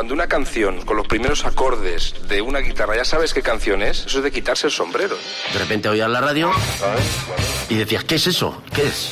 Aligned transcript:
cuando 0.00 0.14
una 0.14 0.28
canción 0.28 0.80
con 0.86 0.96
los 0.96 1.06
primeros 1.06 1.44
acordes 1.44 2.14
de 2.26 2.40
una 2.40 2.60
guitarra 2.60 2.96
ya 2.96 3.04
sabes 3.04 3.34
qué 3.34 3.42
canción 3.42 3.82
es, 3.82 4.06
eso 4.06 4.16
es 4.16 4.24
de 4.24 4.32
quitarse 4.32 4.68
el 4.68 4.72
sombrero. 4.72 5.14
De 5.52 5.58
repente 5.58 5.90
oías 5.90 6.08
la 6.08 6.22
radio 6.22 6.50
y 7.68 7.74
decías, 7.74 8.04
¿qué 8.04 8.14
es 8.14 8.26
eso? 8.26 8.62
¿Qué 8.74 8.86
es? 8.86 9.10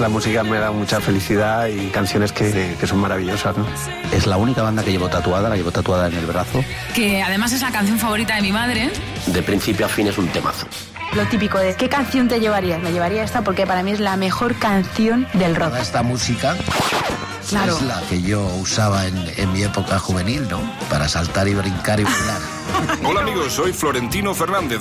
La 0.00 0.08
música 0.08 0.44
me 0.44 0.58
da 0.58 0.70
mucha 0.70 0.98
felicidad 0.98 1.66
y 1.66 1.88
canciones 1.88 2.32
que, 2.32 2.74
que 2.80 2.86
son 2.86 3.00
maravillosas, 3.00 3.54
¿no? 3.54 3.66
Es 4.14 4.26
la 4.26 4.38
única 4.38 4.62
banda 4.62 4.82
que 4.82 4.92
llevo 4.92 5.10
tatuada, 5.10 5.50
la 5.50 5.56
llevo 5.56 5.72
tatuada 5.72 6.06
en 6.06 6.14
el 6.14 6.24
brazo. 6.24 6.64
Que 6.94 7.22
además 7.22 7.52
es 7.52 7.60
la 7.60 7.70
canción 7.70 7.98
favorita 7.98 8.36
de 8.36 8.40
mi 8.40 8.50
madre. 8.50 8.88
De 9.26 9.42
principio 9.42 9.84
a 9.84 9.90
fin 9.90 10.06
es 10.06 10.16
un 10.16 10.28
temazo. 10.28 10.68
Lo 11.14 11.26
típico 11.26 11.58
de 11.58 11.74
¿qué 11.76 11.88
canción 11.88 12.28
te 12.28 12.40
llevarías? 12.40 12.80
Me 12.80 12.90
llevaría 12.92 13.22
esta 13.22 13.42
porque 13.42 13.66
para 13.66 13.82
mí 13.82 13.92
es 13.92 14.00
la 14.00 14.16
mejor 14.16 14.54
canción 14.58 15.26
del 15.34 15.54
rock. 15.54 15.68
Toda 15.70 15.82
esta 15.82 16.02
música 16.02 16.56
Claro. 17.48 17.76
es 17.76 17.82
la 17.82 18.00
que 18.08 18.22
yo 18.22 18.40
usaba 18.60 19.04
en, 19.06 19.30
en 19.36 19.52
mi 19.52 19.62
época 19.62 19.98
juvenil, 19.98 20.48
¿no? 20.48 20.58
Para 20.88 21.06
saltar 21.06 21.48
y 21.48 21.54
brincar 21.54 22.00
y 22.00 22.04
bailar. 22.04 22.40
Hola 23.04 23.20
amigos, 23.20 23.52
soy 23.52 23.74
Florentino 23.74 24.34
Fernández. 24.34 24.80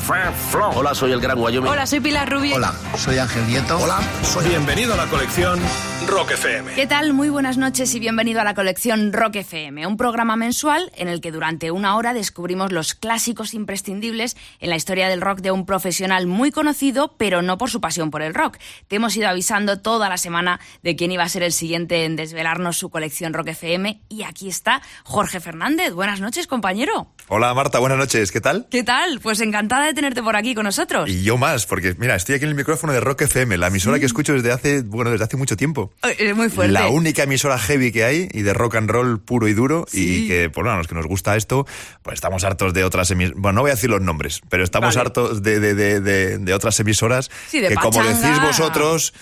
Hola, 0.73 0.95
soy 0.95 1.11
el 1.11 1.19
Gran 1.19 1.37
Wyoming. 1.37 1.69
Hola, 1.69 1.85
soy 1.85 1.99
Pilar 1.99 2.31
Rubio. 2.31 2.55
Hola, 2.55 2.73
soy 2.97 3.17
Ángel 3.17 3.45
Nieto. 3.47 3.77
Hola, 3.77 3.99
soy... 4.23 4.47
Bienvenido 4.47 4.93
a 4.93 4.97
la 4.97 5.05
colección 5.07 5.59
Rock 6.07 6.31
FM. 6.31 6.73
¿Qué 6.73 6.87
tal? 6.87 7.13
Muy 7.13 7.29
buenas 7.29 7.57
noches 7.57 7.93
y 7.93 7.99
bienvenido 7.99 8.41
a 8.41 8.43
la 8.43 8.55
colección 8.55 9.13
Rock 9.13 9.35
FM, 9.37 9.85
un 9.85 9.97
programa 9.97 10.35
mensual 10.35 10.91
en 10.95 11.07
el 11.07 11.21
que 11.21 11.31
durante 11.31 11.71
una 11.71 11.95
hora 11.95 12.13
descubrimos 12.13 12.71
los 12.71 12.95
clásicos 12.95 13.53
imprescindibles 13.53 14.35
en 14.59 14.71
la 14.71 14.75
historia 14.75 15.07
del 15.07 15.21
rock 15.21 15.39
de 15.39 15.51
un 15.51 15.65
profesional 15.65 16.27
muy 16.27 16.51
conocido, 16.51 17.15
pero 17.17 17.41
no 17.41 17.57
por 17.57 17.69
su 17.69 17.79
pasión 17.81 18.09
por 18.09 18.23
el 18.23 18.33
rock. 18.33 18.57
Te 18.87 18.97
hemos 18.97 19.15
ido 19.15 19.29
avisando 19.29 19.79
toda 19.79 20.09
la 20.09 20.17
semana 20.17 20.59
de 20.81 20.95
quién 20.95 21.11
iba 21.11 21.23
a 21.23 21.29
ser 21.29 21.43
el 21.43 21.53
siguiente 21.53 22.03
en 22.03 22.15
desvelarnos 22.15 22.77
su 22.77 22.89
colección 22.89 23.33
Rock 23.33 23.49
FM 23.49 24.01
y 24.09 24.23
aquí 24.23 24.49
está 24.49 24.81
Jorge 25.03 25.39
Fernández. 25.39 25.93
Buenas 25.93 26.19
noches, 26.19 26.47
compañero. 26.47 27.07
Hola 27.27 27.53
Marta, 27.53 27.79
buenas 27.79 27.97
noches, 27.97 28.31
¿qué 28.31 28.41
tal? 28.41 28.67
¿Qué 28.69 28.83
tal? 28.83 29.19
Pues 29.21 29.39
encantada 29.39 29.85
de 29.85 29.93
tenerte 29.93 30.21
por 30.23 30.35
aquí 30.35 30.55
con 30.55 30.65
nosotros. 30.65 31.09
Y 31.09 31.23
yo 31.23 31.37
más, 31.37 31.65
porque 31.65 31.95
mira, 31.97 32.15
estoy 32.15 32.35
aquí 32.35 32.43
en 32.43 32.49
el 32.49 32.55
micrófono 32.55 32.91
de 32.91 32.99
Rock 32.99 33.21
FM, 33.21 33.57
la 33.57 33.67
emisora 33.67 33.99
que 33.99 34.05
escucho 34.05 34.33
desde 34.33 34.51
hace, 34.51 34.81
bueno, 34.81 35.11
desde 35.11 35.23
hace 35.25 35.37
mucho 35.37 35.55
tiempo. 35.55 35.93
Es 36.17 36.35
muy 36.35 36.49
fuerte. 36.49 36.71
La 36.73 36.87
única 36.89 37.23
emisora 37.23 37.59
heavy 37.59 37.91
que 37.91 38.03
hay 38.03 38.27
y 38.31 38.41
de 38.41 38.53
rock 38.53 38.75
and 38.75 38.89
roll 38.89 39.19
puro 39.19 39.47
y 39.47 39.53
duro 39.53 39.85
Sí. 39.87 40.23
y 40.23 40.27
que, 40.27 40.49
por 40.49 40.63
bueno, 40.63 40.75
a 40.75 40.77
los 40.79 40.87
que 40.87 40.95
nos 40.95 41.05
gusta 41.05 41.35
esto, 41.35 41.67
pues 42.01 42.15
estamos 42.15 42.43
hartos 42.43 42.73
de 42.73 42.83
otras 42.83 43.11
emisoras, 43.11 43.39
bueno, 43.39 43.57
no 43.57 43.61
voy 43.61 43.71
a 43.71 43.75
decir 43.75 43.89
los 43.89 44.01
nombres, 44.01 44.41
pero 44.49 44.63
estamos 44.63 44.95
Vale. 44.95 45.07
hartos 45.07 45.43
de, 45.43 45.59
de, 45.59 45.75
de, 45.75 45.99
de- 45.99 46.37
de 46.39 46.53
otras 46.53 46.79
emisoras 46.79 47.29
Sí, 47.49 47.59
que 47.61 47.75
como 47.75 48.03
decís 48.03 48.41
vosotros, 48.41 49.13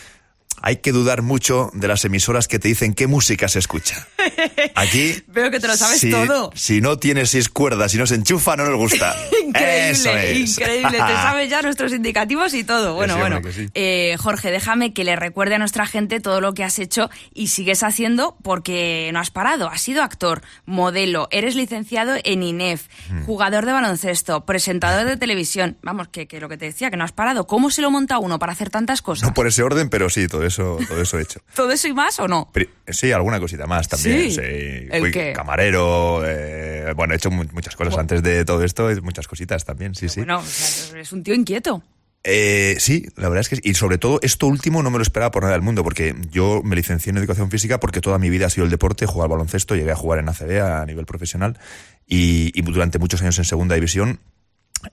hay 0.61 0.77
que 0.77 0.91
dudar 0.91 1.21
mucho 1.21 1.69
de 1.73 1.87
las 1.87 2.05
emisoras 2.05 2.47
que 2.47 2.59
te 2.59 2.67
dicen 2.67 2.93
qué 2.93 3.07
música 3.07 3.47
se 3.47 3.59
escucha. 3.59 4.07
Aquí... 4.75 5.15
Veo 5.27 5.51
que 5.51 5.59
te 5.59 5.67
lo 5.67 5.75
sabes 5.77 5.99
si, 5.99 6.11
todo. 6.11 6.51
Si 6.55 6.81
no 6.81 6.97
tiene 6.97 7.25
seis 7.25 7.49
cuerdas 7.49 7.93
y 7.93 7.97
no 7.97 8.05
se 8.07 8.15
enchufa, 8.15 8.55
no 8.55 8.65
nos 8.65 8.75
gusta. 8.77 9.15
Increíble, 9.45 9.89
Eso 9.89 10.09
es. 10.15 10.51
increíble. 10.57 10.91
Te 10.91 10.97
sabes 10.97 11.49
ya 11.49 11.61
nuestros 11.61 11.93
indicativos 11.93 12.53
y 12.53 12.63
todo. 12.63 12.93
Bueno, 12.95 13.15
sí, 13.15 13.19
bueno. 13.19 13.41
sí. 13.51 13.67
Eh, 13.73 14.15
Jorge, 14.19 14.51
déjame 14.51 14.93
que 14.93 15.03
le 15.03 15.15
recuerde 15.15 15.55
a 15.55 15.59
nuestra 15.59 15.85
gente 15.85 16.19
todo 16.19 16.39
lo 16.41 16.53
que 16.53 16.63
has 16.63 16.77
hecho 16.79 17.09
y 17.33 17.47
sigues 17.47 17.83
haciendo 17.83 18.37
porque 18.43 19.09
no 19.13 19.19
has 19.19 19.31
parado. 19.31 19.69
Has 19.69 19.81
sido 19.81 20.03
actor, 20.03 20.41
modelo, 20.65 21.27
eres 21.31 21.55
licenciado 21.55 22.15
en 22.23 22.43
INEF, 22.43 22.87
Mm. 23.09 23.23
jugador 23.25 23.65
de 23.65 23.71
baloncesto, 23.71 24.45
presentador 24.45 25.05
de 25.07 25.17
televisión. 25.17 25.77
Vamos, 25.81 26.07
que, 26.09 26.27
que 26.27 26.39
lo 26.39 26.47
que 26.49 26.57
te 26.57 26.65
decía, 26.65 26.91
que 26.91 26.97
no 26.97 27.03
has 27.03 27.11
parado. 27.11 27.47
¿Cómo 27.47 27.71
se 27.71 27.81
lo 27.81 27.89
monta 27.91 28.19
uno 28.19 28.37
para 28.39 28.51
hacer 28.51 28.69
tantas 28.69 29.01
cosas? 29.01 29.27
No 29.27 29.33
por 29.33 29.47
ese 29.47 29.63
orden, 29.63 29.89
pero 29.89 30.09
sí, 30.09 30.27
todo 30.27 30.45
eso, 30.45 30.48
todo 30.57 31.01
eso 31.01 31.19
he 31.19 31.21
hecho. 31.23 31.39
¿Todo 31.55 31.71
eso 31.71 31.87
y 31.87 31.93
más 31.93 32.19
o 32.19 32.27
no? 32.27 32.51
Sí, 32.87 33.11
alguna 33.11 33.39
cosita 33.39 33.65
más 33.67 33.87
también. 33.87 34.31
Sí. 34.31 34.35
Sí. 34.35 34.41
¿El 34.41 35.11
qué? 35.11 35.33
camarero, 35.33 36.21
eh, 36.25 36.93
bueno, 36.95 37.13
he 37.13 37.17
hecho 37.17 37.31
mu- 37.31 37.45
muchas 37.51 37.75
cosas 37.75 37.97
antes 37.97 38.21
de 38.23 38.45
todo 38.45 38.63
esto, 38.63 38.89
muchas 39.03 39.27
cositas 39.27 39.65
también, 39.65 39.95
sí, 39.95 40.09
sí. 40.09 40.21
Bueno, 40.21 40.39
o 40.39 40.43
sea, 40.43 40.91
eres 40.95 41.11
un 41.13 41.23
tío 41.23 41.33
inquieto. 41.35 41.83
Eh, 42.23 42.75
sí, 42.79 43.07
la 43.15 43.29
verdad 43.29 43.41
es 43.41 43.49
que 43.49 43.55
sí. 43.55 43.61
Y 43.63 43.75
sobre 43.75 43.97
todo, 43.97 44.19
esto 44.21 44.45
último 44.47 44.83
no 44.83 44.89
me 44.91 44.97
lo 44.97 45.03
esperaba 45.03 45.31
por 45.31 45.43
nada 45.43 45.53
del 45.53 45.61
mundo, 45.61 45.83
porque 45.83 46.13
yo 46.31 46.61
me 46.65 46.75
licencié 46.75 47.11
en 47.11 47.17
educación 47.17 47.49
física 47.49 47.79
porque 47.79 48.01
toda 48.01 48.17
mi 48.19 48.29
vida 48.29 48.47
ha 48.47 48.49
sido 48.49 48.65
el 48.65 48.71
deporte, 48.71 49.05
jugar 49.05 49.27
al 49.27 49.31
baloncesto, 49.31 49.75
llegué 49.75 49.91
a 49.91 49.95
jugar 49.95 50.19
en 50.19 50.27
ACB 50.27 50.61
a 50.61 50.85
nivel 50.85 51.05
profesional 51.05 51.57
y, 52.05 52.51
y 52.53 52.61
durante 52.63 52.99
muchos 52.99 53.21
años 53.21 53.37
en 53.37 53.45
segunda 53.45 53.75
división. 53.75 54.19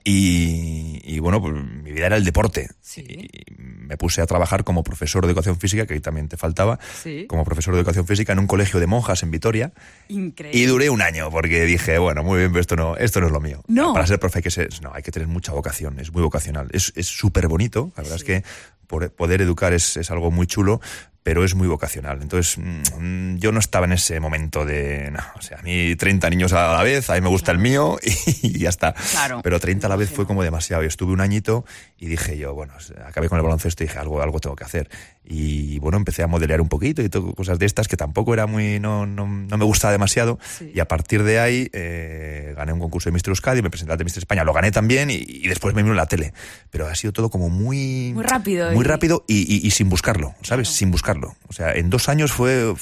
Y, 0.03 1.01
y, 1.03 1.19
bueno, 1.19 1.41
pues 1.41 1.53
mi 1.53 1.91
vida 1.91 2.07
era 2.07 2.17
el 2.17 2.25
deporte. 2.25 2.69
Sí. 2.81 3.01
Y 3.07 3.53
me 3.57 3.97
puse 3.97 4.21
a 4.21 4.25
trabajar 4.25 4.63
como 4.63 4.83
profesor 4.83 5.23
de 5.25 5.29
educación 5.31 5.57
física, 5.59 5.85
que 5.85 5.93
ahí 5.93 5.99
también 6.01 6.27
te 6.27 6.37
faltaba, 6.37 6.79
Sí. 7.03 7.25
como 7.27 7.45
profesor 7.45 7.73
de 7.73 7.79
educación 7.81 8.05
física 8.05 8.33
en 8.33 8.39
un 8.39 8.47
colegio 8.47 8.79
de 8.79 8.87
monjas 8.87 9.23
en 9.23 9.31
Vitoria. 9.31 9.71
Increíble. 10.09 10.59
Y 10.59 10.65
duré 10.65 10.89
un 10.89 11.01
año 11.01 11.29
porque 11.31 11.63
dije, 11.65 11.97
bueno, 11.99 12.23
muy 12.23 12.39
bien, 12.39 12.51
pero 12.51 12.61
esto 12.61 12.75
no, 12.75 12.97
esto 12.97 13.21
no 13.21 13.27
es 13.27 13.33
lo 13.33 13.39
mío. 13.39 13.63
No. 13.67 13.93
Para 13.93 14.07
ser 14.07 14.19
profe 14.19 14.39
hay 14.39 14.43
que 14.43 14.51
ser, 14.51 14.69
no, 14.81 14.91
hay 14.93 15.03
que 15.03 15.11
tener 15.11 15.27
mucha 15.27 15.53
vocación, 15.53 15.99
es 15.99 16.11
muy 16.11 16.21
vocacional. 16.21 16.67
Es 16.71 16.91
es 16.95 17.07
súper 17.07 17.47
bonito, 17.47 17.91
la 17.95 18.03
verdad 18.03 18.17
es 18.17 18.23
que 18.23 18.43
poder 18.87 19.41
educar 19.41 19.73
es, 19.73 19.97
es 19.97 20.11
algo 20.11 20.31
muy 20.31 20.47
chulo, 20.47 20.79
pero 21.27 21.43
es 21.43 21.55
muy 21.55 21.67
vocacional. 21.67 22.21
Entonces, 22.21 22.57
mm, 22.57 23.35
yo 23.35 23.51
no 23.51 23.59
estaba 23.59 23.85
en 23.85 23.91
ese 23.91 24.17
momento 24.21 24.63
de, 24.63 25.11
no, 25.11 25.19
o 25.35 25.41
sea, 25.41 25.59
a 25.59 25.61
mí 25.61 25.93
30 25.93 26.29
niños 26.29 26.53
a 26.53 26.71
la 26.71 26.83
vez, 26.83 27.09
a 27.09 27.15
mí 27.15 27.21
me 27.21 27.27
gusta 27.27 27.51
el 27.51 27.57
mío 27.57 27.99
y, 28.41 28.59
ya 28.59 28.69
está. 28.69 28.93
Claro. 28.93 29.41
Pero 29.43 29.59
30 29.59 29.87
a 29.87 29.89
la 29.89 29.97
vez 29.97 30.09
fue 30.09 30.25
como 30.25 30.41
demasiado. 30.41 30.85
Y 30.85 30.85
estuve 30.85 31.11
un 31.11 31.19
añito 31.19 31.65
y 31.99 32.07
dije 32.07 32.37
yo, 32.37 32.53
bueno, 32.53 32.73
acabé 33.05 33.27
con 33.29 33.37
el 33.37 33.43
baloncesto 33.43 33.83
y 33.83 33.87
dije, 33.87 33.97
algo, 33.99 34.21
algo 34.21 34.39
tengo 34.39 34.55
que 34.55 34.63
hacer. 34.63 34.89
Y 35.29 35.77
bueno, 35.79 35.97
empecé 35.97 36.23
a 36.23 36.27
modelear 36.27 36.61
un 36.61 36.69
poquito 36.69 37.01
y 37.01 37.09
todo, 37.09 37.33
cosas 37.33 37.59
de 37.59 37.65
estas 37.65 37.87
que 37.87 37.97
tampoco 37.97 38.33
era 38.33 38.45
muy, 38.47 38.79
no, 38.79 39.05
no, 39.05 39.27
no 39.27 39.57
me 39.57 39.65
gustaba 39.65 39.91
demasiado. 39.91 40.39
Sí. 40.57 40.71
Y 40.73 40.79
a 40.79 40.87
partir 40.87 41.23
de 41.23 41.39
ahí 41.39 41.69
eh, 41.73 42.53
gané 42.55 42.71
un 42.71 42.79
concurso 42.79 43.09
de 43.09 43.13
Mister 43.13 43.31
Euskadi, 43.31 43.61
me 43.61 43.69
presenté 43.69 43.91
ante 43.93 44.03
Mister 44.05 44.21
España, 44.21 44.43
lo 44.45 44.53
gané 44.53 44.71
también 44.71 45.09
y, 45.09 45.15
y 45.15 45.47
después 45.47 45.73
me 45.75 45.81
vino 45.83 45.93
en 45.93 45.97
la 45.97 46.05
tele. 46.05 46.33
Pero 46.69 46.87
ha 46.87 46.95
sido 46.95 47.11
todo 47.13 47.29
como 47.29 47.49
muy... 47.49 48.11
Muy 48.13 48.23
rápido 48.23 48.71
Muy 48.71 48.85
y- 48.85 48.87
rápido 48.87 49.25
y, 49.27 49.39
y- 49.53 49.67
y 49.67 49.71
sin 49.71 49.89
buscarlo, 49.89 50.35
¿sabes? 50.43 50.67
Claro. 50.69 50.77
Sin 50.77 50.91
buscarlo. 50.91 51.35
O 51.49 51.53
sea, 51.53 51.73
en 51.73 51.89
dos 51.89 52.07
años 52.09 52.31
fue 52.31 52.73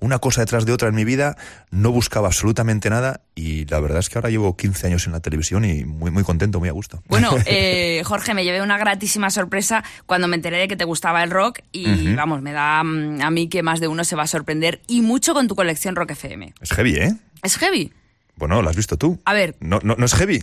una 0.00 0.18
cosa 0.18 0.40
detrás 0.40 0.66
de 0.66 0.72
otra 0.72 0.88
en 0.88 0.94
mi 0.94 1.04
vida, 1.04 1.36
no 1.70 1.92
buscaba 1.92 2.28
absolutamente 2.28 2.90
nada 2.90 3.20
y 3.34 3.66
la 3.66 3.80
verdad 3.80 3.98
es 3.98 4.08
que 4.08 4.18
ahora 4.18 4.30
llevo 4.30 4.56
15 4.56 4.86
años 4.88 5.06
en 5.06 5.12
la 5.12 5.20
televisión 5.20 5.64
y 5.64 5.84
muy, 5.84 6.10
muy 6.10 6.24
contento, 6.24 6.58
muy 6.58 6.68
a 6.68 6.72
gusto. 6.72 7.02
Bueno, 7.08 7.30
eh, 7.46 8.02
Jorge, 8.04 8.34
me 8.34 8.44
llevé 8.44 8.62
una 8.62 8.78
gratísima 8.78 9.30
sorpresa 9.30 9.84
cuando 10.06 10.28
me 10.28 10.36
enteré 10.36 10.58
de 10.58 10.68
que 10.68 10.76
te 10.76 10.84
gustaba 10.84 11.22
el 11.22 11.30
rock 11.30 11.60
y 11.72 12.14
vamos, 12.14 12.42
me 12.42 12.52
da 12.52 12.82
mm, 12.82 13.20
a 13.22 13.30
mí 13.30 13.48
que 13.48 13.62
más 13.62 13.80
de 13.80 13.88
uno 13.88 14.04
se 14.04 14.16
va 14.16 14.24
a 14.24 14.26
sorprender 14.26 14.80
y 14.86 15.02
mucho 15.02 15.34
con 15.34 15.48
tu 15.48 15.54
colección 15.54 15.96
Rock 15.96 16.12
FM. 16.12 16.54
Es 16.60 16.72
heavy, 16.72 16.96
¿eh? 16.96 17.14
¿Es 17.42 17.56
heavy? 17.56 17.92
Bueno, 18.36 18.62
lo 18.62 18.70
has 18.70 18.76
visto 18.76 18.96
tú. 18.96 19.20
A 19.24 19.34
ver. 19.34 19.56
No, 19.60 19.80
no, 19.82 19.96
no 19.96 20.06
es 20.06 20.14
heavy. 20.14 20.42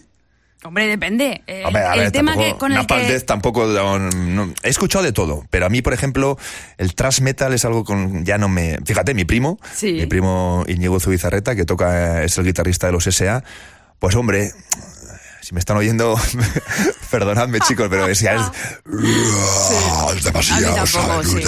Hombre, 0.64 0.88
depende. 0.88 1.44
Eh, 1.48 1.64
a 1.64 1.94
el 1.94 2.00
ver, 2.00 2.12
tema 2.12 2.32
tampoco- 2.34 2.54
que, 2.54 2.58
con 2.60 2.72
el 2.72 2.78
Napalm 2.80 3.02
que... 3.06 3.12
Death 3.14 3.26
tampoco 3.26 3.66
no, 3.68 4.54
he 4.64 4.70
escuchado 4.70 5.04
de 5.06 5.12
todo, 5.12 5.46
pero 5.52 5.68
a 5.68 5.70
mí, 5.70 5.82
por 5.82 5.94
ejemplo, 5.94 6.38
el 6.78 6.96
thrash 6.96 7.22
metal 7.22 7.54
es 7.54 7.64
algo 7.64 7.84
con 7.86 8.26
ya 8.26 8.38
no 8.38 8.50
me. 8.50 8.78
Fíjate, 8.86 9.14
mi 9.14 9.24
primo, 9.24 9.60
Sí. 9.76 9.94
mi 9.94 10.06
primo 10.08 10.66
Íñigo 10.68 11.00
Zubizarreta, 11.00 11.56
que 11.56 11.64
toca 11.66 12.24
es 12.24 12.38
el 12.38 12.46
guitarrista 12.46 12.88
de 12.88 12.94
los 12.94 13.06
S.A. 13.06 13.44
Pues 14.00 14.16
hombre, 14.16 14.52
si 15.48 15.54
me 15.54 15.60
están 15.62 15.78
oyendo, 15.78 16.20
perdonadme 17.10 17.62
chicos, 17.62 17.88
pero 17.90 18.06
es, 18.08 18.20
ya 18.20 18.36
es, 18.36 20.24
demasiado. 20.26 20.76
A 20.78 20.82
mí 21.20 21.24
sí, 21.24 21.38
sí. 21.42 21.48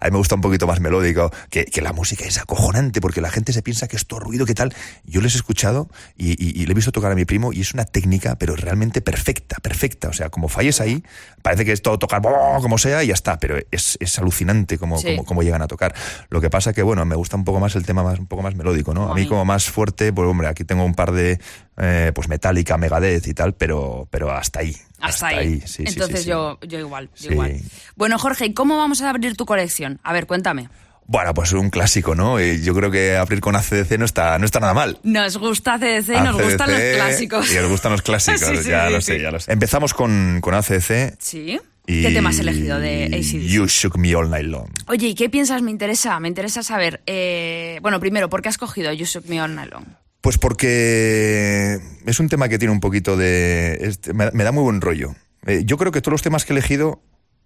A 0.00 0.04
mí 0.04 0.10
me 0.10 0.18
gusta 0.18 0.34
un 0.34 0.42
poquito 0.42 0.66
más 0.66 0.80
melódico, 0.80 1.32
que, 1.48 1.64
que 1.64 1.80
la 1.80 1.94
música 1.94 2.26
es 2.26 2.36
acojonante, 2.38 3.00
porque 3.00 3.22
la 3.22 3.30
gente 3.30 3.54
se 3.54 3.62
piensa 3.62 3.88
que 3.88 3.96
es 3.96 4.06
todo 4.06 4.20
ruido, 4.20 4.44
que 4.44 4.52
tal. 4.54 4.74
Yo 5.04 5.22
les 5.22 5.32
he 5.34 5.36
escuchado 5.38 5.88
y, 6.16 6.32
y- 6.32 6.60
y 6.62 6.66
le 6.66 6.72
he 6.72 6.74
visto 6.74 6.92
tocar 6.92 7.10
a 7.10 7.14
mi 7.14 7.24
primo 7.24 7.54
y 7.54 7.62
es 7.62 7.72
una 7.72 7.86
técnica, 7.86 8.36
pero 8.36 8.54
realmente 8.54 9.00
perfecta, 9.00 9.56
perfecta. 9.62 10.08
O 10.08 10.12
sea, 10.12 10.28
como 10.28 10.48
falles 10.48 10.82
ahí, 10.82 11.02
parece 11.40 11.64
que 11.64 11.72
es 11.72 11.80
todo 11.80 11.98
tocar 11.98 12.20
como 12.20 12.76
sea 12.76 13.02
y 13.02 13.06
ya 13.06 13.14
está, 13.14 13.38
pero 13.38 13.56
es, 13.70 13.96
es 13.98 14.18
alucinante 14.18 14.76
como, 14.76 14.98
Sí. 14.98 15.06
como, 15.16 15.24
como 15.24 15.42
llegan 15.42 15.62
a 15.62 15.68
tocar. 15.68 15.94
Lo 16.28 16.42
que 16.42 16.50
pasa 16.50 16.74
que, 16.74 16.82
bueno, 16.82 17.04
me 17.06 17.16
gusta 17.16 17.36
un 17.36 17.44
poco 17.44 17.60
más 17.60 17.74
el 17.76 17.86
tema 17.86 18.02
más, 18.02 18.18
un 18.18 18.26
poco 18.26 18.42
más 18.42 18.54
melódico, 18.54 18.92
¿no? 18.92 19.10
A 19.10 19.14
mí 19.14 19.26
como 19.26 19.46
más 19.46 19.64
fuerte, 19.70 20.12
pues 20.12 20.28
hombre, 20.28 20.48
aquí 20.48 20.64
tengo 20.64 20.84
un 20.84 20.94
par 20.94 21.12
de, 21.12 21.40
eh, 21.78 22.12
pues 22.14 22.28
Metallica, 22.28 22.76
Megadeth 22.76 23.21
y 23.26 23.34
tal, 23.34 23.54
pero, 23.54 24.06
pero 24.10 24.30
hasta 24.32 24.60
ahí. 24.60 24.76
Hasta, 25.00 25.28
ahí. 25.28 25.60
sí, 25.66 25.84
Entonces 25.86 26.18
sí, 26.18 26.24
sí. 26.24 26.30
Yo, 26.30 26.58
yo 26.62 26.78
igual, 26.78 27.08
yo 27.16 27.28
Sí. 27.28 27.32
igual. 27.32 27.60
Bueno, 27.96 28.18
Jorge, 28.18 28.46
¿y 28.46 28.54
cómo 28.54 28.76
vamos 28.76 29.02
a 29.02 29.10
abrir 29.10 29.36
tu 29.36 29.46
colección? 29.46 30.00
A 30.02 30.12
ver, 30.12 30.26
cuéntame. 30.26 30.68
Bueno, 31.06 31.34
pues 31.34 31.52
un 31.52 31.68
clásico, 31.68 32.14
¿no? 32.14 32.40
Y 32.40 32.62
yo 32.62 32.74
creo 32.74 32.90
que 32.90 33.16
abrir 33.16 33.40
con 33.40 33.56
ACDC 33.56 33.98
no 33.98 34.04
está, 34.04 34.38
no 34.38 34.44
está 34.46 34.60
nada 34.60 34.72
mal. 34.72 34.98
Nos 35.02 35.36
gusta 35.36 35.76
CDC 35.78 36.08
y 36.16 36.20
nos 36.20 36.40
gustan 36.40 36.70
los 36.70 36.78
ACDC, 36.80 36.94
clásicos. 36.94 37.52
Y 37.52 37.58
os 37.58 37.68
gustan 37.68 37.92
los 37.92 38.02
clásicos, 38.02 38.40
Sí, 38.48 38.56
sí, 38.62 38.70
ya 38.70 38.86
sí, 38.86 38.92
lo 38.92 39.00
sé, 39.00 39.20
ya 39.20 39.30
lo 39.32 39.40
sé. 39.40 39.52
Empezamos 39.52 39.92
con, 39.94 40.38
con 40.40 40.54
ACDC. 40.54 41.16
¿Sí? 41.18 41.60
Y 41.88 42.02
¿Qué 42.02 42.10
tema 42.12 42.30
has 42.30 42.38
elegido 42.38 42.78
de 42.78 43.06
ACDC? 43.06 43.42
You 43.48 43.66
Shook 43.66 43.98
Me 43.98 44.14
All 44.14 44.30
Night 44.30 44.46
Long. 44.46 44.68
Oye, 44.86 45.08
¿y 45.08 45.14
qué 45.16 45.28
piensas? 45.28 45.60
Me 45.62 45.72
interesa, 45.72 46.18
me 46.20 46.28
interesa 46.28 46.62
saber. 46.62 47.02
eh, 47.06 47.80
bueno, 47.82 47.98
primero, 47.98 48.30
¿por 48.30 48.40
qué 48.40 48.48
has 48.50 48.56
cogido 48.56 48.92
You 48.92 49.04
Shook 49.04 49.26
Me 49.26 49.42
All 49.42 49.52
Night 49.56 49.72
Long? 49.72 49.84
Pues 50.22 50.38
porque 50.38 51.78
es 52.06 52.20
un 52.20 52.28
tema 52.28 52.48
que 52.48 52.58
tiene 52.58 52.72
un 52.72 52.80
poquito 52.80 53.16
de... 53.16 53.76
es- 53.80 54.00
me, 54.14 54.30
me 54.30 54.44
da 54.44 54.52
muy 54.52 54.62
buen 54.62 54.80
rollo. 54.80 55.14
Eh, 55.46 55.62
yo 55.66 55.76
creo 55.76 55.92
que 55.92 56.00
todos 56.00 56.12
los 56.12 56.22
temas 56.22 56.44
que 56.44 56.52
he 56.52 56.56
elegido, 56.56 57.02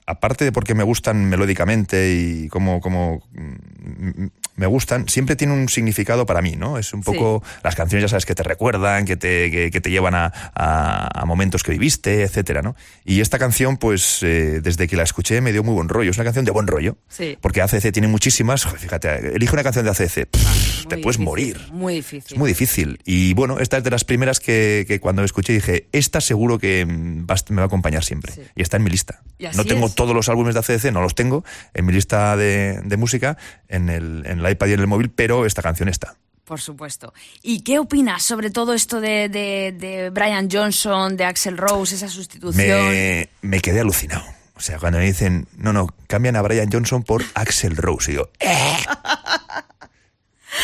aparte 0.06 0.44
de 0.44 0.52
porque 0.52 0.75
me 0.75 0.84
gustan 0.84 1.25
melódicamente 1.28 2.12
y 2.12 2.49
como, 2.49 2.81
como 2.82 3.23
mm, 3.32 4.26
me 4.56 4.67
gustan, 4.67 5.08
siempre 5.08 5.37
tiene 5.37 5.55
un 5.55 5.69
significado 5.69 6.26
para 6.26 6.43
mí, 6.43 6.56
¿no? 6.56 6.79
Es 6.79 6.93
un 6.93 7.03
poco, 7.03 7.43
las 7.62 7.75
canciones 7.75 8.03
ya 8.03 8.08
sabes 8.08 8.26
que 8.26 8.35
te 8.35 8.43
recuerdan, 8.43 9.05
que 9.05 9.17
te, 9.17 9.70
que, 9.70 9.81
te 9.81 9.91
llevan 9.91 10.14
a, 10.14 10.32
a, 10.55 11.25
momentos 11.26 11.62
que 11.62 11.73
viviste, 11.73 12.23
etcétera, 12.23 12.62
¿no? 12.62 12.76
Y 13.05 13.20
esta 13.20 13.38
canción, 13.38 13.76
pues, 13.76 14.23
eh, 14.23 14.61
desde 14.62 14.88
que 14.88 14.97
la 14.97 15.03
escuché 15.03 15.41
me 15.41 15.53
dio 15.53 15.62
muy 15.62 15.75
buen 15.75 15.88
rollo, 15.88 16.11
es 16.11 16.17
una 16.17 16.25
canción 16.25 16.44
de 16.44 16.50
buen 16.50 16.67
rollo, 16.67 16.97
sí. 17.08 17.38
porque 17.41 17.62
ACC 17.62 17.93
tiene 17.93 18.08
muchísimas, 18.08 18.67
fíjate, 18.67 19.35
elige 19.37 19.53
una 19.53 19.62
canción 19.62 19.85
de 19.85 19.91
ACC, 19.91 20.29
ah, 20.47 20.55
te 20.88 20.99
puedes 20.99 21.19
morir. 21.19 21.61
Muy 21.73 21.94
difícil. 21.97 22.32
Es 22.32 22.38
muy 22.38 22.49
difícil. 22.49 22.99
Y 23.05 23.35
bueno, 23.35 23.58
esta 23.58 23.79
es 23.79 23.85
de 23.85 23.91
las 23.91 24.05
primeras 24.05 24.41
que, 24.41 24.85
que 24.88 25.00
cuando 25.00 25.23
escuché 25.25 25.53
dije, 25.53 25.88
esta 25.93 26.20
seguro 26.20 26.58
que 26.58 26.87
me 26.87 27.25
va 27.26 27.62
a 27.62 27.67
acompañar 27.67 28.05
siempre. 28.05 28.32
Y 28.55 28.62
está 28.62 28.76
en 28.76 28.85
mi 28.85 28.91
lista. 28.91 29.23
No 29.55 29.64
tengo 29.64 29.88
todos 29.91 30.14
los 30.14 30.29
álbumes 30.29 30.55
de 30.55 30.61
ACDC, 30.61 30.93
no 30.93 31.03
los 31.03 31.14
tengo 31.14 31.44
en 31.75 31.85
mi 31.85 31.93
lista 31.93 32.37
de, 32.37 32.97
música, 32.97 33.37
en 33.69 33.88
el, 33.88 34.25
en 34.26 34.43
el 34.46 34.52
iPad 34.52 34.69
y 34.69 34.72
en 34.72 34.81
el 34.81 34.87
móvil, 34.87 35.10
pero 35.10 35.46
esta 35.46 35.62
canción 35.62 35.88
está. 35.88 36.16
Por 36.44 36.60
supuesto. 36.60 37.12
¿Y 37.43 37.62
qué 37.62 37.81
opinas 37.81 38.22
sobre 38.22 38.50
todo 38.50 38.72
esto 38.72 39.00
de, 39.00 39.28
de, 39.28 40.10
Brian 40.10 40.48
Johnson, 40.50 41.16
de 41.16 41.25
Axel 41.25 41.56
Rose, 41.56 41.96
esa 41.96 42.08
sustitución? 42.08 42.88
Me, 42.88 43.28
me, 43.43 43.60
quedé 43.60 43.81
alucinado. 43.81 44.25
O 44.54 44.60
sea, 44.60 44.78
cuando 44.78 44.98
me 45.00 45.06
dicen, 45.06 45.48
no, 45.56 45.72
no, 45.72 45.88
cambian 46.06 46.37
a 46.37 46.43
Brian 46.43 46.70
Johnson 46.70 47.02
por 47.02 47.25
Axel 47.34 47.76
Rose. 47.76 48.12
Y 48.12 48.14
digo, 48.14 48.31
¡eh! 48.38 48.76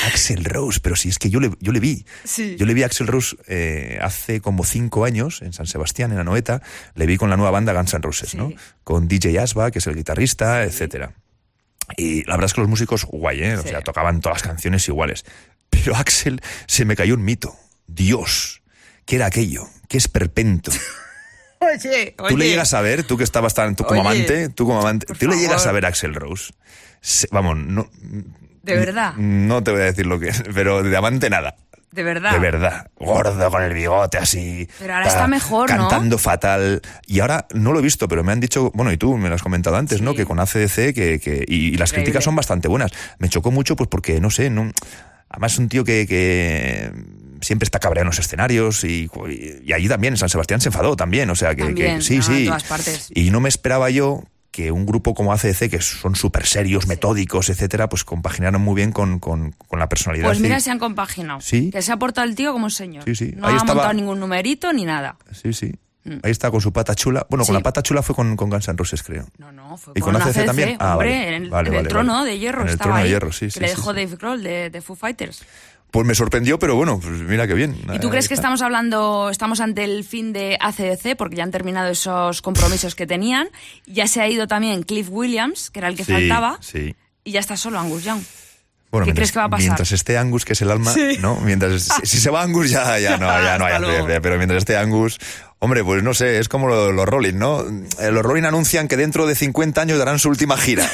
Axel 0.06 0.44
Rose, 0.44 0.80
pero 0.80 0.96
si 0.96 1.08
es 1.08 1.18
que 1.18 1.30
yo 1.30 1.40
le, 1.40 1.50
yo 1.60 1.72
le 1.72 1.80
vi. 1.80 2.06
Yo 2.56 2.64
le 2.64 2.74
vi 2.74 2.82
a 2.82 2.86
Axel 2.86 3.06
Rose 3.06 3.36
eh, 3.46 3.98
hace 4.00 4.40
como 4.40 4.64
cinco 4.64 5.04
años 5.04 5.42
en 5.42 5.52
San 5.52 5.66
Sebastián, 5.66 6.12
en 6.12 6.18
Anoeta. 6.18 6.62
Le 6.94 7.06
vi 7.06 7.16
con 7.16 7.30
la 7.30 7.36
nueva 7.36 7.50
banda 7.50 7.72
Guns 7.72 7.94
N' 7.94 8.02
Roses, 8.02 8.34
¿no? 8.34 8.52
Con 8.84 9.08
DJ 9.08 9.38
Asba, 9.40 9.70
que 9.70 9.80
es 9.80 9.86
el 9.86 9.96
guitarrista, 9.96 10.62
etcétera. 10.64 11.14
Y 11.96 12.24
la 12.24 12.34
verdad 12.34 12.46
es 12.46 12.54
que 12.54 12.60
los 12.60 12.70
músicos, 12.70 13.04
guay, 13.04 13.42
¿eh? 13.42 13.56
O 13.56 13.62
sea, 13.62 13.80
tocaban 13.80 14.20
todas 14.20 14.38
las 14.38 14.42
canciones 14.42 14.86
iguales. 14.88 15.24
Pero 15.70 15.96
Axel 15.96 16.40
se 16.66 16.84
me 16.84 16.96
cayó 16.96 17.14
un 17.14 17.24
mito. 17.24 17.56
Dios, 17.86 18.62
¿qué 19.04 19.16
era 19.16 19.26
aquello? 19.26 19.68
¿Qué 19.88 19.98
es 19.98 20.08
perpento? 20.08 20.70
Oye, 21.60 22.16
Tú 22.28 22.36
le 22.36 22.48
llegas 22.48 22.74
a 22.74 22.80
ver, 22.80 23.04
tú 23.04 23.16
que 23.16 23.24
estabas 23.24 23.54
tan, 23.54 23.76
tú 23.76 23.84
como 23.84 24.00
amante, 24.00 24.48
tú 24.48 24.66
como 24.66 24.80
amante, 24.80 25.06
tú 25.14 25.28
le 25.28 25.36
llegas 25.36 25.66
a 25.66 25.72
ver 25.72 25.84
a 25.84 25.88
Axel 25.88 26.14
Rose. 26.14 26.52
vamos, 27.30 27.56
no, 27.56 27.88
¿De 28.62 28.76
verdad? 28.76 29.14
No 29.16 29.62
te 29.62 29.70
voy 29.70 29.80
a 29.80 29.84
decir 29.84 30.06
lo 30.06 30.18
que 30.18 30.28
es, 30.28 30.42
pero 30.54 30.82
de 30.82 30.96
amante 30.96 31.30
nada. 31.30 31.56
¿De 31.92 32.02
verdad? 32.02 32.32
De 32.32 32.38
verdad. 32.38 32.90
Gordo 32.96 33.50
con 33.50 33.62
el 33.62 33.74
bigote 33.74 34.16
así. 34.16 34.66
Pero 34.78 34.94
ahora 34.94 35.06
está 35.06 35.26
mejor, 35.28 35.70
¿no? 35.70 35.88
Cantando 35.88 36.16
fatal. 36.16 36.80
Y 37.06 37.20
ahora 37.20 37.46
no 37.52 37.72
lo 37.72 37.80
he 37.80 37.82
visto, 37.82 38.08
pero 38.08 38.24
me 38.24 38.32
han 38.32 38.40
dicho, 38.40 38.70
bueno, 38.74 38.90
y 38.92 38.96
tú 38.96 39.18
me 39.18 39.28
lo 39.28 39.34
has 39.34 39.42
comentado 39.42 39.76
antes, 39.76 40.00
¿no? 40.00 40.14
Que 40.14 40.24
con 40.24 40.40
ACDC, 40.40 40.94
que, 40.94 41.20
que 41.22 41.44
y, 41.46 41.76
las 41.76 41.92
críticas 41.92 42.24
son 42.24 42.34
bastante 42.34 42.66
buenas. 42.66 42.92
Me 43.18 43.28
chocó 43.28 43.50
mucho, 43.50 43.76
pues 43.76 43.88
porque, 43.88 44.20
no 44.20 44.30
sé, 44.30 44.48
no. 44.48 44.70
Además 45.28 45.52
es 45.52 45.58
un 45.58 45.68
tío 45.68 45.84
que, 45.84 46.06
que 46.06 46.92
siempre 47.42 47.64
está 47.64 47.78
cabreado 47.78 48.04
en 48.04 48.08
los 48.08 48.18
escenarios 48.18 48.84
y, 48.84 49.10
y, 49.64 49.72
allí 49.72 49.88
también, 49.88 50.14
en 50.14 50.18
San 50.18 50.30
Sebastián 50.30 50.62
se 50.62 50.70
enfadó 50.70 50.96
también, 50.96 51.28
o 51.28 51.34
sea 51.34 51.54
que, 51.54 51.74
que 51.74 52.00
sí, 52.00 52.22
sí. 52.22 52.40
En 52.40 52.46
todas 52.46 52.64
partes. 52.64 53.08
Y 53.14 53.30
no 53.30 53.40
me 53.40 53.50
esperaba 53.50 53.90
yo 53.90 54.24
que 54.52 54.70
un 54.70 54.84
grupo 54.84 55.14
como 55.14 55.32
ACDC, 55.32 55.70
que 55.70 55.80
son 55.80 56.14
súper 56.14 56.46
serios, 56.46 56.86
metódicos, 56.86 57.48
etcétera, 57.48 57.88
pues 57.88 58.04
compaginaron 58.04 58.60
muy 58.60 58.76
bien 58.76 58.92
con, 58.92 59.18
con, 59.18 59.54
la 59.72 59.88
personalidad. 59.88 60.28
Pues 60.28 60.40
mira, 60.40 60.60
se 60.60 60.70
han 60.70 60.78
compaginado. 60.78 61.40
Sí. 61.40 61.70
Que 61.70 61.80
se 61.80 61.90
ha 61.90 61.96
portado 61.96 62.28
el 62.28 62.36
tío 62.36 62.52
como 62.52 62.66
un 62.66 62.70
señor. 62.70 63.04
Sí, 63.04 63.16
sí. 63.16 63.32
No 63.34 63.48
ha 63.48 63.52
montado 63.52 63.92
ningún 63.94 64.20
numerito 64.20 64.72
ni 64.72 64.84
nada. 64.84 65.16
Sí, 65.32 65.54
sí. 65.54 65.72
Mm. 66.04 66.18
Ahí 66.22 66.32
está 66.32 66.50
con 66.50 66.60
su 66.60 66.72
pata 66.72 66.94
chula. 66.94 67.26
Bueno, 67.30 67.44
con 67.44 67.54
la 67.54 67.60
pata 67.60 67.82
chula 67.82 68.02
fue 68.02 68.14
con, 68.14 68.36
con 68.36 68.50
Guns 68.50 68.68
N' 68.68 68.76
Roses, 68.76 69.02
creo. 69.02 69.26
No, 69.38 69.52
no, 69.52 69.76
fue 69.76 69.94
¿Y 69.96 70.00
con, 70.00 70.14
ACDC, 70.16 70.44
también. 70.44 70.76
Ah, 70.80 70.94
hombre, 70.94 71.36
en 71.36 71.44
el, 71.44 71.88
trono 71.88 72.24
de 72.24 72.38
hierro. 72.38 72.62
En 72.62 72.68
el 72.68 72.78
trono 72.78 72.98
de 72.98 73.08
hierro, 73.08 73.32
sí, 73.32 73.48
que 73.48 73.60
le 73.60 73.68
dejó 73.68 73.94
Dave 73.94 74.16
Grohl 74.16 74.42
de, 74.42 74.68
de 74.68 74.80
Foo 74.82 74.96
Fighters. 74.96 75.44
Pues 75.92 76.06
me 76.06 76.14
sorprendió, 76.14 76.58
pero 76.58 76.74
bueno, 76.74 76.98
pues 76.98 77.20
mira 77.20 77.46
qué 77.46 77.52
bien. 77.52 77.76
¿Y 77.92 77.98
tú 77.98 78.08
crees 78.08 78.26
que 78.26 78.32
estamos 78.32 78.62
hablando, 78.62 79.28
estamos 79.28 79.60
ante 79.60 79.84
el 79.84 80.04
fin 80.04 80.32
de 80.32 80.56
ACDC, 80.58 81.16
porque 81.18 81.36
ya 81.36 81.44
han 81.44 81.50
terminado 81.50 81.90
esos 81.90 82.40
compromisos 82.40 82.94
que 82.94 83.06
tenían? 83.06 83.50
Ya 83.84 84.08
se 84.08 84.22
ha 84.22 84.26
ido 84.26 84.46
también 84.46 84.84
Cliff 84.84 85.08
Williams, 85.10 85.68
que 85.68 85.80
era 85.80 85.88
el 85.88 85.96
que 85.96 86.06
faltaba. 86.06 86.56
Sí. 86.62 86.96
Y 87.24 87.32
ya 87.32 87.40
está 87.40 87.58
solo 87.58 87.78
Angus 87.78 88.04
Young. 88.04 88.22
Bueno, 88.90 89.06
¿Qué 89.06 89.12
crees 89.12 89.32
que 89.32 89.38
va 89.38 89.44
a 89.44 89.48
pasar? 89.50 89.66
Mientras 89.66 89.92
esté 89.92 90.16
Angus, 90.16 90.46
que 90.46 90.54
es 90.54 90.62
el 90.62 90.70
alma, 90.70 90.94
¿no? 91.20 91.36
Mientras, 91.40 91.88
si, 92.04 92.18
se 92.18 92.30
va 92.30 92.42
Angus 92.42 92.70
ya, 92.70 92.98
ya 92.98 93.18
no, 93.18 93.26
ya 93.26 93.58
no 93.58 93.66
hay 93.66 94.20
pero 94.22 94.38
mientras 94.38 94.58
esté 94.58 94.78
Angus, 94.78 95.18
Hombre, 95.64 95.84
pues 95.84 96.02
no 96.02 96.12
sé, 96.12 96.40
es 96.40 96.48
como 96.48 96.66
los, 96.66 97.06
Rolling, 97.06 97.34
¿no? 97.34 97.60
Eh, 98.00 98.10
los 98.10 98.24
Rolling 98.24 98.42
anuncian 98.42 98.88
que 98.88 98.96
dentro 98.96 99.28
de 99.28 99.36
50 99.36 99.80
años 99.80 99.96
darán 99.96 100.18
su 100.18 100.28
última 100.28 100.56
gira. 100.56 100.90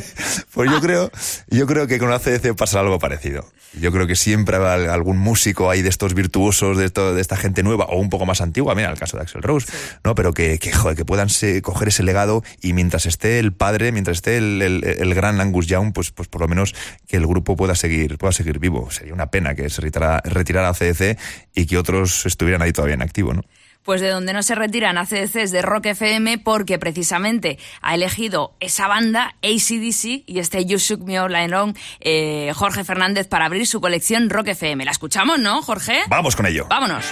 pues 0.54 0.68
yo 0.68 0.80
creo, 0.80 1.12
yo 1.50 1.68
creo 1.68 1.86
que 1.86 2.00
con 2.00 2.10
la 2.10 2.18
CDC 2.18 2.56
pasa 2.56 2.80
algo 2.80 2.98
parecido. 2.98 3.46
Yo 3.74 3.92
creo 3.92 4.08
que 4.08 4.16
siempre 4.16 4.56
habrá 4.56 4.92
algún 4.92 5.18
músico 5.18 5.70
ahí 5.70 5.82
de 5.82 5.88
estos 5.88 6.14
virtuosos, 6.14 6.76
de, 6.76 6.88
de 6.88 7.20
esta 7.20 7.36
gente 7.36 7.62
nueva, 7.62 7.84
o 7.84 8.00
un 8.00 8.10
poco 8.10 8.26
más 8.26 8.40
antigua, 8.40 8.74
mira, 8.74 8.90
el 8.90 8.98
caso 8.98 9.16
de 9.16 9.22
Axel 9.22 9.40
Rose, 9.40 9.70
¿no? 10.02 10.16
Pero 10.16 10.34
que, 10.34 10.58
que, 10.58 10.72
joder, 10.72 10.96
que 10.96 11.04
puedan 11.04 11.28
coger 11.62 11.86
ese 11.86 12.02
legado 12.02 12.42
y 12.60 12.72
mientras 12.72 13.06
esté 13.06 13.38
el 13.38 13.52
padre, 13.52 13.92
mientras 13.92 14.16
esté 14.16 14.38
el, 14.38 14.60
el, 14.60 15.14
gran 15.14 15.40
Angus 15.40 15.68
Young, 15.68 15.92
pues, 15.92 16.10
pues 16.10 16.26
por 16.26 16.40
lo 16.40 16.48
menos 16.48 16.74
que 17.06 17.18
el 17.18 17.26
grupo 17.28 17.54
pueda 17.54 17.76
seguir, 17.76 18.18
pueda 18.18 18.32
seguir 18.32 18.58
vivo. 18.58 18.90
Sería 18.90 19.14
una 19.14 19.30
pena 19.30 19.54
que 19.54 19.70
se 19.70 19.80
retirara, 19.80 20.22
retirara 20.24 20.70
a 20.70 20.74
CDC 20.74 21.16
y 21.54 21.66
que 21.66 21.78
otros 21.78 22.26
estuvieran 22.26 22.62
ahí 22.62 22.72
todavía 22.72 22.96
en 22.96 23.02
activo, 23.02 23.32
¿no? 23.32 23.44
Pues 23.88 24.02
de 24.02 24.10
donde 24.10 24.34
no 24.34 24.42
se 24.42 24.54
retiran 24.54 24.98
ACDCs 24.98 25.50
de 25.50 25.62
Rock 25.62 25.86
FM 25.86 26.36
porque 26.36 26.78
precisamente 26.78 27.58
ha 27.80 27.94
elegido 27.94 28.52
esa 28.60 28.86
banda, 28.86 29.34
ACDC, 29.42 30.24
y 30.26 30.40
este 30.40 30.66
You 30.66 30.76
Shook 30.76 31.06
Me 31.06 31.18
All 31.18 31.32
Night 31.32 31.74
eh, 32.00 32.52
Jorge 32.54 32.84
Fernández, 32.84 33.28
para 33.28 33.46
abrir 33.46 33.66
su 33.66 33.80
colección 33.80 34.28
Rock 34.28 34.48
FM. 34.48 34.84
¿La 34.84 34.90
escuchamos, 34.90 35.38
no, 35.38 35.62
Jorge? 35.62 36.02
Vamos 36.10 36.36
con 36.36 36.44
ello. 36.44 36.66
Vámonos. 36.68 37.06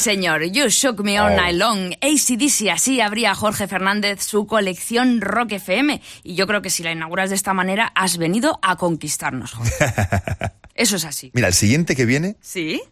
Señor. 0.00 0.42
You 0.44 0.66
Shook 0.68 1.00
Me 1.02 1.20
All 1.20 1.32
Oh. 1.32 1.36
Night 1.36 1.56
Long. 1.56 1.92
ACDC. 2.00 2.70
Así 2.72 3.00
abría 3.00 3.34
Jorge 3.34 3.68
Fernández 3.68 4.22
su 4.22 4.46
colección 4.46 5.20
Rock 5.20 5.52
FM. 5.52 6.00
Y 6.24 6.34
yo 6.34 6.46
creo 6.46 6.62
que 6.62 6.70
si 6.70 6.82
la 6.82 6.90
inauguras 6.92 7.30
de 7.30 7.36
esta 7.36 7.52
manera, 7.54 7.92
has 7.94 8.16
venido 8.18 8.58
a 8.62 8.76
conquistarnos, 8.76 9.52
Jorge. 9.52 9.72
Eso 10.74 10.96
es 10.96 11.04
así. 11.04 11.30
Mira, 11.34 11.48
el 11.48 11.54
siguiente 11.54 11.94
que 11.94 12.06
viene, 12.06 12.36
¿Sí? 12.40 12.82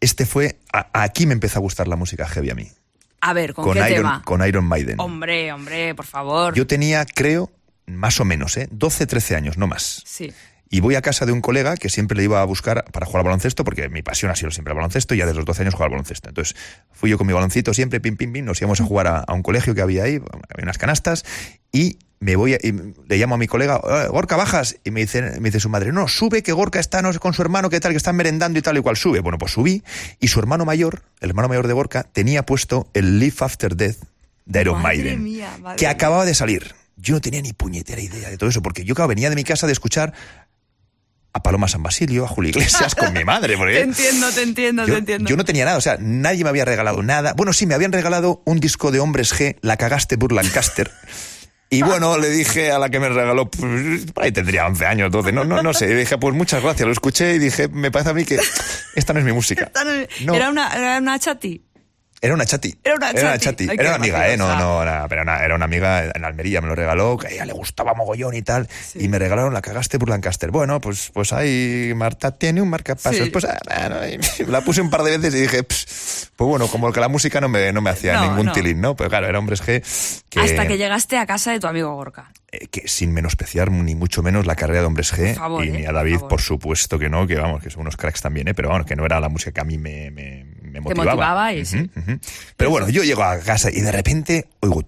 este 0.00 0.26
fue. 0.26 0.58
a- 0.72 0.88
aquí 1.02 1.26
me 1.26 1.32
empezó 1.32 1.58
a 1.58 1.62
gustar 1.62 1.88
la 1.88 1.96
música 1.96 2.26
heavy 2.26 2.50
a 2.50 2.54
mí. 2.54 2.68
A 3.20 3.32
ver, 3.32 3.54
¿con, 3.54 3.64
Con 3.64 3.74
qué 3.74 3.80
Iron, 3.90 3.96
tema? 3.96 4.22
con 4.24 4.46
Iron 4.46 4.64
Maiden. 4.64 4.96
Hombre, 5.00 5.52
hombre, 5.52 5.94
por 5.94 6.06
favor. 6.06 6.54
Yo 6.54 6.66
tenía, 6.66 7.04
creo, 7.06 7.50
más 7.86 8.18
o 8.20 8.24
menos, 8.24 8.56
¿eh? 8.56 8.68
12, 8.72 9.06
13 9.06 9.36
años, 9.36 9.56
no 9.58 9.66
más. 9.68 10.02
Sí. 10.04 10.32
Y 10.72 10.80
voy 10.80 10.94
a 10.94 11.02
casa 11.02 11.26
de 11.26 11.32
un 11.32 11.42
colega 11.42 11.76
que 11.76 11.90
siempre 11.90 12.16
le 12.16 12.24
iba 12.24 12.40
a 12.40 12.44
buscar 12.46 12.84
para 12.92 13.04
jugar 13.04 13.20
al 13.20 13.24
baloncesto, 13.26 13.62
porque 13.62 13.90
mi 13.90 14.00
pasión 14.02 14.30
ha 14.32 14.34
sido 14.36 14.50
siempre 14.50 14.72
el 14.72 14.76
baloncesto, 14.76 15.14
y 15.14 15.18
ya 15.18 15.26
desde 15.26 15.36
los 15.36 15.44
12 15.44 15.62
años 15.62 15.74
jugaba 15.74 15.86
al 15.88 15.90
baloncesto. 15.92 16.30
Entonces 16.30 16.56
fui 16.92 17.10
yo 17.10 17.18
con 17.18 17.26
mi 17.26 17.34
baloncito 17.34 17.74
siempre, 17.74 18.00
pim, 18.00 18.16
pim, 18.16 18.32
pim, 18.32 18.44
nos 18.44 18.58
íbamos 18.60 18.80
a 18.80 18.84
jugar 18.84 19.06
a, 19.06 19.18
a 19.18 19.34
un 19.34 19.42
colegio 19.42 19.74
que 19.74 19.82
había 19.82 20.04
ahí, 20.04 20.14
había 20.16 20.62
unas 20.64 20.78
canastas, 20.78 21.24
y 21.72 21.98
me 22.20 22.36
voy 22.36 22.54
a- 22.54 22.58
y 22.62 22.72
le 22.72 23.18
llamo 23.18 23.34
a 23.34 23.38
mi 23.38 23.48
colega, 23.48 23.80
"Eh, 23.84 24.08
Gorka, 24.08 24.36
bajas, 24.36 24.76
y 24.82 24.90
me 24.92 25.00
dice, 25.00 25.20
me 25.40 25.50
dice 25.50 25.60
su 25.60 25.68
madre, 25.68 25.92
no, 25.92 26.08
sube 26.08 26.42
que 26.42 26.52
Gorka 26.52 26.80
está 26.80 27.02
no 27.02 27.12
sé, 27.12 27.18
con 27.18 27.34
su 27.34 27.42
hermano, 27.42 27.68
que 27.68 27.78
tal, 27.78 27.90
que 27.90 27.98
están 27.98 28.16
merendando 28.16 28.58
y 28.58 28.62
tal 28.62 28.78
y 28.78 28.80
cual, 28.80 28.96
sube. 28.96 29.20
Bueno, 29.20 29.36
pues 29.36 29.52
subí, 29.52 29.82
y 30.20 30.28
su 30.28 30.40
hermano 30.40 30.64
mayor, 30.64 31.02
el 31.20 31.28
hermano 31.30 31.48
mayor 31.48 31.66
de 31.66 31.74
Gorka, 31.74 32.04
tenía 32.04 32.46
puesto 32.46 32.88
el 32.94 33.18
Live 33.18 33.36
After 33.40 33.76
Death 33.76 33.96
de 34.46 34.60
Iron 34.62 34.80
Madre 34.80 34.98
Maiden, 34.98 35.22
mía, 35.22 35.50
que 35.76 35.86
acababa 35.86 36.24
de 36.24 36.34
salir. 36.34 36.74
Yo 36.96 37.14
no 37.14 37.20
tenía 37.20 37.42
ni 37.42 37.52
puñetera 37.52 38.00
idea 38.00 38.30
de 38.30 38.36
todo 38.38 38.48
eso, 38.50 38.62
porque 38.62 38.84
yo, 38.84 38.94
claro, 38.94 39.08
venía 39.08 39.28
de 39.28 39.34
mi 39.34 39.42
casa 39.44 39.66
de 39.66 39.72
escuchar 39.72 40.12
a 41.34 41.42
Paloma 41.42 41.66
San 41.68 41.82
Basilio, 41.82 42.24
a 42.24 42.28
Julio 42.28 42.50
Iglesias 42.50 42.94
con 42.94 43.12
mi 43.12 43.24
madre. 43.24 43.56
Porque 43.56 43.72
Te 43.76 43.80
entiendo, 43.82 44.30
te 44.30 44.42
entiendo, 44.42 44.86
yo, 44.86 44.92
te 44.94 44.98
entiendo. 44.98 45.28
yo 45.30 45.36
no 45.36 45.44
tenía 45.44 45.64
nada, 45.64 45.76
o 45.78 45.80
sea, 45.80 45.96
nadie 46.00 46.44
me 46.44 46.50
había 46.50 46.64
regalado 46.64 47.02
nada. 47.02 47.32
Bueno, 47.36 47.52
sí, 47.52 47.66
me 47.66 47.74
habían 47.74 47.92
regalado 47.92 48.42
un 48.44 48.60
disco 48.60 48.90
de 48.90 49.00
Hombres 49.00 49.34
G, 49.34 49.56
La 49.62 49.76
cagaste 49.76 50.18
por 50.18 50.32
Lancaster. 50.32 50.90
Y 51.70 51.80
bueno, 51.80 52.18
le 52.18 52.28
dije 52.28 52.70
a 52.70 52.78
la 52.78 52.90
que 52.90 53.00
me 53.00 53.08
regaló, 53.08 53.50
pues, 53.50 54.04
por 54.12 54.24
ahí 54.24 54.30
tendría 54.30 54.66
11 54.66 54.84
años, 54.84 55.10
12, 55.10 55.32
no, 55.32 55.42
no, 55.44 55.62
no 55.62 55.72
sé. 55.72 55.90
Y 55.90 55.94
dije, 55.94 56.18
pues 56.18 56.34
muchas 56.34 56.62
gracias, 56.62 56.84
lo 56.86 56.92
escuché 56.92 57.34
y 57.34 57.38
dije, 57.38 57.68
me 57.68 57.90
parece 57.90 58.10
a 58.10 58.12
mí 58.14 58.26
que 58.26 58.38
esta 58.94 59.14
no 59.14 59.20
es 59.20 59.24
mi 59.24 59.32
música. 59.32 59.72
No- 59.74 60.26
No. 60.26 60.34
Era, 60.34 60.50
una, 60.50 60.68
era 62.22 62.34
una 62.34 62.46
chati. 62.46 62.78
Era 62.84 62.94
una 62.94 63.08
chati. 63.08 63.18
Era 63.18 63.28
una 63.30 63.38
chati. 63.38 63.68
Ay, 63.68 63.76
Era 63.80 63.88
una 63.88 63.96
amiga, 63.96 64.28
¿eh? 64.30 64.36
No, 64.36 64.56
no, 64.56 64.80
era, 64.82 65.08
pero 65.08 65.22
era, 65.22 65.44
era 65.44 65.56
una 65.56 65.64
amiga 65.64 66.04
en 66.14 66.24
Almería, 66.24 66.60
me 66.60 66.68
lo 66.68 66.76
regaló, 66.76 67.18
que 67.18 67.26
a 67.26 67.30
ella 67.30 67.44
le 67.44 67.52
gustaba 67.52 67.94
mogollón 67.94 68.34
y 68.34 68.42
tal. 68.42 68.68
Y 68.94 69.08
me 69.08 69.18
regalaron 69.18 69.52
la 69.52 69.60
cagaste 69.60 69.98
por 69.98 70.08
Lancaster. 70.08 70.52
Bueno, 70.52 70.80
pues, 70.80 71.10
pues 71.12 71.32
ahí 71.32 71.92
Marta 71.96 72.30
tiene 72.30 72.62
un 72.62 72.68
marcapasos. 72.70 73.24
Sí. 73.24 73.30
Pues 73.30 73.44
ah, 73.44 73.58
bueno, 73.66 74.06
y 74.06 74.44
la 74.46 74.60
puse 74.60 74.80
un 74.80 74.88
par 74.88 75.02
de 75.02 75.18
veces 75.18 75.34
y 75.34 75.40
dije, 75.42 75.64
"Ps, 75.64 76.21
pues 76.42 76.50
bueno, 76.50 76.66
como 76.66 76.90
que 76.90 76.98
la 76.98 77.06
música 77.06 77.40
no 77.40 77.48
me, 77.48 77.72
no 77.72 77.80
me 77.80 77.90
hacía 77.90 78.20
ningún 78.20 78.46
no. 78.46 78.52
tilín, 78.52 78.80
¿no? 78.80 78.96
Pero 78.96 79.08
claro, 79.08 79.28
era 79.28 79.38
hombres 79.38 79.60
que, 79.60 79.76
Hasta 79.76 80.66
que 80.66 80.76
llegaste 80.76 81.16
a 81.16 81.24
casa 81.24 81.52
de 81.52 81.60
tu 81.60 81.68
amigo 81.68 81.94
Gorka. 81.94 82.32
Que 82.72 82.88
sin 82.88 83.12
menospreciar 83.12 83.70
ni 83.70 83.94
mucho 83.94 84.24
menos 84.24 84.44
la 84.44 84.56
carrera 84.56 84.80
de 84.80 84.86
Hombres 84.86 85.14
G 85.14 85.64
y 85.64 85.70
ni 85.70 85.86
a 85.86 85.92
David, 85.92 86.18
por, 86.28 86.40
supuesto 86.40 86.98
que 86.98 87.08
no, 87.08 87.28
que 87.28 87.36
vamos, 87.36 87.62
que 87.62 87.70
son 87.70 87.82
unos 87.82 87.96
cracks 87.96 88.22
también, 88.22 88.48
¿eh? 88.48 88.54
pero 88.54 88.70
vamos, 88.70 88.86
que 88.86 88.96
no 88.96 89.06
era 89.06 89.20
la 89.20 89.28
música 89.28 89.52
que 89.52 89.60
a 89.60 89.64
mí 89.64 89.78
me, 89.78 90.10
motivaba. 90.80 90.82
Te 90.82 90.94
motivaba 90.94 91.54
y 91.54 91.64
sí. 91.64 91.88
Pero 92.56 92.70
bueno, 92.70 92.88
yo 92.88 93.04
llego 93.04 93.22
a 93.22 93.38
casa 93.38 93.70
y 93.70 93.80
de 93.80 93.92
repente 93.92 94.48
oigo 94.58 94.82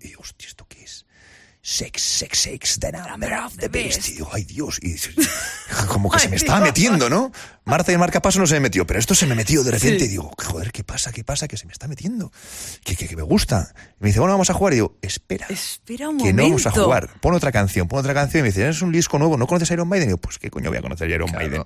y 0.00 0.14
hostia, 0.14 0.46
¿esto 0.46 0.64
qué 0.68 0.84
es? 0.84 1.03
Sex, 1.66 2.02
sex, 2.02 2.38
sex, 2.40 2.78
the 2.78 2.92
number 2.92 3.32
of 3.32 3.56
the 3.56 3.68
beast. 3.68 4.06
Y 4.10 4.12
digo, 4.16 4.28
ay 4.34 4.44
Dios, 4.44 4.78
y 4.82 4.96
como 5.88 6.10
que 6.10 6.18
se 6.18 6.28
me 6.28 6.36
estaba 6.36 6.60
metiendo, 6.60 7.08
¿no? 7.08 7.32
Marta 7.64 7.90
y 7.90 7.94
el 7.94 8.00
marcapaso 8.00 8.38
no 8.38 8.46
se 8.46 8.52
me 8.52 8.60
metió, 8.60 8.86
pero 8.86 9.00
esto 9.00 9.14
se 9.14 9.24
me 9.26 9.34
metió 9.34 9.64
de 9.64 9.70
repente 9.70 10.04
y 10.04 10.08
digo, 10.08 10.30
joder, 10.36 10.72
¿qué 10.72 10.84
pasa? 10.84 11.10
¿Qué 11.10 11.24
pasa? 11.24 11.48
Que 11.48 11.56
se 11.56 11.64
me 11.64 11.72
está 11.72 11.88
metiendo. 11.88 12.30
Que, 12.84 12.96
que, 12.96 13.08
que 13.08 13.16
me 13.16 13.22
gusta. 13.22 13.72
Y 13.98 14.02
me 14.02 14.08
dice, 14.08 14.20
bueno, 14.20 14.34
vamos 14.34 14.50
a 14.50 14.52
jugar. 14.52 14.74
Y 14.74 14.76
digo, 14.76 14.98
espera. 15.00 15.46
Espera 15.48 16.10
un 16.10 16.18
Que 16.18 16.34
no 16.34 16.42
vamos 16.42 16.66
a 16.66 16.70
jugar. 16.70 17.08
Pon 17.20 17.32
otra 17.32 17.50
canción, 17.50 17.88
pon 17.88 18.00
otra 18.00 18.12
canción. 18.12 18.40
Y 18.40 18.42
me 18.42 18.48
dice, 18.50 18.68
es 18.68 18.82
un 18.82 18.92
disco 18.92 19.18
nuevo, 19.18 19.38
¿no 19.38 19.46
conoces 19.46 19.70
a 19.70 19.72
Iron 19.72 19.88
Maiden? 19.88 20.08
Y 20.08 20.08
digo, 20.08 20.18
pues 20.18 20.38
qué 20.38 20.50
coño 20.50 20.68
voy 20.68 20.76
a 20.76 20.82
conocer 20.82 21.10
a 21.10 21.14
Iron 21.14 21.32
Maiden. 21.32 21.64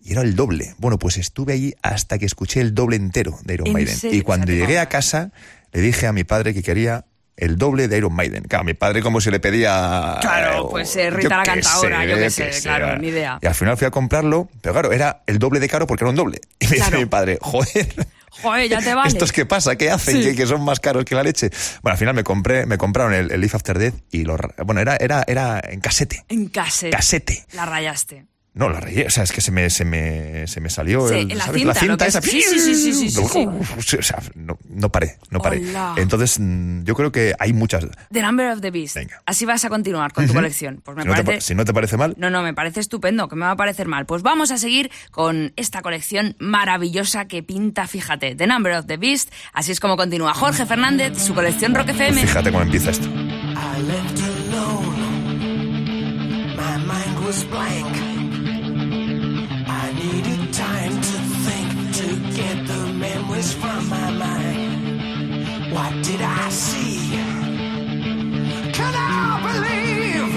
Y 0.00 0.12
era 0.12 0.22
el 0.22 0.36
doble. 0.36 0.76
Bueno, 0.78 0.96
pues 0.96 1.16
estuve 1.16 1.54
allí 1.54 1.74
hasta 1.82 2.18
que 2.18 2.26
escuché 2.26 2.60
el 2.60 2.72
doble 2.72 2.94
entero 2.94 3.36
de 3.42 3.54
Iron 3.54 3.66
¿En 3.66 3.72
Maiden. 3.72 3.96
serio? 3.96 4.16
Y 4.16 4.22
cuando 4.22 4.52
llegué 4.52 4.78
a 4.78 4.88
casa, 4.88 5.32
le 5.72 5.80
dije 5.80 6.06
a 6.06 6.12
mi 6.12 6.22
padre 6.22 6.54
que 6.54 6.62
quería 6.62 7.06
el 7.36 7.56
doble 7.58 7.88
de 7.88 7.98
Iron 7.98 8.14
Maiden. 8.14 8.44
Claro, 8.44 8.64
mi 8.64 8.74
padre 8.74 9.02
como 9.02 9.20
si 9.20 9.30
le 9.30 9.40
pedía... 9.40 10.18
Claro, 10.20 10.68
pues, 10.70 10.94
eh, 10.96 11.10
Rita 11.10 11.38
la 11.38 11.42
cantadora, 11.42 12.04
yo 12.04 12.16
qué 12.16 12.30
sé, 12.30 12.50
claro, 12.62 12.98
ni 12.98 13.08
idea. 13.08 13.38
Y 13.42 13.46
al 13.46 13.54
final 13.54 13.76
fui 13.76 13.86
a 13.86 13.90
comprarlo, 13.90 14.48
pero 14.60 14.72
claro, 14.72 14.92
era 14.92 15.22
el 15.26 15.38
doble 15.38 15.60
de 15.60 15.68
caro 15.68 15.86
porque 15.86 16.04
era 16.04 16.10
un 16.10 16.16
doble. 16.16 16.40
Y 16.60 16.66
me 16.68 16.76
Claro. 16.76 16.90
dice 16.92 16.98
mi 17.04 17.06
padre, 17.06 17.38
joder... 17.40 17.94
Joder, 18.42 18.68
ya 18.68 18.80
te 18.80 18.92
vale. 18.94 19.08
¿Estos 19.08 19.30
qué 19.30 19.46
pasa? 19.46 19.76
¿Qué 19.76 19.92
hacen? 19.92 20.20
Sí. 20.20 20.34
Que, 20.34 20.44
son 20.44 20.60
más 20.64 20.80
caros 20.80 21.04
que 21.04 21.14
la 21.14 21.22
leche. 21.22 21.50
Bueno, 21.82 21.92
al 21.92 21.98
final 21.98 22.14
me 22.14 22.24
compré, 22.24 22.66
me 22.66 22.76
compraron 22.76 23.14
el, 23.14 23.30
el 23.30 23.40
Live 23.40 23.52
After 23.54 23.78
Death 23.78 23.94
y 24.10 24.24
lo, 24.24 24.36
bueno, 24.64 24.80
era, 24.80 24.96
era, 24.96 25.22
era 25.28 25.60
en 25.64 25.78
casete. 25.80 26.24
En 26.28 26.48
cassette. 26.48 26.90
Casete. 26.92 27.46
La 27.52 27.64
rayaste. 27.64 28.26
No, 28.56 28.68
la 28.68 28.78
rayé, 28.78 29.04
o 29.04 29.10
sea, 29.10 29.24
es 29.24 29.32
que 29.32 29.40
se 29.40 29.50
me, 29.50 29.68
se 29.68 29.84
me, 29.84 30.46
se 30.46 30.60
me 30.60 30.70
salió 30.70 31.08
Sí, 31.08 31.14
el, 31.16 31.28
la 31.38 31.44
¿sabes? 31.46 31.60
cinta, 31.60 31.96
que 31.96 32.04
es- 32.04 32.14
esa. 32.14 32.22
sí, 32.22 32.40
sí, 32.40 32.60
sí, 32.60 32.74
sí, 32.76 33.10
sí, 33.10 33.10
sí, 33.10 33.96
O 33.98 34.02
sea, 34.02 34.22
no, 34.36 34.56
no 34.68 34.90
paré, 34.92 35.18
no 35.30 35.40
paré. 35.40 35.58
Hola. 35.70 35.94
Entonces, 35.96 36.38
mm, 36.38 36.84
yo 36.84 36.94
creo 36.94 37.10
que 37.10 37.34
hay 37.40 37.52
muchas. 37.52 37.84
The 38.12 38.22
Number 38.22 38.52
of 38.52 38.60
the 38.60 38.70
Beast. 38.70 38.94
Venga. 38.94 39.20
Así 39.26 39.44
vas 39.44 39.64
a 39.64 39.68
continuar 39.70 40.12
con 40.12 40.28
tu 40.28 40.34
colección. 40.34 40.80
Pues 40.84 40.96
me 40.96 41.02
Si 41.02 41.08
no, 41.08 41.14
te, 41.16 41.24
parece... 41.24 41.46
si 41.48 41.54
no 41.56 41.64
te 41.64 41.74
parece 41.74 41.96
mal, 41.96 42.14
No, 42.16 42.30
no, 42.30 42.42
me 42.44 42.54
parece 42.54 42.78
estupendo, 42.78 43.26
que 43.28 43.34
me 43.34 43.44
va 43.44 43.50
a 43.50 43.56
parecer 43.56 43.88
mal. 43.88 44.06
Pues 44.06 44.22
vamos 44.22 44.52
a 44.52 44.56
seguir 44.58 44.88
con 45.10 45.52
esta 45.56 45.82
colección 45.82 46.36
maravillosa 46.38 47.24
que 47.24 47.42
pinta, 47.42 47.88
fíjate, 47.88 48.36
The 48.36 48.46
Number 48.46 48.74
of 48.78 48.86
the 48.86 48.98
Beast. 48.98 49.32
Así 49.52 49.72
es 49.72 49.80
como 49.80 49.96
continúa 49.96 50.32
Jorge 50.32 50.64
Fernández, 50.64 51.20
su 51.20 51.34
colección 51.34 51.74
Rock 51.74 51.88
FM. 51.88 52.20
fíjate 52.20 52.52
cómo 52.52 52.62
empieza 52.62 52.90
esto. 52.92 53.06
I 53.08 53.82
left 53.82 54.20
alone. 54.22 54.94
My 56.56 56.78
mind 56.86 57.26
was 57.26 57.44
blank. 57.50 58.03
Memories 63.44 63.52
from 63.54 63.88
my 63.88 64.10
mind. 64.10 65.72
What 65.72 66.04
did 66.04 66.20
I 66.20 66.48
see? 66.50 67.10
Can 68.72 68.94
I 68.94 69.40
believe 69.48 70.32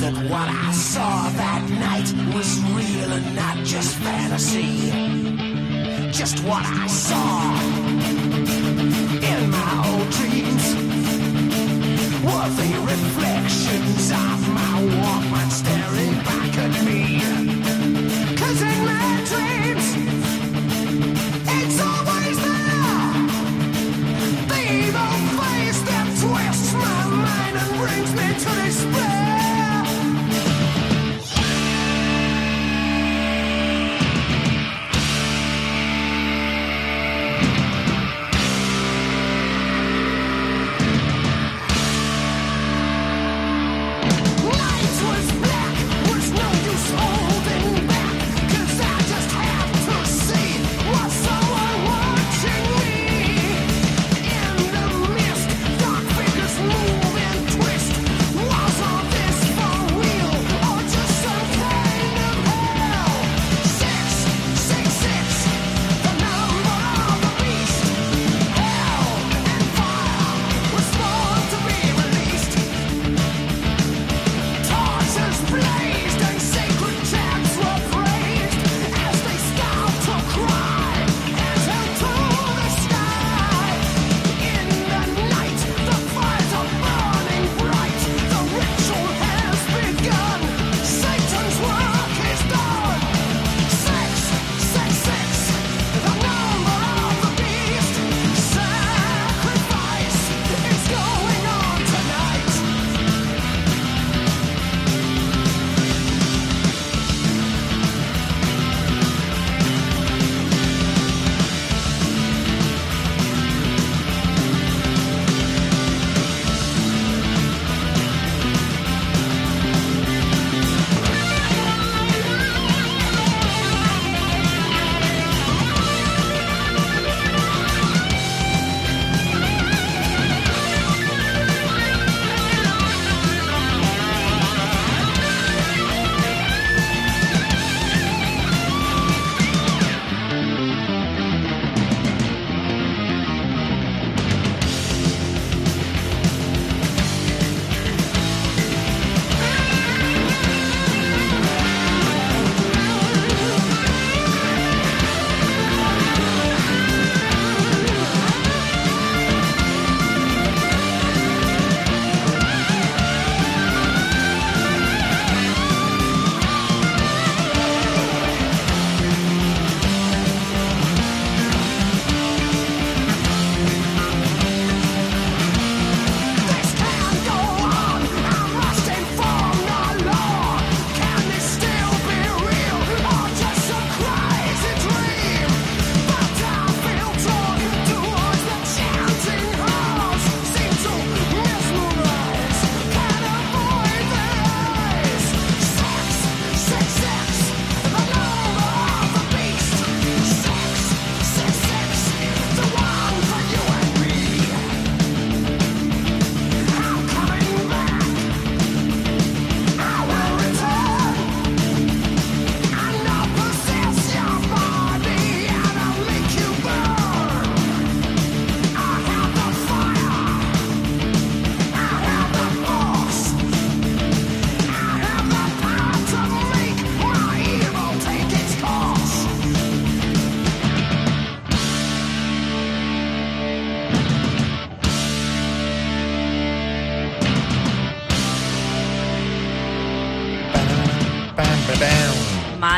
that 0.00 0.14
what 0.30 0.48
I 0.48 0.72
saw 0.72 1.28
that 1.30 1.62
night 1.70 2.12
was 2.34 2.60
real 2.74 3.12
and 3.12 3.36
not 3.36 3.56
just 3.64 3.96
fantasy? 3.96 4.90
Just 6.10 6.42
what 6.44 6.64
I 6.64 6.86
saw 6.86 7.54
in 9.30 9.50
my 9.50 9.84
old 9.88 10.10
dreams 10.10 10.74
were 12.24 12.50
the 12.60 12.70
reflections 12.92 14.10
of 14.10 14.41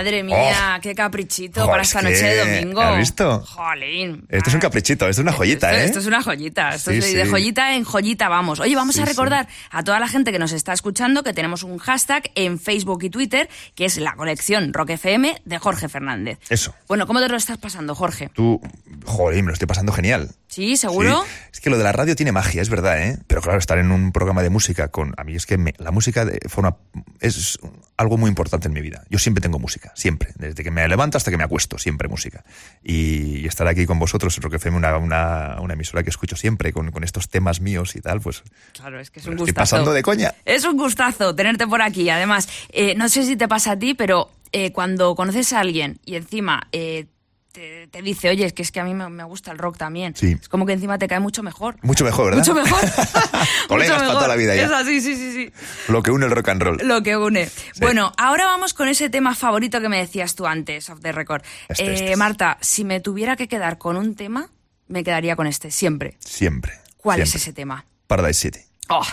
Madre 0.05 0.23
mía, 0.23 0.79
qué 0.83 0.95
caprichito 0.95 1.67
para 1.67 1.81
es 1.81 1.89
esta 1.89 2.03
noche 2.03 2.23
de 2.23 2.59
domingo. 2.61 2.83
¿has 2.83 2.99
visto? 2.99 3.41
Jolín. 3.41 4.27
Esto 4.29 4.51
es 4.51 4.55
un 4.55 4.61
caprichito, 4.61 5.09
esto 5.09 5.23
es 5.23 5.25
una 5.25 5.33
joyita, 5.33 5.71
esto, 5.71 5.81
¿eh? 5.81 5.85
esto 5.87 5.99
es 6.01 6.07
una 6.07 6.23
joyita, 6.23 6.75
esto 6.75 6.91
Sí, 6.91 6.99
es 6.99 7.15
de, 7.15 7.25
sí. 7.25 7.31
joyita 7.31 7.75
en 7.75 7.85
joyita, 7.85 8.29
vamos. 8.29 8.61
Oye, 8.61 8.77
vamos 8.77 8.97
Sí, 8.97 9.01
a 9.01 9.07
recordar 9.07 9.49
a 9.71 9.83
toda 9.83 9.99
la 10.01 10.07
gente 10.09 10.31
que 10.31 10.39
nos 10.39 10.53
está 10.53 10.75
escuchando 10.75 11.23
que 11.23 11.33
tenemos 11.33 11.63
un 11.63 11.79
hashtag 11.79 12.31
en 12.35 12.61
Facebook 12.61 13.03
y 13.05 13.09
Twitter, 13.09 13.49
que 13.75 13.87
es 13.87 13.97
la 13.97 14.13
colección 14.15 14.75
Rock 14.75 14.91
FM 14.91 15.41
de 15.43 15.59
Jorge 15.59 15.89
Fernández. 15.89 16.39
Eso. 16.51 16.75
Bueno, 16.87 17.07
¿cómo 17.07 17.21
te 17.21 17.29
lo 17.31 17.37
estás 17.39 17.57
pasando, 17.57 17.95
Jorge? 17.95 18.29
Tú, 18.35 18.61
joder, 19.07 19.43
me 19.43 19.47
lo 19.49 19.53
estoy 19.55 19.67
pasando 19.67 19.91
genial. 19.93 20.29
¿Sí? 20.55 20.77
¿Seguro? 20.77 21.23
Sí. 21.25 21.31
Es 21.55 21.61
que 21.61 21.69
lo 21.71 21.79
de 21.79 21.85
la 21.85 21.91
radio 21.93 22.15
tiene 22.15 22.31
magia, 22.31 22.63
es 22.63 22.69
verdad, 22.69 23.03
¿eh? 23.03 23.19
Pero 23.27 23.41
claro, 23.43 23.59
estar 23.59 23.79
en 23.79 23.91
un 23.91 24.13
programa 24.13 24.43
de 24.43 24.51
música 24.51 24.89
con... 24.89 25.13
A 25.17 25.25
mí 25.25 25.35
es 25.35 25.47
que 25.47 25.59
me- 25.59 25.75
la 25.79 25.91
música 25.91 26.25
de 26.25 26.39
forma, 26.49 26.77
es 27.21 27.59
algo 27.97 28.17
muy 28.19 28.29
importante 28.29 28.69
en 28.69 28.75
mi 28.75 28.81
vida. 28.81 29.03
Yo 29.11 29.19
siempre 29.19 29.41
tengo 29.43 29.59
música, 29.59 29.93
siempre. 29.97 30.31
Desde 30.37 30.63
que 30.63 30.71
me 30.71 30.87
levanto 30.87 31.17
hasta 31.19 31.31
que 31.33 31.37
me 31.37 31.43
acuesto, 31.45 31.77
siempre 31.79 32.07
música. 32.09 32.45
Y, 32.83 33.39
y 33.39 33.47
estar 33.47 33.67
aquí 33.67 33.85
con 33.87 33.99
vosotros 33.99 34.37
Rock 34.39 34.55
FM, 34.55 34.77
una, 34.77 34.97
una, 34.99 35.57
una 35.61 35.75
emisora 35.75 36.03
que 36.05 36.11
escucho 36.11 36.37
siempre, 36.37 36.73
con, 36.73 36.91
con 36.93 37.03
estos 37.03 37.29
temas 37.29 37.61
míos 37.61 37.97
y 37.97 38.01
tal, 38.01 38.21
pues... 38.21 38.43
Claro, 38.75 39.01
es 39.01 39.11
que 39.11 39.19
es 39.21 39.27
me 39.27 39.31
un 39.33 39.39
estoy 39.39 39.47
gustazo. 39.53 39.77
pasando 39.77 39.93
de 39.93 40.03
coña. 40.03 40.35
Es 40.45 40.65
un 40.65 40.77
gustazo 40.77 41.35
tenerte 41.35 41.67
por 41.67 41.83
aquí. 41.83 42.09
Además, 42.11 42.49
eh, 42.71 42.95
no 42.97 43.09
sé 43.09 43.25
si 43.25 43.37
te 43.37 43.49
pasa 43.49 43.73
a 43.73 43.79
ti, 43.79 43.95
pero 43.95 44.31
eh, 44.53 44.71
cuando 44.71 45.15
conoces 45.17 45.53
a 45.53 45.59
alguien 45.61 45.99
y 46.05 46.15
encima 46.17 46.69
eh, 46.73 47.07
te, 47.55 47.87
te 47.87 48.03
dice, 48.03 48.29
oye, 48.29 48.45
es 48.45 48.53
que 48.53 48.63
es 48.63 48.73
que 48.73 48.81
a 48.81 48.85
mí 48.85 48.95
me, 48.95 49.09
me 49.09 49.23
gusta 49.23 49.53
el 49.53 49.59
rock 49.59 49.77
también. 49.79 50.15
Sí. 50.17 50.37
Es 50.41 50.49
como 50.49 50.67
que 50.67 50.73
encima 50.73 50.99
te 50.99 51.07
cae 51.07 51.21
mucho 51.21 51.43
mejor. 51.45 51.77
Mucho 51.83 52.05
mejor, 52.05 52.27
¿verdad? 52.35 52.41
Mucho 52.41 52.53
mejor. 52.55 52.81
Colegas 53.69 53.99
para 54.03 54.13
toda 54.13 54.29
la 54.29 54.35
vida 54.35 54.57
ya. 54.57 54.65
Es 54.65 54.73
así, 54.73 55.01
sí, 55.01 55.15
sí, 55.15 55.33
sí. 55.33 55.53
Lo 55.89 56.03
que 56.03 56.11
une 56.11 56.27
el 56.27 56.33
rock 56.33 56.49
and 56.49 56.63
roll. 56.63 56.79
Lo 56.83 57.03
que 57.05 57.17
une. 57.17 57.49
Bueno, 57.81 58.13
ahora 58.19 58.47
vamos 58.47 58.75
con 58.75 58.89
ese 58.89 59.09
tema 59.09 59.35
favorito 59.37 59.81
que 59.81 59.89
me 59.89 59.99
decías 59.99 60.35
tú 60.35 60.47
antes, 60.47 60.91
off 60.91 60.99
the 61.01 61.13
record. 61.13 61.43
Este, 61.69 61.85
Eh, 61.85 61.95
este 61.95 62.13
es. 62.13 62.19
Marta, 62.19 62.59
si 62.61 62.85
me 62.85 62.99
tuviera 63.01 63.37
que 63.37 63.47
quedar 63.47 63.79
con 63.79 63.97
un 63.97 64.17
tema, 64.17 64.49
me 64.89 65.05
quedaría 65.05 65.37
con 65.37 65.47
este, 65.47 65.71
siempre. 65.71 66.17
Siempre. 66.19 66.73
¿Cuál 66.97 67.21
es 67.21 67.35
ese 67.37 67.53
tema? 67.53 67.85
Paradise 68.09 68.41
City. 68.41 68.61
Oh, 68.89 69.05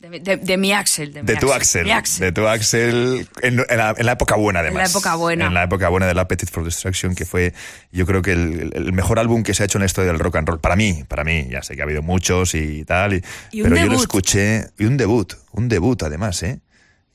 de, 0.00 0.08
mi- 0.10 0.18
de- 0.20 0.36
de 0.38 0.56
mi 0.56 0.72
Axel. 0.72 1.12
De, 1.12 1.22
mi 1.22 1.26
De 1.26 1.36
tu 1.36 1.52
Axel. 1.52 1.90
Axel. 1.90 2.20
De 2.26 2.32
tu 2.32 2.46
Axel. 2.48 3.28
En, 3.42 3.60
en 3.68 3.76
la, 3.78 3.94
en 3.96 4.06
la 4.06 4.12
época 4.12 4.36
buena, 4.36 4.60
además. 4.60 4.76
En 4.78 4.84
la 4.84 4.90
época 4.90 5.14
buena. 5.16 5.46
En 5.46 5.54
la 5.54 5.62
época 5.64 5.88
buena 5.88 6.06
del 6.06 6.18
Appetite 6.18 6.50
for 6.50 6.64
Destruction, 6.64 7.14
que 7.14 7.24
fue, 7.24 7.52
yo 7.92 8.06
creo 8.06 8.22
que 8.22 8.32
el, 8.32 8.70
el 8.74 8.92
mejor 8.92 9.18
álbum 9.18 9.42
que 9.42 9.52
se 9.54 9.62
ha 9.62 9.66
hecho 9.66 9.78
en 9.78 9.80
la 9.80 9.86
historia 9.86 10.10
del 10.12 10.20
rock 10.20 10.36
and 10.36 10.48
roll. 10.48 10.60
Para 10.60 10.76
mí, 10.76 11.04
para 11.06 11.24
mí. 11.24 11.46
Ya 11.50 11.62
sé 11.62 11.74
que 11.76 11.82
ha 11.82 11.84
habido 11.84 12.02
muchos 12.02 12.54
y 12.54 12.84
tal. 12.84 13.14
Y, 13.14 13.22
Y 13.52 13.62
pero 13.62 13.76
yo 13.76 13.86
lo 13.86 13.96
escuché. 13.96 14.68
Y 14.78 14.84
un 14.86 14.96
debut. 14.96 15.34
Un 15.52 15.68
debut, 15.68 16.02
además, 16.02 16.42
¿eh? 16.42 16.60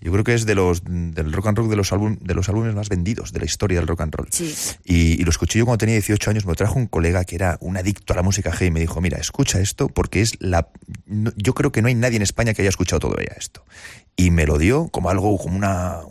Yo 0.01 0.11
creo 0.11 0.23
que 0.23 0.33
es 0.35 0.45
de 0.45 0.53
los 0.55 0.83
del 0.83 1.31
rock 1.33 1.47
and 1.47 1.57
roll 1.57 1.69
de 1.69 1.75
los 1.75 1.91
álbum, 1.91 2.17
de 2.21 2.33
los 2.35 2.47
álbumes 2.49 2.75
más 2.75 2.89
vendidos 2.89 3.31
de 3.31 3.39
la 3.39 3.45
historia 3.45 3.79
del 3.79 3.87
rock 3.87 4.01
and 4.01 4.13
roll. 4.13 4.27
Sí. 4.31 4.53
Y, 4.83 5.19
y 5.19 5.23
lo 5.23 5.29
escuché 5.31 5.57
yo 5.59 5.65
cuando 5.65 5.79
tenía 5.79 5.95
18 5.95 6.29
años, 6.29 6.45
me 6.45 6.51
lo 6.51 6.55
trajo 6.55 6.75
un 6.77 6.85
colega 6.87 7.23
que 7.25 7.35
era 7.35 7.57
un 7.61 7.77
adicto 7.77 8.13
a 8.13 8.15
la 8.15 8.21
música 8.21 8.51
G 8.51 8.67
y 8.67 8.71
me 8.71 8.79
dijo, 8.81 9.01
mira, 9.01 9.17
escucha 9.17 9.59
esto 9.59 9.87
porque 9.87 10.21
es 10.21 10.35
la... 10.39 10.67
no- 11.05 11.31
yo 11.37 11.53
creo 11.53 11.71
que 11.71 11.81
no 11.81 11.87
hay 11.87 11.95
nadie 11.95 12.17
en 12.17 12.21
España 12.23 12.53
que 12.53 12.61
haya 12.61 12.69
escuchado 12.69 12.99
todavía 12.99 13.33
esto. 13.37 13.63
Y 14.15 14.31
me 14.31 14.45
lo 14.45 14.57
dio 14.57 14.89
como 14.89 15.09
algo, 15.09 15.37
como 15.37 15.55
una... 15.57 16.01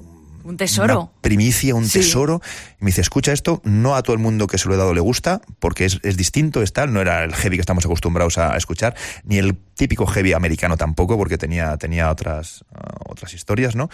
Un 0.44 0.56
tesoro. 0.56 1.00
Una 1.00 1.10
primicia, 1.22 1.74
un 1.74 1.86
Sí. 1.88 1.98
tesoro. 2.00 2.40
Y 2.80 2.84
me 2.84 2.88
dice, 2.90 3.00
escucha 3.00 3.32
esto, 3.32 3.60
no 3.64 3.96
a 3.96 4.02
todo 4.02 4.14
el 4.14 4.20
mundo 4.22 4.46
que 4.46 4.58
se 4.58 4.68
lo 4.68 4.74
he 4.74 4.76
dado 4.78 4.94
le 4.94 5.00
gusta, 5.00 5.40
porque 5.58 5.86
es, 5.86 5.98
es 6.02 6.16
distinto, 6.16 6.62
es 6.62 6.72
tal, 6.72 6.92
no 6.92 7.00
era 7.00 7.24
el 7.24 7.34
heavy 7.34 7.56
que 7.56 7.60
estamos 7.62 7.84
acostumbrados 7.84 8.38
a, 8.38 8.52
a 8.54 8.56
escuchar, 8.56 8.94
ni 9.24 9.38
el 9.38 9.56
típico 9.74 10.06
heavy 10.06 10.32
americano 10.34 10.76
tampoco, 10.76 11.16
porque 11.16 11.38
tenía, 11.38 11.76
tenía 11.78 12.10
otras, 12.10 12.64
ah, 12.74 12.94
otras 13.08 13.32
historias, 13.34 13.74
¿no? 13.74 13.88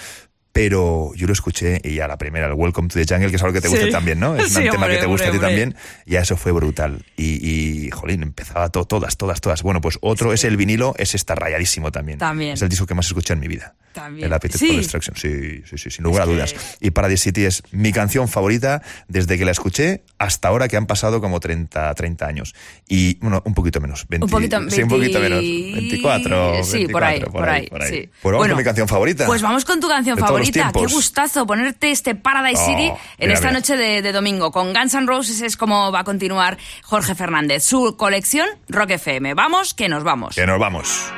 Pero 0.53 1.13
yo 1.15 1.29
lo 1.29 1.33
escuché 1.33 1.81
y 1.85 2.01
a 2.01 2.09
la 2.09 2.19
primera, 2.19 2.49
el 2.49 2.55
Welcome 2.55 2.89
to 2.89 2.95
the 2.99 3.07
Jungle, 3.09 3.31
que 3.31 3.37
es 3.37 3.43
algo 3.43 3.53
que 3.55 3.61
te 3.61 3.69
gusta 3.69 3.85
Sí. 3.87 3.93
también, 3.93 4.19
¿no? 4.19 4.35
Es 4.35 4.49
Sí, 4.53 4.59
un 4.59 4.65
tema 4.65 4.75
hombre, 4.87 4.95
que 4.97 5.01
te 5.03 5.07
gusta 5.07 5.27
hombre, 5.29 5.39
a 5.47 5.49
ti 5.49 5.55
hombre. 5.55 5.65
también. 5.73 5.77
Ya 6.07 6.21
eso 6.23 6.37
fue 6.37 6.51
brutal. 6.51 7.05
Y, 7.17 7.85
y 7.87 7.91
jolín, 7.93 8.25
empezaba 8.25 8.69
to- 8.69 8.85
todas, 8.85 9.17
todas, 9.17 9.41
todas. 9.41 9.63
Bueno, 9.63 9.81
pues 9.81 9.99
otro 10.03 10.33
es 10.33 10.43
el 10.43 10.57
vinilo, 10.57 10.95
ese 10.99 11.17
está 11.17 11.37
rayadísimo 11.37 11.93
también. 11.93 12.19
También. 12.19 12.55
Es 12.55 12.63
el 12.63 12.69
disco 12.69 12.85
que 12.87 12.95
más 12.95 13.07
escuché 13.07 13.35
en 13.35 13.39
mi 13.39 13.47
vida. 13.47 13.77
También. 13.92 14.26
El 14.26 14.33
Appetite 14.33 14.59
Sí. 14.59 14.66
for 14.68 14.76
Destruction. 14.76 15.16
Sí, 15.16 15.62
sí, 15.68 15.79
sí, 15.79 15.90
sin 15.90 16.05
lugar 16.05 16.22
a 16.22 16.26
que- 16.26 16.33
dudas. 16.33 16.55
Y 16.81 16.90
Paradise 16.90 17.24
City 17.24 17.44
es 17.44 17.62
mi 17.72 17.92
canción 17.92 18.29
favorita 18.29 18.83
desde 19.09 19.37
que 19.38 19.44
la 19.44 19.50
escuché 19.50 20.03
hasta 20.18 20.48
ahora 20.48 20.68
que 20.68 20.76
han 20.76 20.87
pasado 20.87 21.20
como 21.20 21.40
30, 21.40 21.92
30 21.94 22.26
años. 22.26 22.55
Y, 22.88 23.16
bueno, 23.18 23.42
un 23.44 23.55
poquito 23.55 23.81
menos. 23.81 24.07
20, 24.09 24.24
Un 24.26 24.31
poquito, 24.31 24.59
sí, 24.70 24.83
un 24.83 24.88
poquito 24.88 25.18
20 25.20 25.20
menos. 25.20 25.40
24, 25.40 26.64
Sí, 26.64 26.87
por 26.88 27.03
ahí, 27.05 27.18
24, 27.20 27.33
por 27.33 27.83
ahí. 27.83 27.90
sí. 27.90 28.09
Pues 28.22 28.33
vamos 28.33 28.48
con 28.48 28.57
mi 28.57 28.64
canción 28.64 28.88
favorita. 28.88 29.26
Pues 29.26 29.42
vamos 29.42 29.64
con 29.64 29.81
tu 29.81 29.88
canción 29.88 30.16
De 30.16 30.22
favorita. 30.22 30.72
Qué 30.72 30.87
gustazo 30.87 31.46
ponerte 31.46 31.90
este 31.90 32.14
Paradise 32.14 32.61
Oh, 32.62 32.66
City 32.66 32.87
en 32.88 32.94
mira, 33.20 33.35
esta 33.35 33.48
mira. 33.48 33.59
noche 33.61 33.76
de, 33.76 34.03
de 34.03 34.12
domingo. 34.12 34.50
Con 34.53 34.72
Guns 34.72 34.94
N' 34.94 35.07
Roses 35.07 35.40
es 35.42 35.57
como 35.57 35.90
va 35.92 36.00
a 36.00 36.05
continuar 36.05 36.59
Jorge 36.83 37.14
Fernández. 37.14 37.64
Su 37.64 37.96
colección 37.96 38.46
Rock 38.68 38.90
FM. 38.92 39.35
Vamos, 39.35 39.74
que 39.74 39.88
nos 39.88 40.05
vamos. 40.05 40.35
Que 40.37 40.46
nos 40.46 40.59
vamos. 40.59 41.11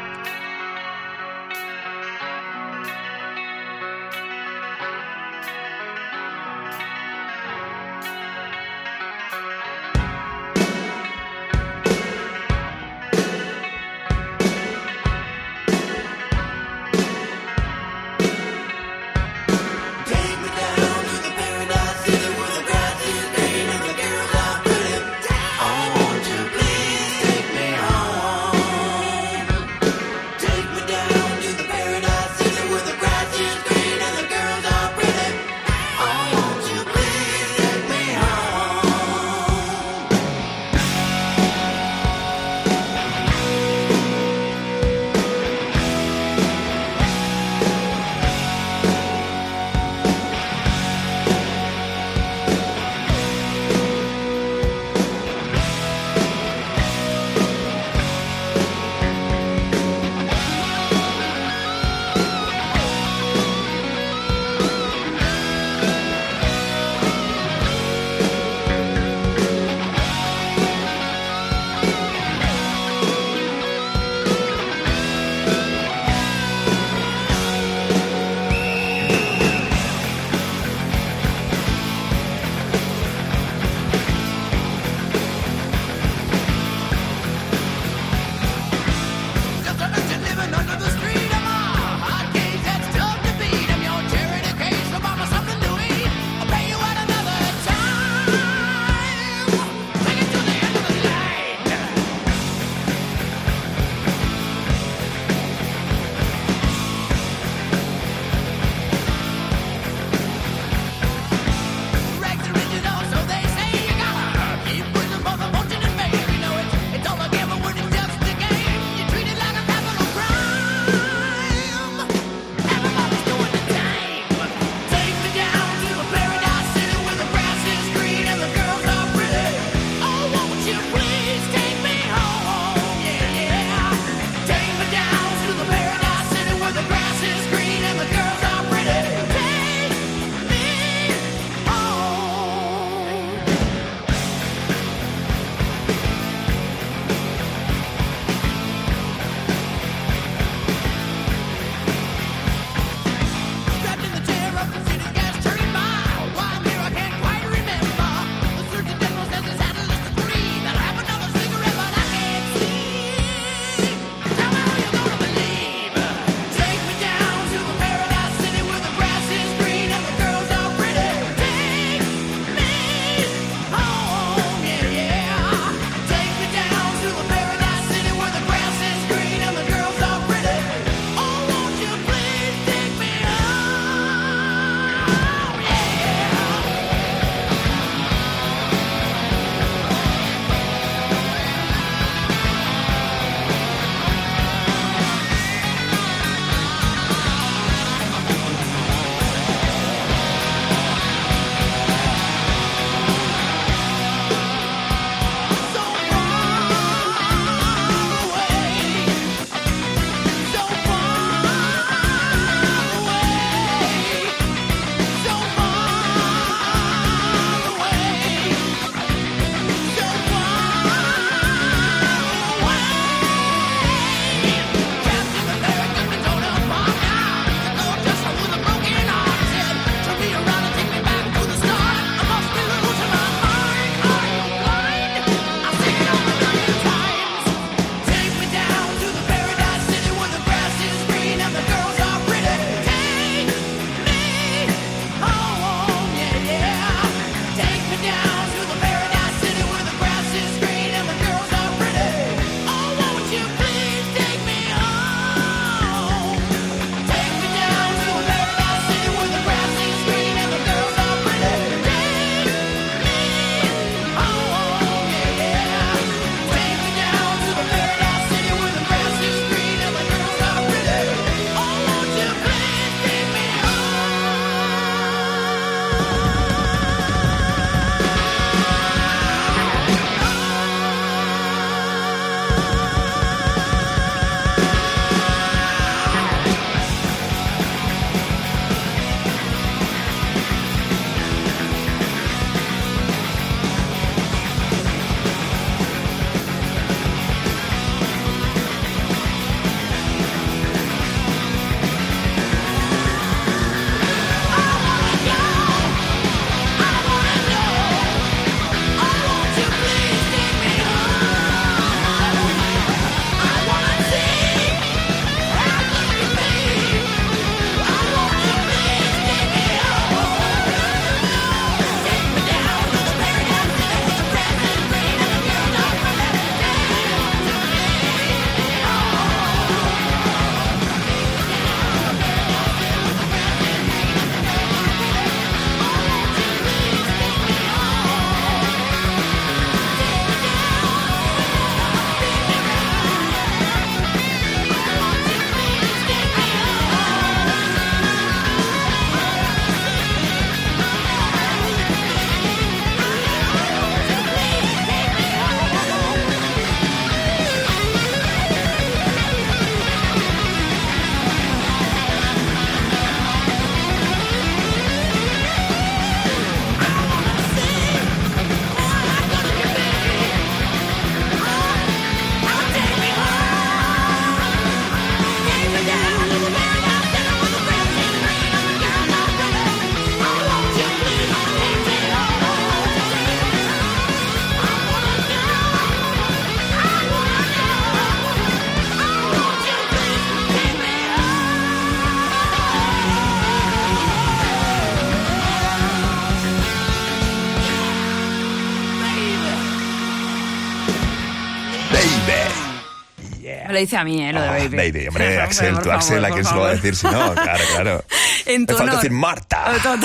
Me 403.72 403.78
lo 403.78 403.80
dice 403.80 403.96
a 403.96 404.04
mí, 404.04 404.22
¿eh? 404.22 404.35
Lo 404.35 404.42
de 404.42 404.48
Ah, 404.48 404.52
baby. 404.52 404.76
baby, 404.76 405.08
hombre, 405.08 405.40
Axel, 405.40 405.78
tú 405.78 405.90
Axel, 405.90 406.22
¿a 406.22 406.30
quién 406.30 406.44
se 406.44 406.54
lo 406.54 406.61
va 406.61 406.68
a 406.68 406.72
decir 406.74 406.94
si 406.94 407.06
no? 407.06 407.32
Claro, 407.35 407.64
claro. 407.74 408.04
En 408.46 408.66
tu 408.66 408.74
Me 408.74 408.78
falta 408.80 408.96
decir 408.96 409.11
Marta. 409.12 409.64
Total. 409.82 410.00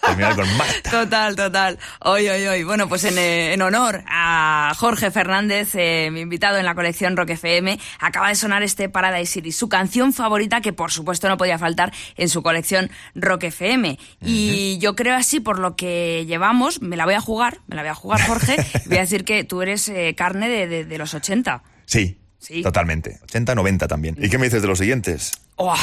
Terminar 0.00 0.36
con 0.36 0.56
Marta. 0.56 0.90
Total, 0.90 1.36
total. 1.36 1.78
Hoy, 2.00 2.28
hoy, 2.28 2.46
hoy. 2.46 2.62
Bueno, 2.62 2.88
pues 2.88 3.04
en, 3.04 3.18
eh, 3.18 3.52
en 3.52 3.60
honor 3.60 4.02
a 4.08 4.72
Jorge 4.78 5.10
Fernández, 5.10 5.74
eh, 5.74 6.10
mi 6.12 6.20
invitado 6.20 6.56
en 6.58 6.64
la 6.64 6.74
colección 6.76 7.16
Rock 7.18 7.30
FM, 7.30 7.78
acaba 7.98 8.28
de 8.28 8.36
sonar 8.36 8.62
este 8.62 8.88
Paradise 8.88 9.32
City, 9.32 9.50
su 9.52 9.68
canción 9.68 10.12
favorita 10.14 10.60
que 10.62 10.72
por 10.72 10.92
supuesto 10.92 11.28
no 11.28 11.36
podía 11.36 11.58
faltar 11.58 11.92
en 12.16 12.28
su 12.30 12.42
colección 12.42 12.88
Rock 13.16 13.44
FM. 13.44 13.98
Y 14.24 14.78
yo 14.78 14.94
creo 14.94 15.16
así, 15.16 15.40
por 15.40 15.58
lo 15.58 15.74
que 15.76 16.24
llevamos, 16.26 16.80
me 16.80 16.96
la 16.96 17.04
voy 17.04 17.14
a 17.14 17.20
jugar, 17.20 17.58
me 17.66 17.74
la 17.76 17.82
voy 17.82 17.90
a 17.90 17.94
jugar 17.94 18.22
Jorge, 18.26 18.56
voy 18.86 18.96
a 18.98 19.00
decir 19.00 19.24
que 19.24 19.42
tú 19.44 19.60
eres 19.60 19.88
eh, 19.88 20.14
carne 20.16 20.48
de, 20.48 20.66
de- 20.68 20.84
de 20.84 20.98
los 20.98 21.12
80. 21.14 21.62
Sí, 21.84 22.18
Sí. 22.46 22.62
totalmente. 22.62 23.18
80, 23.24 23.54
90 23.54 23.88
también. 23.88 24.16
¿Y 24.20 24.28
qué 24.30 24.38
me 24.38 24.44
dices 24.46 24.62
de 24.62 24.68
los 24.68 24.78
siguientes? 24.78 25.32
¡Uah! 25.56 25.76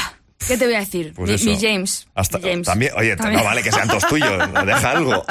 ¿Qué 0.48 0.58
te 0.58 0.66
voy 0.66 0.76
a 0.76 0.80
decir? 0.80 1.14
Pues 1.16 1.44
mi, 1.46 1.52
mi 1.54 1.60
James. 1.62 2.06
Hasta, 2.16 2.38
mi 2.38 2.44
James. 2.50 2.66
También, 2.68 2.92
oye, 2.98 3.16
También. 3.16 3.40
no 3.40 3.46
vale 3.46 3.64
que 3.64 3.72
sean 3.72 3.88
todos 3.88 4.06
tuyos. 4.08 4.30
Deja 4.66 4.92
algo. 4.92 5.26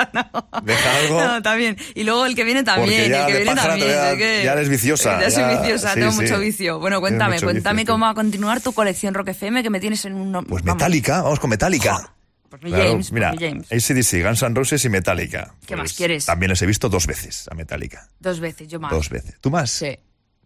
Deja 0.62 0.96
algo. 0.98 1.20
No, 1.24 1.42
también. 1.42 1.76
Y 1.94 2.04
luego 2.04 2.24
el 2.24 2.34
que 2.34 2.44
viene 2.44 2.64
también. 2.64 3.10
ya 3.10 3.20
el 3.20 3.26
que 3.26 3.32
de 3.34 3.40
viene 3.44 3.54
también. 3.60 3.88
voy 3.88 3.96
a- 3.96 4.12
es 4.12 4.16
que- 4.18 4.42
ya 4.44 4.52
eres 4.54 4.68
viciosa, 4.70 5.20
Ya 5.20 5.30
soy 5.30 5.42
ya- 5.42 5.60
viciosa, 5.60 5.88
sí, 5.92 6.00
tengo 6.00 6.12
sí. 6.12 6.20
mucho 6.22 6.38
vicio. 6.38 6.78
Bueno, 6.80 7.00
cuéntame, 7.00 7.40
cuéntame 7.42 7.82
vicio, 7.82 7.92
cómo 7.94 8.06
va 8.06 8.12
a 8.12 8.14
continuar 8.14 8.60
tu 8.62 8.72
colección 8.72 9.12
Rock 9.12 9.28
FM 9.28 9.62
que 9.62 9.68
me 9.70 9.80
tienes 9.80 10.02
en 10.06 10.14
un. 10.14 10.44
Pues. 10.46 10.64
Metallica, 10.64 11.20
vamos 11.22 11.40
con 11.40 11.50
Metallica. 11.50 12.14
Pues 12.48 12.62
mi 12.62 12.70
Claro, 12.70 12.90
James, 12.90 13.06
pues 13.08 13.12
mira, 13.12 13.32
mi 13.32 13.38
James. 13.38 13.66
ACDC, 13.72 14.22
Guns 14.26 14.42
N' 14.42 14.54
Roses 14.54 14.84
y 14.84 14.88
Metallica. 14.90 15.54
¿Qué 15.62 15.68
Pues 15.68 15.78
más 15.78 15.92
quieres? 15.94 16.24
También 16.26 16.50
les 16.50 16.60
he 16.62 16.66
visto 16.66 16.88
dos 16.90 17.06
veces 17.06 17.48
a 17.50 17.54
Metallica. 17.54 18.08
Dos 18.18 18.40
veces, 18.40 18.68
yo 18.68 18.78
más. 18.80 18.90
Dos 18.92 19.08
veces. 19.10 19.36
¿Tú 19.40 19.50
más? 19.50 19.70
Sí. 19.70 19.98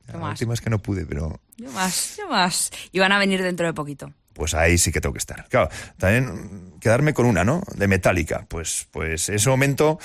Yo 0.07 0.13
La 0.15 0.19
más. 0.21 0.31
última 0.33 0.55
es 0.55 0.61
que 0.61 0.71
no 0.71 0.79
pude, 0.81 1.05
pero 1.07 1.41
Yo 1.57 1.71
más, 1.73 2.17
yo 2.19 2.29
más. 2.29 2.71
Y 2.93 2.99
van 2.99 3.13
a 3.13 3.19
venir 3.19 3.43
dentro 3.43 3.67
de 3.67 3.73
poquito. 3.73 4.13
pues 4.33 4.55
ahí 4.55 4.77
sí 4.79 4.93
que 4.93 5.01
tengo 5.01 5.13
que 5.15 5.19
estar. 5.19 5.49
Claro, 5.49 5.69
también 5.99 6.75
quedarme 6.81 7.15
con 7.15 7.27
una, 7.27 7.43
¿no? 7.45 7.63
De 7.75 7.89
Metallica. 7.89 8.45
Pues, 8.49 8.87
pues 8.91 9.29
en 9.31 9.37
ese 9.37 9.49
momento 9.49 9.99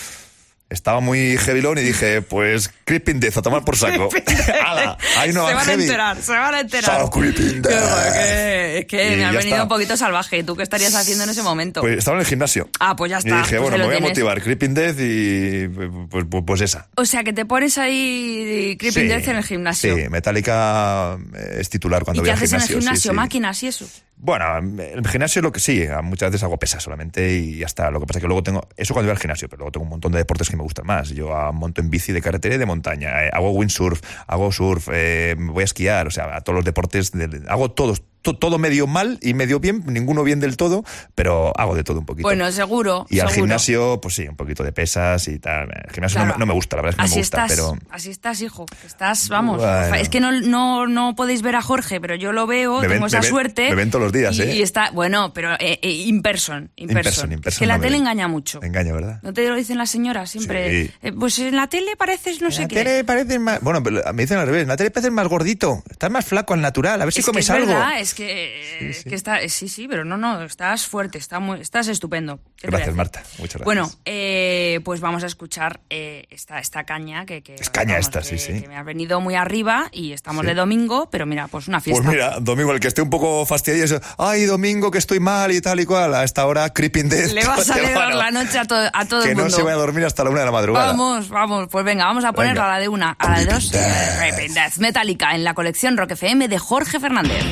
estaba 0.71 0.99
muy 0.99 1.37
heavy 1.37 1.61
y 1.61 1.81
dije, 1.83 2.21
pues 2.23 2.71
Creeping 2.85 3.19
Death, 3.19 3.37
a 3.37 3.41
tomar 3.41 3.63
por 3.63 3.77
saco. 3.77 4.09
¡Hala! 4.65 4.97
Ahí 5.17 5.31
no 5.31 5.47
se 5.47 5.53
van 5.53 5.69
a 5.69 5.73
enterar, 5.73 6.21
se 6.21 6.31
van 6.31 6.55
a 6.55 6.59
enterar. 6.61 7.09
Creeping 7.11 7.61
Death. 7.61 8.13
que- 8.13 8.77
Es 8.79 8.85
que 8.85 9.07
Y 9.07 9.15
me 9.17 9.21
ya 9.21 9.31
venido 9.31 9.39
está. 9.55 9.63
un 9.63 9.69
poquito 9.69 9.97
salvaje. 9.97 10.43
¿Tú 10.43 10.55
qué 10.55 10.63
estarías 10.63 10.95
haciendo 10.95 11.23
en 11.25 11.29
ese 11.29 11.43
momento? 11.43 11.81
Pues 11.81 11.97
estaba 11.97 12.17
en 12.17 12.21
el 12.21 12.27
gimnasio. 12.27 12.69
Ah, 12.79 12.95
pues 12.95 13.11
ya 13.11 13.17
está, 13.19 13.29
Y 13.29 13.37
dije, 13.39 13.57
pues 13.57 13.61
bueno, 13.61 13.77
me 13.77 13.85
voy 13.85 13.95
a 13.95 13.99
motivar. 13.99 14.41
Creeping 14.41 14.73
Death 14.73 14.95
y 14.99 15.67
pues, 16.09 16.25
pues, 16.29 16.43
pues 16.45 16.61
esa. 16.61 16.87
O 16.95 17.05
sea, 17.05 17.23
que 17.23 17.33
te 17.33 17.45
pones 17.45 17.77
ahí 17.77 18.75
Creeping 18.79 19.03
Sí, 19.03 19.07
Death 19.07 19.27
en 19.27 19.35
el 19.35 19.43
gimnasio. 19.43 19.95
Sí, 19.95 20.09
Metallica 20.09 21.17
eh, 21.35 21.57
es 21.59 21.69
titular 21.69 22.03
cuando 22.03 22.19
¿Y 22.19 22.21
voy 22.21 22.25
qué 22.27 22.31
al 22.31 22.37
haces 22.37 22.53
en 22.53 22.61
el 22.61 22.67
gimnasio. 22.67 22.79
sí, 22.81 22.85
gimnasio? 22.85 23.11
sí. 23.11 23.15
¿Máquinas 23.15 23.63
y 23.63 23.67
eso? 23.67 23.85
Bueno, 24.23 24.45
el 24.59 25.07
gimnasio 25.07 25.39
es 25.39 25.43
lo 25.43 25.51
que 25.51 25.59
sí, 25.59 25.83
muchas 26.03 26.29
veces 26.29 26.43
hago 26.43 26.57
pesas 26.59 26.83
solamente 26.83 27.33
y 27.33 27.57
ya 27.57 27.65
está. 27.65 27.89
Lo 27.89 27.99
que 27.99 28.05
pasa 28.05 28.19
es 28.19 28.21
que 28.21 28.27
luego 28.27 28.43
tengo, 28.43 28.67
eso 28.77 28.93
cuando 28.93 29.07
voy 29.07 29.15
al 29.15 29.19
gimnasio, 29.19 29.49
pero 29.49 29.61
luego 29.61 29.71
tengo 29.71 29.83
un 29.85 29.89
montón 29.89 30.11
de 30.11 30.19
deportes 30.19 30.47
que 30.47 30.55
me 30.61 30.63
gustan 30.63 30.85
más. 30.85 31.09
Yo 31.09 31.35
ah, 31.35 31.51
monto 31.51 31.81
en 31.81 31.89
bici 31.89 32.11
de 32.11 32.21
carretera 32.21 32.55
y 32.55 32.57
de 32.59 32.65
montaña, 32.65 33.25
eh, 33.25 33.29
hago 33.33 33.49
windsurf, 33.51 34.01
hago 34.27 34.51
surf, 34.51 34.87
eh, 34.93 35.35
voy 35.37 35.61
a 35.61 35.65
esquiar, 35.65 36.07
o 36.07 36.11
sea, 36.11 36.35
a 36.35 36.41
todos 36.41 36.55
los 36.57 36.65
deportes, 36.65 37.11
de- 37.11 37.41
hago 37.49 37.71
todos, 37.71 38.03
to- 38.20 38.20
todo 38.21 38.57
medio 38.57 38.87
mal 38.87 39.17
y 39.21 39.33
medio 39.33 39.59
bien, 39.59 39.83
ninguno 39.87 40.23
bien 40.23 40.39
del 40.39 40.57
todo, 40.57 40.83
pero 41.15 41.51
hago 41.57 41.75
de 41.75 41.83
todo 41.83 41.99
un 41.99 42.05
poquito. 42.05 42.27
Bueno, 42.27 42.51
seguro. 42.51 43.05
y 43.09 43.19
al 43.19 43.29
gimnasio, 43.29 43.99
pues 44.01 44.15
sí, 44.15 44.27
un 44.27 44.35
poquito 44.35 44.63
de 44.63 44.71
pesas 44.71 45.27
y 45.27 45.39
tal. 45.39 45.69
El 45.85 45.91
gimnasio 45.91 46.19
no 46.19 46.25
Claro. 46.25 46.37
me- 46.37 46.39
no, 46.39 46.45
me 46.45 46.53
gusta, 46.53 46.75
la 46.77 46.83
verdad 46.83 46.91
es 46.91 46.97
que 46.97 47.01
así 47.05 47.11
no 47.11 47.15
me 47.15 47.21
gusta, 47.21 47.45
estás, 47.45 47.57
pero... 47.79 47.93
así 47.95 48.09
estás, 48.11 48.41
hijo. 48.41 48.65
Estás, 48.85 49.29
vamos. 49.29 49.57
Bueno. 49.57 49.95
Es 49.95 50.09
que 50.09 50.19
no, 50.19 50.31
no, 50.41 50.87
no 50.87 51.15
podéis 51.15 51.41
ver 51.41 51.55
a 51.55 51.61
Jorge, 51.61 51.99
pero 51.99 52.15
yo 52.15 52.31
lo 52.31 52.47
veo, 52.47 52.75
Me 52.81 52.87
ven- 52.87 52.97
tengo 52.97 53.07
esa 53.07 53.17
me 53.17 53.21
ven- 53.23 53.29
suerte. 53.29 53.69
me 53.69 53.75
ven 53.75 53.89
todos 53.91 54.03
los 54.03 54.13
días, 54.13 54.37
y, 54.37 54.41
¿eh? 54.43 54.55
Y 54.57 54.61
está, 54.61 54.91
bueno, 54.91 55.33
pero 55.33 55.53
eh, 55.53 55.79
eh, 55.81 55.89
in 55.91 56.21
person, 56.21 56.71
in 56.75 56.89
In 56.89 56.93
person. 56.95 57.03
person, 57.03 57.31
in 57.33 57.41
person 57.41 57.59
que 57.59 57.65
la 57.65 57.75
tele 57.79 57.91
ven. 57.93 58.01
engaña 58.01 58.27
mucho. 58.27 58.59
Me 58.61 58.67
engaño, 58.67 58.93
¿verdad? 58.93 59.19
¿No 59.23 59.33
te 59.33 59.47
lo 59.47 59.55
dicen 59.55 59.77
las 59.77 59.89
señoras 59.89 60.29
siempre? 60.29 60.85
Sí. 60.85 60.91
Eh, 61.01 61.11
pues 61.13 61.39
en 61.39 61.55
la 61.55 61.67
tele 61.67 61.95
pareces 61.97 62.41
no 62.41 62.51
sé 62.51 62.63
la 62.63 62.67
qué. 62.67 62.75
tele 62.75 63.03
parece 63.03 63.39
más... 63.39 63.61
Bueno, 63.61 63.81
me 63.81 64.23
dicen 64.23 64.37
al 64.37 64.45
revés. 64.45 64.63
En 64.63 64.67
la 64.67 64.77
tele 64.77 64.91
pareces 64.91 65.11
más 65.11 65.27
gordito. 65.27 65.83
Estás 65.89 66.11
más 66.11 66.25
flaco 66.25 66.53
al 66.53 66.61
natural. 66.61 67.01
A 67.01 67.05
ver 67.05 67.13
si 67.13 67.19
es 67.21 67.25
que 67.25 67.31
comes 67.31 67.45
es 67.45 67.49
algo. 67.49 67.67
verdad, 67.67 67.99
es 67.99 68.10
que, 68.13 68.77
Sí, 68.79 68.85
es 68.85 68.97
sí. 69.03 69.09
que 69.09 69.15
está, 69.15 69.39
sí, 69.49 69.67
sí, 69.67 69.87
pero 69.87 70.03
no, 70.05 70.17
no, 70.17 70.41
estás 70.43 70.85
fuerte, 70.87 71.17
está 71.17 71.39
muy, 71.39 71.61
estás 71.61 71.87
estupendo. 71.87 72.39
¿Qué 72.57 72.67
te 72.67 72.67
voy 72.67 72.75
a 72.75 72.77
Gracias? 72.77 72.95
Marta. 72.95 73.19
Muchas 73.39 73.61
gracias. 73.61 73.65
Bueno, 73.65 73.91
eh, 74.05 74.79
pues 74.83 74.99
vamos 75.01 75.23
a 75.23 75.27
escuchar 75.27 75.79
eh, 75.89 76.25
esta, 76.29 76.59
esta 76.59 76.83
caña 76.83 77.25
que, 77.25 77.41
que- 77.41 77.55
Es 77.55 77.69
caña 77.69 77.97
esta, 77.97 78.19
que- 78.19 78.25
sí, 78.25 78.37
sí. 78.37 78.61
que 78.61 78.67
me 78.67 78.77
ha 78.77 78.83
venido 78.83 79.19
muy 79.21 79.35
arriba 79.35 79.89
y 79.91 80.13
estamos 80.13 80.41
Sí. 80.41 80.47
de 80.47 80.53
domingo, 80.55 81.09
pero 81.09 81.25
mira, 81.25 81.47
pues 81.47 81.67
una 81.67 81.81
fiesta. 81.81 82.03
Pues 82.03 82.13
mira, 82.15 82.39
Domingo, 82.39 82.71
el 82.71 82.79
que 82.79 82.87
esté 82.87 83.01
un 83.01 83.09
poco 83.09 83.45
fastidiado, 83.45 83.99
ay, 84.17 84.45
Domingo, 84.45 84.91
que 84.91 84.97
estoy 84.97 85.19
mal 85.19 85.51
y 85.51 85.61
tal 85.61 85.79
y 85.79 85.85
cual, 85.85 86.13
a 86.13 86.23
esta 86.23 86.45
hora, 86.45 86.71
Creeping 86.71 87.09
Death. 87.09 87.31
Le 87.31 87.45
vas 87.45 87.69
a 87.69 87.73
Bueno, 87.73 87.85
alegrar 87.87 88.15
la 88.15 88.31
noche 88.31 88.59
a, 88.59 88.65
to- 88.65 88.75
a 88.93 89.05
todo 89.05 89.23
Que 89.23 89.31
el 89.31 89.37
no 89.37 89.43
mundo. 89.43 89.57
se 89.57 89.63
vaya 89.63 89.75
a 89.75 89.79
dormir 89.79 90.05
hasta 90.05 90.23
la 90.23 90.29
una 90.29 90.39
de 90.41 90.45
la 90.45 90.51
madrugada. 90.51 90.87
Vamos, 90.87 91.29
vamos, 91.29 91.67
pues 91.71 91.83
venga, 91.85 92.05
vamos 92.05 92.23
a 92.25 92.31
ponerla 92.33 92.65
a 92.65 92.73
la 92.73 92.79
de 92.79 92.87
una, 92.87 93.11
a 93.17 93.29
la 93.31 93.39
de 93.39 93.45
dos. 93.45 93.71
Creeping 93.71 94.53
Death, 94.53 94.77
Metallica 94.77 95.35
en 95.35 95.43
la 95.43 95.53
colección 95.53 95.97
Rock 95.97 96.11
FM 96.11 96.47
de 96.47 96.57
Jorge 96.59 96.99
Fernández. 96.99 97.43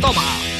Toma. 0.00 0.22
Creeping 0.22 0.57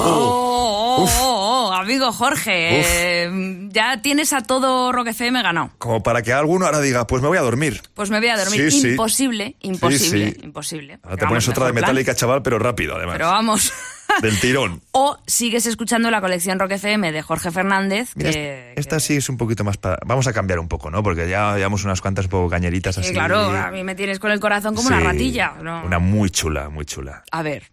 Oh, 0.00 0.96
oh, 1.00 1.04
oh, 1.04 1.68
oh, 1.68 1.72
amigo 1.72 2.12
Jorge, 2.12 2.82
eh, 2.84 3.68
ya 3.70 4.00
tienes 4.00 4.32
a 4.32 4.42
todo 4.42 4.92
Rock 4.92 5.08
FM 5.08 5.42
ganado. 5.42 5.70
Como 5.78 6.02
para 6.02 6.22
que 6.22 6.32
alguno 6.32 6.66
ahora 6.66 6.80
diga, 6.80 7.06
pues 7.06 7.22
me 7.22 7.28
voy 7.28 7.38
a 7.38 7.42
dormir. 7.42 7.82
Pues 7.94 8.10
me 8.10 8.18
voy 8.18 8.28
a 8.28 8.36
dormir. 8.36 8.70
Sí, 8.70 8.80
sí. 8.80 8.88
imposible, 8.90 9.56
imposible, 9.60 10.32
Sí, 10.32 10.40
imposible. 10.42 10.98
Ahora 11.02 11.16
te 11.16 11.26
pones 11.26 11.48
otra 11.48 11.66
de. 11.66 11.72
Metallica, 11.72 12.14
chaval, 12.14 12.42
pero 12.42 12.58
rápido, 12.58 12.96
además. 12.96 13.14
Pero 13.14 13.28
vamos. 13.28 13.72
Del 14.22 14.40
tirón. 14.40 14.80
o 14.92 15.18
sigues 15.26 15.66
escuchando 15.66 16.10
la 16.10 16.20
colección 16.20 16.58
Rock 16.58 16.72
FM 16.72 17.12
de 17.12 17.22
Jorge 17.22 17.50
Fernández, 17.50 18.12
Mira, 18.16 18.32
que, 18.32 18.72
esta 18.74 19.00
sí 19.00 19.16
es 19.16 19.28
un 19.28 19.36
poquito 19.36 19.64
más 19.64 19.76
para... 19.76 19.98
Vamos 20.06 20.26
a 20.26 20.32
cambiar 20.32 20.58
un 20.58 20.66
poco, 20.66 20.90
¿no? 20.90 21.02
Porque 21.02 21.28
ya 21.28 21.54
llevamos 21.56 21.84
unas 21.84 22.00
cuantas 22.00 22.24
un 22.24 22.30
poco 22.30 22.48
cañeritas 22.48 22.96
así. 22.96 23.12
claro, 23.12 23.38
a 23.38 23.70
mí 23.70 23.84
me 23.84 23.94
tienes 23.94 24.18
con 24.18 24.30
el 24.30 24.40
corazón 24.40 24.74
como 24.74 24.88
una 24.88 25.00
ratilla. 25.00 25.52
¿no? 25.62 25.84
Una 25.84 25.98
muy 25.98 26.30
chula, 26.30 26.70
muy 26.70 26.86
chula. 26.86 27.22
A 27.30 27.42
ver, 27.42 27.70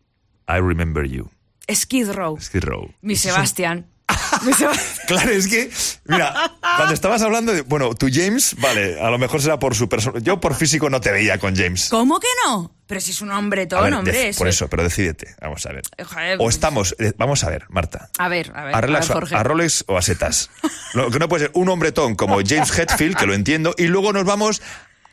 I 0.47 0.59
Remember 0.59 1.05
You. 1.05 1.30
Skid 1.74 2.11
Row, 2.11 2.39
Skid 2.39 2.63
Row. 2.63 2.91
mi 3.01 3.16
Sebastián. 3.16 3.88
Claro, 5.07 5.32
es 5.32 5.47
que, 5.47 5.70
mira, 6.05 6.51
cuando 6.78 6.93
estabas 6.93 7.22
hablando 7.22 7.53
de, 7.53 7.61
bueno, 7.61 7.93
tu 7.95 8.07
James, 8.11 8.55
vale, 8.59 8.99
a 8.99 9.09
lo 9.09 9.18
mejor 9.18 9.41
será 9.41 9.57
por 9.59 9.76
su 9.76 9.88
persona. 9.89 10.20
Yo 10.20 10.39
por 10.39 10.55
físico 10.55 10.89
no 10.89 10.99
te 11.01 11.11
veía 11.11 11.38
con 11.39 11.55
James. 11.55 11.88
¿Cómo 11.89 12.20
que 12.20 12.28
no? 12.45 12.72
Pero 12.88 13.01
si 13.01 13.11
es 13.11 13.22
un 13.22 13.32
hombre 13.32 13.66
todo, 13.66 13.82
ver, 13.82 13.93
hombre. 13.93 14.30
eso 14.30 14.38
por 14.39 14.47
es- 14.47 14.55
eso, 14.55 14.68
pero 14.68 14.84
decídete. 14.84 15.36
Vamos 15.41 15.66
a 15.66 15.72
ver. 15.74 15.84
Joder, 16.05 16.38
O 16.39 16.49
estamos, 16.49 16.95
eh, 16.99 17.13
vamos 17.18 17.43
a 17.43 17.49
ver, 17.49 17.66
Marta. 17.70 18.09
A 18.18 18.28
ver, 18.28 18.51
a 18.55 18.63
ver. 18.66 18.76
A, 18.76 18.82
relax, 18.82 19.09
a 19.09 19.13
ver, 19.13 19.22
Jorge. 19.22 19.36
a 19.36 19.43
Rolex 19.43 19.84
o 19.88 19.97
a 19.97 20.01
setas. 20.01 20.49
Lo 20.93 21.09
que 21.09 21.18
no 21.20 21.28
puede 21.28 21.45
ser 21.45 21.51
un 21.55 21.70
hombretón 21.70 22.16
como 22.16 22.39
James 22.45 22.78
Hetfield, 22.78 23.16
que 23.18 23.26
lo 23.26 23.34
entiendo, 23.34 23.74
y 23.78 23.86
luego 23.88 24.13
nos 24.13 24.26
vamos 24.26 24.61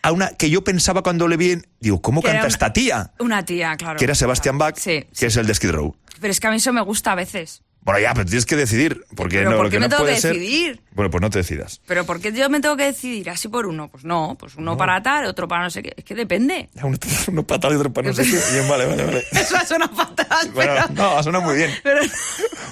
a 0.03 0.12
una 0.12 0.30
que 0.30 0.50
yo 0.50 0.64
pensaba 0.64 1.03
cuando 1.03 1.28
le 1.28 1.36
vi, 1.36 1.53
en- 1.53 1.66
digo, 1.80 2.03
¿cómo 2.03 2.20
Que 2.20 2.28
canta 2.28 2.40
una- 2.42 2.48
esta 2.48 2.72
tía? 2.72 3.12
Una 3.20 3.44
tía, 3.44 3.76
claro. 3.76 3.98
Que 3.98 4.05
era 4.05 4.14
Sebastian 4.14 4.59
Bach, 4.59 4.76
Sí, 4.76 5.05
que 5.18 5.26
es 5.26 5.36
el 5.36 5.46
de 5.46 5.55
Skid 5.55 5.70
Row. 5.70 5.96
Pero 6.20 6.30
es 6.30 6.40
que 6.40 6.46
a 6.46 6.50
mí 6.50 6.57
eso 6.57 6.72
me 6.72 6.80
gusta 6.82 7.12
a 7.12 7.14
veces. 7.14 7.62
Bueno, 7.85 7.99
ya, 8.01 8.14
pero 8.14 8.26
tienes 8.26 8.47
que 8.47 8.55
decidir. 8.57 9.05
Porque 9.16 9.39
Pero 9.39 9.51
no, 9.51 9.57
¿por 9.57 9.64
lo 9.66 9.70
qué 9.70 9.76
que 9.76 9.80
me 9.80 9.87
no 9.87 9.91
tengo 9.91 10.03
puede 10.05 10.14
que 10.14 10.20
ser- 10.20 10.35
decidir? 10.35 10.80
Bueno, 10.95 11.11
pues 11.11 11.22
no 11.22 11.30
te 11.30 11.39
decidas. 11.39 11.80
¿Pero 11.87 12.05
por 12.05 12.20
qué 12.20 12.33
yo 12.33 12.49
me 12.51 12.61
tengo 12.61 12.76
que 12.76 12.85
decidir 12.85 13.30
así 13.30 13.49
por 13.49 13.66
uno? 13.66 13.89
Pues 13.89 14.05
no, 14.05 14.37
pues 14.39 14.55
uno 14.57 14.76
para 14.76 15.03
tal, 15.03 15.24
otro 15.24 15.49
para 15.49 15.62
no 15.64 15.70
sé 15.70 15.83
qué. 15.83 15.95
Es 15.97 16.05
que 16.05 16.14
depende. 16.14 16.68
Uno, 16.83 16.97
uno 17.28 17.43
patal 17.45 17.72
y 17.72 17.76
otro 17.76 17.93
para 17.93 18.09
no 18.09 18.14
sé 18.14 18.22
qué. 18.24 18.39
Bien, 18.53 18.68
vale, 18.68 18.87
vale, 18.87 19.05
vale. 19.05 19.24
Eso 19.33 19.57
suena 19.66 19.89
fatal, 19.89 20.51
Bueno, 20.55 20.74
pero... 20.89 20.89
no, 21.16 21.22
suena 21.22 21.41
muy 21.41 21.57
bien. 21.57 21.70
pero- 21.83 22.01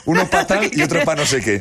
Uno 0.05 0.29
para 0.29 0.47
tal 0.47 0.71
y 0.73 0.83
otro 0.83 1.03
para 1.05 1.21
no 1.23 1.27
sé 1.27 1.41
qué. 1.41 1.59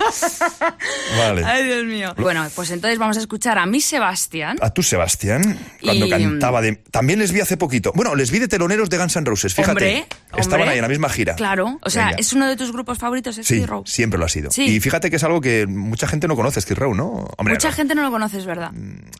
Vale. 1.18 1.44
Ay, 1.46 1.64
Dios 1.66 1.86
mío. 1.86 2.14
Bueno, 2.18 2.48
pues 2.56 2.72
entonces 2.72 3.00
vamos 3.00 3.18
a 3.18 3.20
escuchar 3.22 3.58
a 3.58 3.66
mi 3.66 3.82
Sebastián. 3.82 4.58
A 4.62 4.70
tú, 4.72 4.84
Sebastián, 4.84 5.58
cuando 5.82 6.06
Y- 6.06 6.10
cantaba 6.10 6.62
de... 6.62 6.76
También 6.92 7.20
les 7.20 7.32
vi 7.32 7.40
hace 7.42 7.58
poquito. 7.58 7.92
Bueno, 7.96 8.16
les 8.16 8.32
vi 8.32 8.40
de 8.40 8.48
teloneros 8.48 8.90
de 8.90 8.98
Guns 8.98 9.16
N' 9.16 9.26
Roses, 9.26 9.54
fíjate. 9.54 9.72
Hombre, 9.72 10.06
Estaban 10.38 10.62
hombre. 10.62 10.70
ahí 10.72 10.78
en 10.78 10.82
la 10.84 10.88
misma 10.90 11.10
gira. 11.10 11.36
Claro, 11.36 11.80
o 11.82 11.90
sea, 11.90 12.08
Venga. 12.08 12.18
es 12.20 12.34
uno 12.34 12.48
de 12.48 12.56
tus 12.56 12.72
grupos 12.72 12.98
favoritos, 12.98 13.38
Skid 13.44 13.66
Row. 13.66 13.84
siempre 13.86 14.20
lo 14.20 14.26
ha 14.26 14.30
sido. 14.30 14.50
Y 14.58 14.80
fíjate 14.80 15.10
que 15.10 15.16
es 15.18 15.24
algo 15.24 15.42
que 15.42 15.68
mucha 15.68 16.08
gente 16.08 16.28
no 16.28 16.36
conoce, 16.36 16.62
Skid 16.62 16.78
Row, 16.78 16.94
¿no? 16.96 17.28
Hombre, 17.38 17.56
Mucha 17.56 17.70
no, 17.70 17.76
gente 17.76 17.96
no 17.96 18.04
lo 18.04 18.12
conoce, 18.12 18.38
es 18.38 18.46
verdad. 18.46 18.72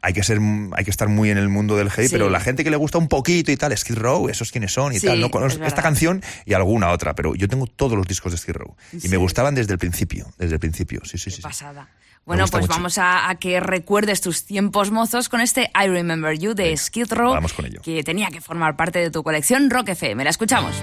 hay 0.02 0.14
que 0.14 0.24
ser, 0.24 0.40
hay 0.74 0.84
que 0.86 0.92
estar 0.92 1.08
muy 1.08 1.30
en 1.30 1.38
el 1.38 1.50
mundo 1.50 1.76
del 1.78 1.90
Sí. 1.92 2.08
pero 2.12 2.30
la 2.30 2.40
gente 2.40 2.64
que 2.64 2.70
le 2.72 2.78
gusta 2.78 2.98
un 2.98 3.08
poquito 3.08 3.52
y 3.52 3.58
tal, 3.58 3.76
Skid 3.78 3.96
Row, 3.98 4.30
esos 4.30 4.52
quiénes 4.52 4.72
son 4.74 4.94
y 4.94 5.00
tal, 5.00 5.20
no 5.20 5.28
es 5.28 5.32
verdad. 5.54 5.68
esta 5.68 5.82
canción 5.82 6.22
y 6.46 6.54
alguna 6.54 6.92
otra, 6.92 7.16
pero 7.16 7.36
yo 7.36 7.48
tengo 7.48 7.66
todos 7.68 7.98
los 7.98 8.08
discos 8.08 8.32
de 8.32 8.38
Skid 8.38 8.54
Row 8.54 8.76
y 9.02 9.08
me 9.10 9.18
gustaban 9.18 9.56
desde 9.56 9.74
el 9.74 9.80
principio, 9.80 10.28
desde 10.38 10.54
el 10.56 10.60
principio, 10.60 11.02
sí, 11.04 11.18
sí, 11.18 11.30
sí. 11.30 11.38
sí. 11.38 11.42
Pasada. 11.42 11.90
Bueno, 12.26 12.46
pues 12.48 12.62
mucho. 12.64 12.74
vamos 12.74 12.98
a, 13.00 13.28
a 13.30 13.36
que 13.36 13.60
recuerdes 13.60 14.22
tus 14.22 14.46
tiempos 14.46 14.92
mozos 14.92 15.30
con 15.30 15.42
este 15.42 15.72
I 15.74 15.88
Remember 15.88 16.38
You 16.38 16.54
de 16.54 16.76
Skid 16.78 17.12
Row, 17.14 17.36
que 17.82 18.04
tenía 18.04 18.28
que 18.28 18.40
formar 18.40 18.76
parte 18.76 19.00
de 19.00 19.10
tu 19.10 19.24
colección 19.24 19.70
Rock 19.72 19.90
FM. 19.90 20.24
La 20.24 20.30
escuchamos. 20.30 20.76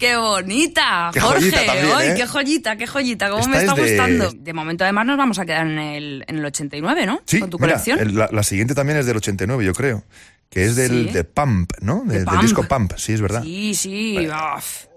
Qué 0.00 0.16
bonita! 0.16 1.10
Qué 1.12 1.20
Jorge, 1.20 1.50
también, 1.52 1.86
¡ay, 1.94 2.08
¿eh? 2.08 2.14
qué 2.16 2.26
joyita, 2.26 2.76
qué 2.76 2.86
joyita! 2.88 3.28
¿Cómo 3.30 3.38
Esta 3.40 3.50
me 3.52 3.58
está 3.58 3.74
es 3.74 3.80
gustando? 3.88 4.32
De 4.34 4.52
momento, 4.52 4.82
además, 4.84 5.06
nos 5.06 5.16
vamos 5.18 5.38
a 5.38 5.46
quedar 5.46 5.66
en 5.66 5.78
el, 5.78 6.24
en 6.26 6.38
el 6.38 6.44
89, 6.44 7.06
¿no? 7.06 7.20
Sí, 7.26 7.38
Con 7.38 7.50
tu 7.50 7.58
mira, 7.58 7.74
colección. 7.74 7.98
el- 8.00 8.16
la, 8.16 8.28
la 8.32 8.42
siguiente 8.42 8.74
también 8.74 8.98
es 8.98 9.06
del 9.06 9.18
89, 9.18 9.64
yo 9.64 9.72
creo. 9.74 10.02
Que 10.48 10.64
es 10.64 10.74
del 10.74 11.06
Sí. 11.08 11.12
de 11.12 11.22
Pump, 11.22 11.70
¿no? 11.80 12.02
De 12.04 12.18
De- 12.18 12.24
Pump. 12.24 12.32
Del 12.38 12.42
disco 12.42 12.64
Pump, 12.64 12.94
sí, 12.96 13.12
es 13.12 13.20
verdad. 13.20 13.42
Sí, 13.44 13.72
sí. 13.76 14.16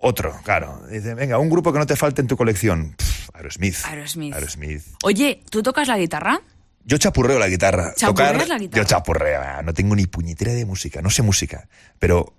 Otro, 0.01 0.35
claro. 0.43 0.81
Dice, 0.89 1.13
venga, 1.13 1.37
un 1.37 1.49
grupo 1.49 1.71
que 1.71 1.77
no 1.77 1.85
te 1.85 1.95
falte 1.95 2.21
en 2.21 2.27
tu 2.27 2.35
colección. 2.35 2.95
Pff, 2.97 3.29
Aerosmith. 3.35 3.75
Aerosmith. 3.85 4.33
Aerosmith. 4.33 4.81
Oye, 5.03 5.43
¿tú 5.51 5.61
tocas 5.61 5.87
la 5.87 5.97
guitarra? 5.99 6.41
Yo 6.85 6.97
chapurreo 6.97 7.37
la 7.39 7.47
guitarra. 7.47 7.93
¿Chapurreas 7.95 8.33
Tocar, 8.33 8.47
la 8.49 8.57
guitarra? 8.57 8.83
Yo 8.83 8.87
chapurreo, 8.89 9.41
ah, 9.41 9.61
no 9.63 9.73
tengo 9.73 9.95
ni 9.95 10.05
puñetera 10.07 10.53
de 10.53 10.65
música, 10.65 11.01
no 11.03 11.09
sé 11.11 11.21
música. 11.21 11.67
Pero, 11.99 12.33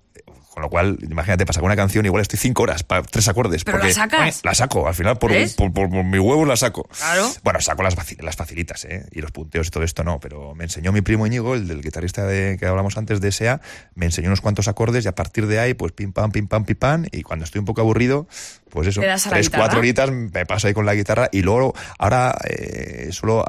con 0.55 0.61
lo 0.63 0.69
cual, 0.69 0.97
imagínate, 1.01 1.45
para 1.45 1.53
sacar 1.55 1.65
una 1.65 1.75
canción, 1.75 2.05
igual 2.05 2.21
estoy 2.21 2.39
cinco 2.39 2.63
horas 2.63 2.83
para 2.83 3.03
tres 3.03 3.27
acordes. 3.27 3.65
¿Pero 3.65 3.77
porque, 3.77 3.89
la 3.89 3.93
sacas? 3.93 4.37
eh, 4.37 4.41
La 4.45 4.55
saco, 4.55 4.87
al 4.87 4.95
final, 4.95 5.17
por, 5.17 5.33
por, 5.57 5.73
por- 5.73 5.89
por 5.91 6.03
mi 6.05 6.17
huevo 6.17 6.45
la 6.45 6.55
saco. 6.55 6.87
Claro. 6.97 7.29
Bueno, 7.43 7.59
saco 7.59 7.83
las, 7.83 7.93
las 8.21 8.35
facilitas, 8.37 8.85
¿eh? 8.85 9.05
Y 9.11 9.19
los 9.19 9.31
punteos 9.31 9.67
y 9.67 9.69
todo 9.69 9.83
esto 9.83 10.05
no, 10.05 10.21
pero 10.21 10.55
me 10.55 10.63
enseñó 10.63 10.93
mi 10.93 11.01
primo 11.01 11.27
Íñigo, 11.27 11.55
el 11.55 11.67
del 11.67 11.81
guitarrista 11.81 12.25
de, 12.25 12.55
que 12.57 12.65
hablamos 12.67 12.97
antes 12.97 13.19
de 13.19 13.27
S.A., 13.27 13.59
me 13.95 14.05
enseñó 14.05 14.29
unos 14.29 14.39
cuantos 14.39 14.69
acordes 14.69 15.03
y 15.03 15.09
a 15.09 15.13
partir 15.13 15.45
de 15.47 15.59
ahí, 15.59 15.73
pues 15.73 15.91
pim 15.91 16.13
pam, 16.13 16.31
pim 16.31 16.47
pam, 16.47 16.63
pim 16.63 16.77
pam, 16.77 17.05
y 17.11 17.21
cuando 17.23 17.43
estoy 17.43 17.59
un 17.59 17.65
poco 17.65 17.81
aburrido, 17.81 18.25
pues 18.69 18.87
eso, 18.87 19.01
¿Te 19.01 19.07
das 19.07 19.25
a 19.27 19.29
la 19.31 19.35
tres, 19.35 19.47
guitarra? 19.47 19.63
cuatro 19.63 19.79
horitas 19.79 20.09
me 20.11 20.45
paso 20.45 20.67
ahí 20.67 20.73
con 20.73 20.85
la 20.85 20.93
guitarra 20.95 21.27
y 21.33 21.41
luego, 21.41 21.73
ahora, 21.99 22.33
eh, 22.49 23.09
solo, 23.11 23.43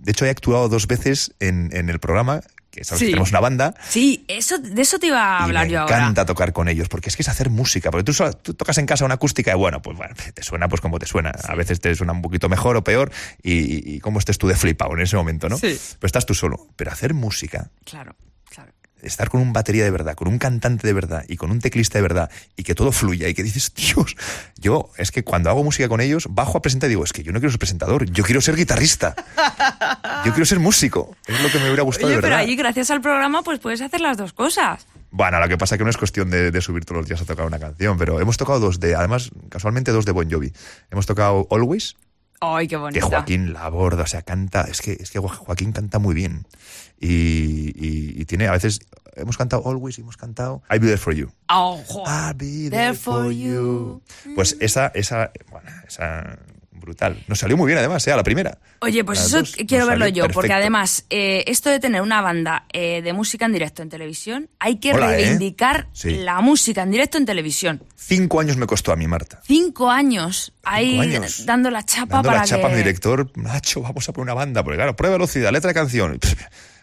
de 0.00 0.10
hecho 0.12 0.26
he 0.26 0.30
actuado 0.30 0.68
dos 0.68 0.86
veces 0.86 1.32
en, 1.40 1.70
en 1.72 1.88
el 1.90 1.98
programa, 2.00 2.40
que 2.70 2.84
sabes 2.84 3.00
que 3.00 3.06
tenemos 3.06 3.30
una 3.30 3.40
banda, 3.40 3.74
Sí, 3.88 4.24
eso, 4.28 4.56
de 4.58 4.80
eso 4.82 4.98
te 5.00 5.08
iba 5.08 5.38
a 5.38 5.40
y 5.40 5.44
hablar 5.44 5.66
me 5.66 5.72
yo 5.72 5.80
ahora. 5.80 5.96
encanta 5.98 6.24
tocar 6.24 6.52
con 6.52 6.68
ellos, 6.68 6.88
porque 6.88 7.08
es 7.08 7.16
que 7.16 7.22
es 7.22 7.28
hacer 7.28 7.50
música, 7.50 7.90
porque 7.90 8.04
tú, 8.04 8.12
solo- 8.12 8.32
tú 8.32 8.54
tocas 8.54 8.78
en 8.78 8.86
casa 8.86 9.04
una 9.04 9.14
acústica 9.14 9.50
y 9.50 9.56
bueno, 9.56 9.82
pues 9.82 9.96
bueno, 9.96 10.14
te 10.34 10.42
suena 10.44 10.68
pues 10.68 10.80
como 10.80 10.98
te 11.00 11.06
suena. 11.06 11.30
A 11.48 11.54
veces 11.56 11.80
te 11.80 11.92
suena 11.96 12.12
un 12.12 12.22
poquito 12.22 12.48
mejor 12.48 12.76
o 12.76 12.84
peor 12.84 13.10
y, 13.42 13.96
y 13.96 13.98
como 14.00 14.20
estés 14.20 14.38
tú 14.38 14.46
de 14.46 14.54
flipado 14.54 14.92
en 14.94 15.00
ese 15.00 15.16
momento, 15.16 15.48
¿no? 15.48 15.58
Sí. 15.58 15.76
Pero 15.98 16.06
estás 16.06 16.26
tú 16.26 16.34
solo. 16.34 16.68
Pero 16.76 16.92
hacer 16.92 17.12
música, 17.12 17.70
Claro, 17.84 18.14
claro. 18.48 18.70
Estar 19.02 19.28
con 19.28 19.40
un 19.40 19.52
batería 19.52 19.84
de 19.84 19.90
verdad, 19.90 20.14
con 20.14 20.28
un 20.28 20.38
cantante 20.38 20.86
de 20.86 20.92
verdad 20.92 21.24
y 21.28 21.36
con 21.36 21.50
un 21.50 21.60
teclista 21.60 21.98
de 21.98 22.02
verdad 22.02 22.30
y 22.56 22.62
que 22.62 22.74
todo 22.74 22.92
fluya 22.92 23.28
y 23.28 23.34
que 23.34 23.42
dices, 23.42 23.72
Dios, 23.74 24.16
yo 24.58 24.90
es 24.96 25.10
que 25.10 25.24
cuando 25.24 25.50
hago 25.50 25.62
música 25.64 25.88
con 25.88 26.00
ellos, 26.00 26.26
bajo 26.30 26.58
a 26.58 26.62
presentar 26.62 26.88
y 26.88 26.90
digo, 26.90 27.04
es 27.04 27.12
que 27.12 27.22
yo 27.22 27.32
no 27.32 27.40
quiero 27.40 27.50
ser 27.50 27.58
presentador, 27.58 28.04
yo 28.10 28.24
quiero 28.24 28.40
ser 28.40 28.56
guitarrista. 28.56 29.14
Yo 30.24 30.32
quiero 30.32 30.44
ser 30.44 30.60
músico. 30.60 31.16
Es 31.26 31.40
lo 31.42 31.50
que 31.50 31.58
me 31.58 31.64
hubiera 31.64 31.82
gustado 31.82 32.08
Oye, 32.08 32.16
de 32.16 32.20
pero 32.22 32.34
verdad. 32.34 32.46
ahí, 32.46 32.56
gracias 32.56 32.90
al 32.90 33.00
programa, 33.00 33.42
pues 33.42 33.58
puedes 33.58 33.80
hacer 33.80 34.02
las 34.02 34.18
dos 34.18 34.34
cosas. 34.34 34.86
Bueno, 35.10 35.40
lo 35.40 35.48
que 35.48 35.56
pasa 35.56 35.74
es 35.74 35.78
que 35.78 35.84
no 35.84 35.90
es 35.90 35.96
cuestión 35.96 36.30
de, 36.30 36.50
de 36.50 36.60
subir 36.60 36.84
todos 36.84 36.98
los 36.98 37.08
días 37.08 37.22
a 37.22 37.24
tocar 37.24 37.46
una 37.46 37.58
canción, 37.58 37.96
pero 37.96 38.20
hemos 38.20 38.36
tocado 38.36 38.60
dos 38.60 38.80
de, 38.80 38.94
además, 38.94 39.30
casualmente 39.48 39.92
dos 39.92 40.04
de 40.04 40.12
Bon 40.12 40.30
Jovi. 40.30 40.52
Hemos 40.90 41.06
tocado 41.06 41.46
Always, 41.50 41.96
¡Ay, 42.40 42.66
qué 42.66 42.70
que 42.70 42.76
bonita! 42.78 43.06
Joaquín 43.06 43.52
la 43.52 43.64
aborda, 43.66 44.04
o 44.04 44.06
sea, 44.06 44.22
canta, 44.22 44.62
es 44.62 44.80
que, 44.80 44.92
es 44.92 45.10
que 45.10 45.18
Joaquín 45.18 45.72
canta 45.72 45.98
muy 45.98 46.14
bien. 46.14 46.46
Y, 46.98 47.72
y- 47.76 48.20
y 48.20 48.24
tiene, 48.24 48.48
a 48.48 48.52
veces, 48.52 48.80
hemos 49.14 49.36
cantado 49.36 49.62
Always 49.68 49.98
y 49.98 50.00
hemos 50.02 50.16
cantado 50.16 50.62
I'll 50.70 50.80
Be 50.80 50.86
There 50.86 50.96
For 50.96 51.14
You. 51.14 51.30
Oh, 51.50 51.82
I'll 52.06 52.34
be 52.34 52.70
there 52.70 52.94
for 52.94 53.30
you. 53.30 54.02
Pues 54.34 54.56
esa, 54.60 54.86
esa, 54.94 55.32
bueno, 55.50 55.68
esa, 55.86 56.38
brutal. 56.80 57.22
Nos 57.28 57.38
salió 57.38 57.56
muy 57.56 57.66
bien 57.66 57.78
además, 57.78 58.06
¿eh? 58.06 58.12
a 58.12 58.16
la 58.16 58.22
primera. 58.22 58.58
Oye, 58.80 59.04
pues 59.04 59.20
eso 59.20 59.38
dos 59.38 59.56
quiero 59.68 59.86
verlo 59.86 60.08
yo, 60.08 60.26
porque 60.28 60.52
además, 60.52 61.04
eh, 61.10 61.44
esto 61.46 61.70
de 61.70 61.78
tener 61.78 62.02
una 62.02 62.20
banda 62.22 62.64
eh, 62.72 63.02
de 63.02 63.12
música 63.12 63.44
en 63.46 63.52
directo 63.52 63.82
en 63.82 63.88
televisión, 63.88 64.48
hay 64.58 64.76
que 64.80 64.92
Hola, 64.94 65.12
¿eh? 65.12 65.16
reivindicar 65.16 65.88
Sí. 65.92 66.16
la 66.16 66.40
música 66.40 66.82
en 66.82 66.90
directo 66.90 67.18
en 67.18 67.26
televisión. 67.26 67.82
Cinco 67.94 68.40
años 68.40 68.56
me 68.56 68.66
costó 68.66 68.92
a 68.92 68.96
mí, 68.96 69.06
Marta. 69.06 69.40
Cinco 69.46 69.90
años 69.90 70.52
ahí 70.64 70.98
años. 70.98 71.44
dando 71.46 71.70
la 71.70 71.84
chapa 71.84 72.16
Dando 72.16 72.28
para 72.28 72.40
la 72.40 72.46
chapa 72.46 72.62
que... 72.62 72.66
a 72.66 72.70
mi 72.70 72.76
director, 72.78 73.30
Nacho, 73.36 73.82
vamos 73.82 74.08
a 74.08 74.12
poner 74.12 74.24
una 74.32 74.34
banda, 74.34 74.64
porque 74.64 74.76
claro, 74.78 74.96
prueba 74.96 75.16
velocidad, 75.16 75.52
letra 75.52 75.68
de 75.68 75.74
canción. 75.74 76.18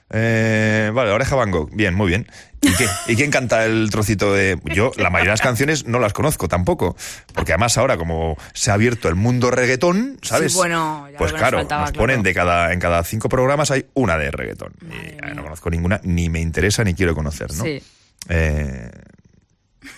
Eh, 0.09 0.89
vale, 0.93 1.11
Oreja 1.11 1.35
Van 1.35 1.51
Gogh, 1.51 1.69
bien, 1.73 1.93
muy 1.93 2.07
bien. 2.07 2.27
¿Y 2.61 2.73
qué? 2.73 2.87
¿Y 3.07 3.15
quién 3.15 3.29
canta 3.29 3.65
el 3.65 3.89
trocito 3.91 4.33
de...? 4.33 4.57
Yo 4.73 4.91
la 4.97 5.09
mayoría 5.09 5.31
de 5.31 5.33
las 5.33 5.41
canciones 5.41 5.85
no 5.85 5.99
las 5.99 6.13
conozco 6.13 6.47
tampoco, 6.47 6.95
porque 7.33 7.51
además 7.51 7.77
ahora 7.77 7.97
como 7.97 8.37
se 8.53 8.71
ha 8.71 8.75
abierto 8.75 9.09
el 9.09 9.15
mundo 9.15 9.51
reggaetón, 9.51 10.17
¿sabes? 10.21 10.53
Sí, 10.53 10.57
bueno, 10.57 11.07
ya 11.11 11.17
pues 11.17 11.33
nos 11.33 11.41
claro, 11.41 11.57
faltaba, 11.59 11.81
nos 11.81 11.91
claro. 11.91 12.03
ponen 12.03 12.23
de 12.23 12.33
cada, 12.33 12.73
en 12.73 12.79
cada 12.79 13.03
cinco 13.03 13.29
programas 13.29 13.69
hay 13.69 13.85
una 13.93 14.17
de 14.17 14.31
reggaetón. 14.31 14.73
Y, 14.81 15.35
no 15.35 15.43
conozco 15.43 15.69
ninguna, 15.69 15.99
ni 16.03 16.29
me 16.29 16.39
interesa 16.39 16.83
ni 16.83 16.93
quiero 16.93 17.13
conocer, 17.13 17.53
¿no? 17.53 17.63
Sí. 17.63 17.81
Eh, 18.29 18.91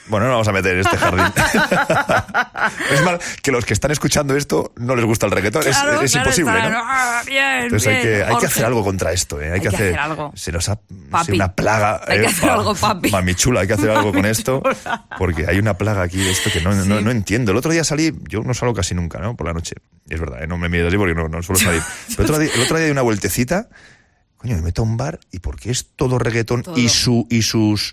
bueno, 0.07 0.25
no 0.25 0.31
vamos 0.33 0.47
a 0.47 0.51
meter 0.51 0.73
en 0.75 0.79
este 0.81 0.97
jardín. 0.97 1.25
es 2.91 3.03
mal 3.03 3.19
que 3.41 3.51
los 3.51 3.65
que 3.65 3.73
están 3.73 3.91
escuchando 3.91 4.35
esto 4.35 4.73
no 4.77 4.95
les 4.95 5.05
gusta 5.05 5.25
el 5.25 5.31
reggaetón. 5.31 5.61
Es- 5.67 5.77
Claro, 5.79 6.01
es, 6.01 6.11
claro, 6.11 6.29
imposible, 6.29 6.69
¿no? 6.69 6.81
"Ah, 6.83 7.21
bien, 7.25 7.61
Entonces 7.63 7.87
hay 7.87 8.01
que, 8.01 8.15
hay 8.15 8.23
que 8.25 8.31
Jorge". 8.31 8.45
hacer 8.47 8.65
algo 8.65 8.83
contra 8.83 9.11
esto, 9.13 9.41
¿eh? 9.41 9.51
Hay, 9.53 9.59
que, 9.61 9.67
hacer, 9.69 9.97
algo. 9.97 10.31
Se 10.35 10.51
nos 10.51 10.67
ha 10.69 10.79
Papi. 11.11 11.31
una 11.33 11.53
plaga. 11.53 12.01
Hay 12.07 12.19
que 12.19 12.23
¿eh? 12.25 12.27
hacer 12.27 12.47
Pa- 12.49 12.55
algo, 12.55 12.75
papi. 12.75 13.09
Mami 13.11 13.35
chula, 13.35 13.61
hay 13.61 13.67
que 13.67 13.73
hacer 13.73 13.89
algo 13.91 14.11
con 14.11 14.25
esto. 14.25 14.61
Porque 15.17 15.45
hay 15.47 15.57
una 15.59 15.75
plaga 15.77 16.01
aquí 16.01 16.17
de 16.17 16.31
esto 16.31 16.49
que 16.51 16.61
no, 16.61 16.73
no, 16.73 17.01
no 17.01 17.11
entiendo. 17.11 17.51
El 17.51 17.57
otro 17.57 17.71
día 17.71 17.83
salí, 17.83 18.13
yo 18.27 18.41
no 18.41 18.53
salgo 18.53 18.73
casi 18.73 18.95
nunca, 18.95 19.19
¿no? 19.19 19.35
Por 19.35 19.47
la 19.47 19.53
noche. 19.53 19.75
Es 20.09 20.19
verdad, 20.19 20.43
¿eh? 20.43 20.47
no 20.47 20.57
me 20.57 20.69
mires 20.69 20.87
así 20.87 20.97
porque 20.97 21.13
no, 21.15 21.27
no 21.29 21.41
suelo 21.43 21.59
salir. 21.59 21.81
Pero 22.17 22.23
otro 22.23 22.39
día- 22.39 22.51
el 22.53 22.61
otro 22.61 22.77
día 22.77 22.85
di 22.87 22.91
una 22.91 23.01
vueltecita. 23.03 23.69
Coño, 24.37 24.55
me 24.55 24.61
meto 24.61 24.81
a 24.81 24.85
un 24.85 24.95
bar 24.95 25.19
y 25.31 25.39
porque 25.39 25.69
es 25.69 25.87
todo 25.97 26.17
reggaetón 26.17 26.63
Todo. 26.63 26.77
y 26.77 26.87
su 26.87 27.27
y 27.29 27.41
sus 27.41 27.91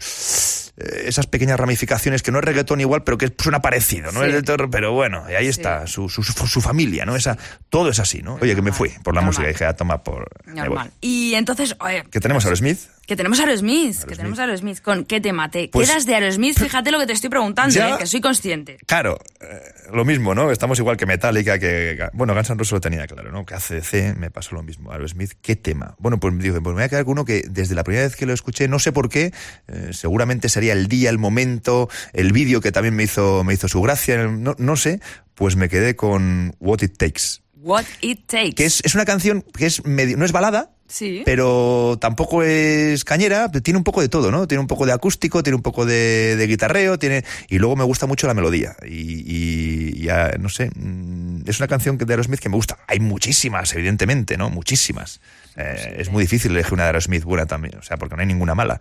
esas 0.76 1.26
pequeñas 1.26 1.58
ramificaciones 1.58 2.22
que 2.22 2.30
no 2.30 2.38
es 2.38 2.44
reggaetón 2.44 2.80
igual, 2.80 3.02
pero 3.02 3.16
que 3.18 3.32
suena 3.38 3.60
parecido, 3.62 4.12
¿no? 4.12 4.20
Sí. 4.20 4.26
Es 4.28 4.34
pero 4.70 4.92
bueno, 4.92 5.24
y 5.30 5.34
ahí 5.34 5.46
está, 5.46 5.86
su, 5.86 6.08
su, 6.08 6.22
su- 6.22 6.60
familia, 6.60 7.04
¿no? 7.06 7.16
Esa, 7.16 7.38
todo 7.70 7.88
es 7.90 7.98
así, 7.98 8.22
¿no? 8.22 8.34
Oye, 8.40 8.54
que 8.54 8.62
me 8.62 8.72
fui 8.72 8.90
por 9.02 9.14
la 9.14 9.20
Normal. 9.20 9.24
música 9.26 9.48
dije, 9.48 9.64
a 9.64 9.74
toma 9.74 10.02
por. 10.02 10.28
Normal. 10.44 10.90
Y 11.00 11.34
entonces, 11.34 11.76
oye, 11.80 12.04
¿Qué 12.10 12.20
tenemos 12.20 12.44
ahora, 12.44 12.56
Smith? 12.56 12.78
Que 13.06 13.16
tenemos 13.16 13.38
a 13.40 13.44
Aerosmith, 13.44 14.02
que 14.04 14.16
tenemos 14.16 14.38
a 14.38 14.42
Aerosmith. 14.44 14.80
¿Con 14.80 15.04
qué 15.04 15.20
tema? 15.20 15.50
¿Te 15.50 15.68
Pues- 15.68 15.88
quedas 15.88 16.06
de 16.06 16.14
Aerosmith? 16.16 16.58
Fíjate 16.58 16.90
lo 16.90 16.98
que 16.98 17.06
te 17.06 17.12
estoy 17.12 17.30
preguntando, 17.30 17.74
Ya. 17.74 17.94
eh, 17.94 17.98
que 17.98 18.06
soy 18.06 18.20
consciente. 18.20 18.78
Claro, 18.86 19.18
eh, 19.40 19.60
lo 19.92 20.04
mismo, 20.04 20.34
¿no? 20.34 20.50
Estamos 20.50 20.78
igual 20.78 20.96
que 20.96 21.06
Metallica, 21.06 21.58
que... 21.58 21.98
Bueno, 22.12 22.34
Guns 22.34 22.50
N' 22.50 22.58
Roses 22.58 22.72
lo 22.72 22.80
tenía 22.80 23.06
claro, 23.06 23.30
¿no? 23.30 23.46
Que 23.46 23.54
ACDC 23.54 24.16
me 24.16 24.30
pasó 24.30 24.54
lo 24.56 24.62
mismo. 24.62 24.92
Aerosmith, 24.92 25.32
¿qué 25.40 25.54
tema? 25.56 25.94
Bueno, 25.98 26.18
pues 26.18 26.36
digo, 26.38 26.54
pues 26.60 26.74
me 26.74 26.80
voy 26.80 26.82
a 26.82 26.88
quedar 26.88 27.04
con 27.04 27.12
uno 27.12 27.24
que 27.24 27.44
desde 27.48 27.74
la 27.74 27.84
primera 27.84 28.04
vez 28.06 28.16
que 28.16 28.26
lo 28.26 28.32
escuché, 28.32 28.66
no 28.68 28.78
sé 28.80 28.90
por 28.92 29.08
qué, 29.08 29.32
eh, 29.68 29.90
seguramente 29.92 30.48
sería 30.48 30.72
el 30.72 30.88
día, 30.88 31.08
el 31.10 31.18
momento, 31.18 31.88
el 32.12 32.32
vídeo 32.32 32.60
que 32.60 32.72
también 32.72 32.94
me 32.96 33.04
hizo, 33.04 33.44
me 33.44 33.54
hizo 33.54 33.68
su 33.68 33.80
gracia, 33.82 34.26
no, 34.26 34.56
no 34.58 34.76
sé, 34.76 35.00
pues 35.34 35.54
me 35.54 35.68
quedé 35.68 35.94
con 35.94 36.54
What 36.58 36.82
It 36.82 36.96
Takes. 36.96 37.42
What 37.54 37.84
It 38.00 38.26
Takes. 38.26 38.54
Que 38.54 38.64
es, 38.64 38.80
es 38.84 38.94
una 38.94 39.04
canción 39.04 39.42
que 39.56 39.66
es 39.66 39.84
medio, 39.84 40.16
no 40.16 40.24
es 40.24 40.32
balada, 40.32 40.70
Sí. 40.88 41.22
pero 41.24 41.98
tampoco 42.00 42.42
es 42.42 43.04
cañera, 43.04 43.50
tiene 43.50 43.76
un 43.78 43.84
poco 43.84 44.00
de 44.00 44.08
todo, 44.08 44.30
¿no? 44.30 44.46
Tiene 44.46 44.60
un 44.60 44.66
poco 44.68 44.86
de 44.86 44.92
acústico, 44.92 45.42
tiene 45.42 45.56
un 45.56 45.62
poco 45.62 45.84
de, 45.84 46.36
de 46.36 46.46
guitarreo, 46.46 46.98
tiene 46.98 47.24
y 47.48 47.58
luego 47.58 47.74
me 47.76 47.84
gusta 47.84 48.06
mucho 48.06 48.26
la 48.26 48.34
melodía 48.34 48.76
y, 48.86 49.24
y 49.26 50.02
ya, 50.04 50.32
no 50.38 50.48
sé, 50.48 50.70
mm, 50.74 51.42
es 51.48 51.58
una 51.58 51.68
canción 51.68 51.98
que- 51.98 52.04
de 52.04 52.12
Aerosmith 52.12 52.40
que 52.40 52.48
me 52.48 52.56
gusta. 52.56 52.78
Hay 52.86 53.00
muchísimas, 53.00 53.72
evidentemente, 53.74 54.36
¿no? 54.36 54.48
Muchísimas. 54.50 55.20
Eh, 55.56 55.96
es 55.98 56.10
muy 56.10 56.22
difícil 56.22 56.52
elegir 56.52 56.74
una 56.74 56.84
de 56.84 56.88
Aerosmith 56.90 57.24
buena 57.24 57.46
también, 57.46 57.76
o 57.78 57.82
sea, 57.82 57.96
porque 57.96 58.14
no 58.14 58.20
hay 58.20 58.26
ninguna 58.28 58.54
mala. 58.54 58.78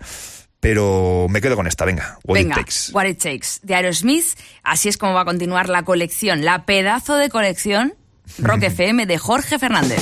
Pero 0.60 1.28
me 1.30 1.42
quedo 1.42 1.56
con 1.56 1.68
esta, 1.68 1.86
venga, 1.86 2.18
What 2.24 2.36
Venga, 2.36 2.56
It 2.60 2.66
Takes. 2.66 2.92
What 2.94 3.06
It 3.06 3.22
Takes, 3.22 3.48
de 3.64 3.76
Aerosmith. 3.76 4.26
Así 4.64 4.90
es 4.90 4.98
como 4.98 5.14
va 5.14 5.22
a 5.22 5.26
continuar 5.26 5.70
la 5.70 5.84
colección, 5.84 6.44
la 6.46 6.66
pedazo 6.66 7.16
de 7.18 7.30
colección 7.30 7.94
Rock 8.40 8.64
FM 8.64 9.06
de 9.06 9.18
Jorge 9.18 9.60
Fernández. 9.60 10.02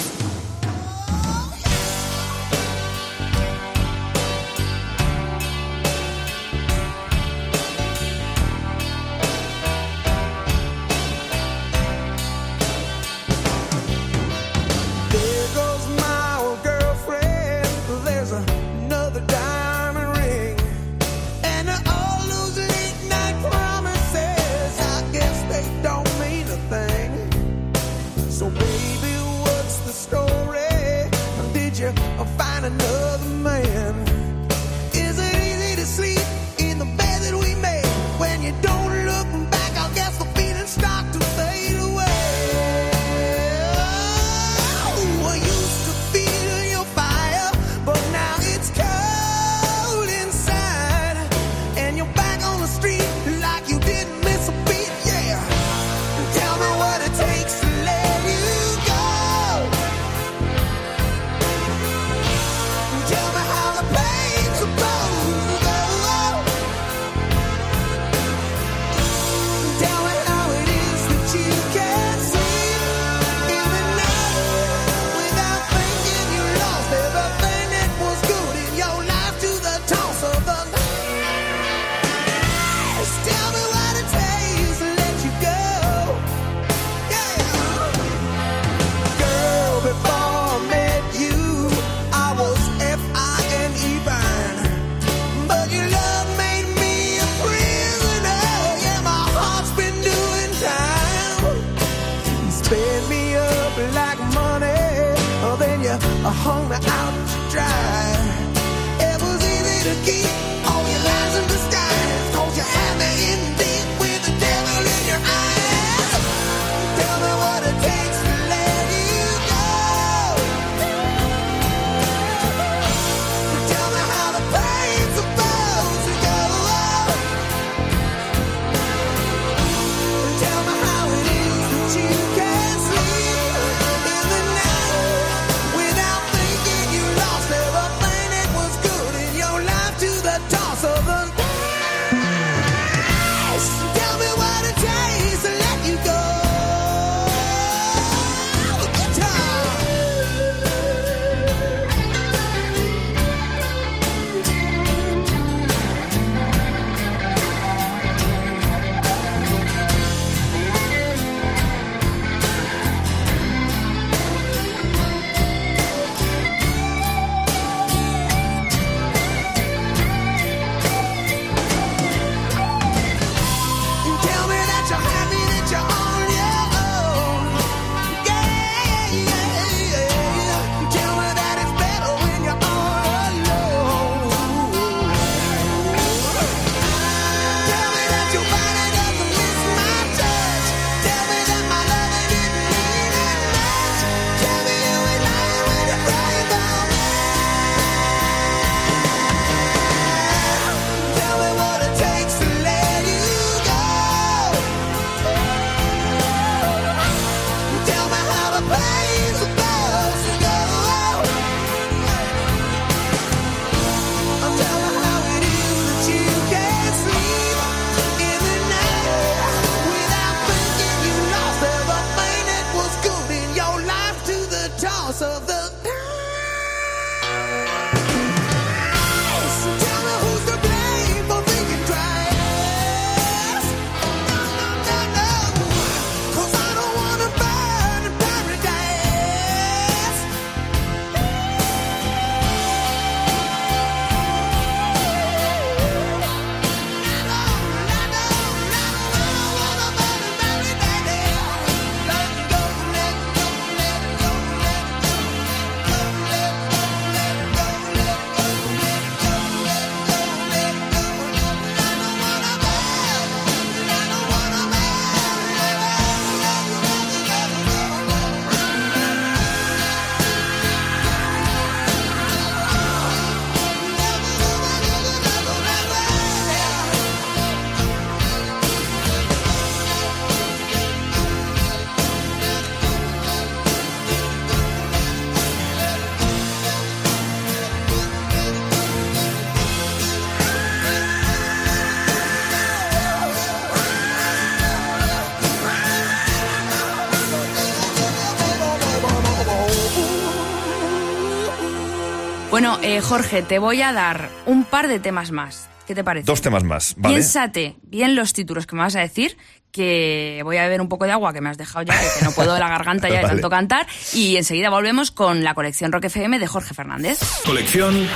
Eh, 302.84 303.02
Jorge, 303.02 303.42
te 303.42 303.60
voy 303.60 303.82
a 303.82 303.92
dar 303.94 304.30
un 304.46 304.64
par 304.66 304.88
de 304.88 305.00
temas 305.00 305.32
más. 305.32 305.70
¿Qué 305.88 305.96
te 305.96 306.04
parece? 306.04 306.26
Dos 306.26 306.42
temas 306.42 306.64
más, 306.64 306.96
¿vale? 306.98 307.16
Piénsate 307.16 307.76
bien 307.84 308.16
los 308.16 308.32
títulos 308.34 308.66
que 308.66 308.76
me 308.76 308.84
vas 308.84 308.96
a 308.96 309.02
decir, 309.02 309.38
que 309.72 310.40
voy 310.44 310.56
a 310.58 310.64
beber 310.64 310.80
un 310.80 310.88
poco 310.88 311.06
de 311.06 311.12
agua 311.12 311.34
que 311.34 311.42
me 311.42 311.50
has 311.50 311.58
dejado 311.58 311.84
ya, 311.84 311.94
que 312.18 312.24
no 312.24 312.32
puedo 312.32 312.54
de 312.54 312.60
la 312.60 312.70
garganta 312.70 313.10
ya 313.10 313.16
de 313.18 313.22
Vale. 313.24 313.34
tanto 313.36 313.50
cantar. 313.50 313.88
Y 314.14 314.38
enseguida 314.38 314.70
volvemos 314.70 315.12
con 315.12 315.44
la 315.44 315.54
colección 315.54 315.92
Rock 315.92 316.06
FM 316.06 316.40
de 316.40 316.48
Jorge 316.48 316.74
Fernández. 316.74 317.20
Colección 317.46 318.08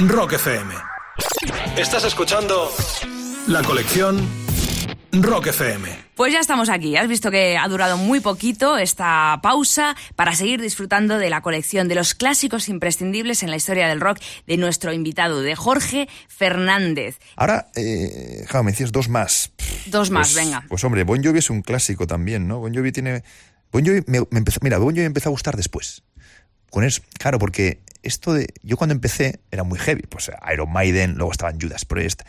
Rock 0.00 0.32
FM. 0.34 0.74
Estás 1.76 2.04
escuchando 2.04 2.72
la 3.46 3.62
colección 3.62 4.28
Rock 5.10 5.46
FM. 5.48 5.88
Pues 6.14 6.32
ya 6.34 6.38
estamos 6.40 6.68
aquí. 6.68 6.96
Has 6.96 7.08
visto 7.08 7.30
que 7.30 7.56
ha 7.56 7.66
durado 7.66 7.96
muy 7.96 8.20
poquito 8.20 8.76
esta 8.76 9.38
pausa 9.42 9.96
para 10.16 10.34
seguir 10.34 10.60
disfrutando 10.60 11.16
de 11.18 11.30
la 11.30 11.40
colección 11.40 11.88
de 11.88 11.94
los 11.94 12.14
clásicos 12.14 12.68
imprescindibles 12.68 13.42
en 13.42 13.50
la 13.50 13.56
historia 13.56 13.88
del 13.88 14.00
rock 14.00 14.18
de 14.46 14.56
nuestro 14.58 14.92
invitado, 14.92 15.40
de 15.40 15.56
Jorge 15.56 16.08
Fernández. 16.28 17.18
Ahora, 17.36 17.68
eh, 17.74 18.44
Jao, 18.48 18.62
me 18.62 18.72
decías 18.72 18.92
dos 18.92 19.08
más. 19.08 19.50
Dos 19.86 20.10
más, 20.10 20.32
Pues- 20.32 20.44
venga. 20.44 20.64
Pues 20.68 20.84
hombre, 20.84 21.04
Bon 21.04 21.22
Jovi 21.24 21.38
es 21.38 21.48
un 21.48 21.62
clásico 21.62 22.06
también, 22.06 22.46
¿no? 22.46 22.58
Bon 22.58 22.74
Jovi 22.74 22.92
tiene... 22.92 23.22
Bon 23.72 23.84
Jovi 23.84 24.02
me, 24.06 24.20
me 24.30 24.38
empezó, 24.38 24.60
mira, 24.62 24.76
Bon 24.76 24.88
Jovi 24.90 25.00
me 25.00 25.06
empezó 25.06 25.30
a 25.30 25.32
gustar 25.32 25.56
después. 25.56 26.02
Con 26.70 26.84
eso, 26.84 27.00
claro, 27.18 27.38
porque 27.38 27.80
esto 28.02 28.34
de... 28.34 28.52
Yo 28.62 28.76
cuando 28.76 28.92
empecé 28.92 29.40
era 29.50 29.62
muy 29.62 29.78
heavy. 29.78 30.02
Pues 30.02 30.30
Iron 30.52 30.70
Maiden, 30.70 31.14
luego 31.14 31.32
estaban 31.32 31.58
Judas 31.58 31.86
Priest, 31.86 32.22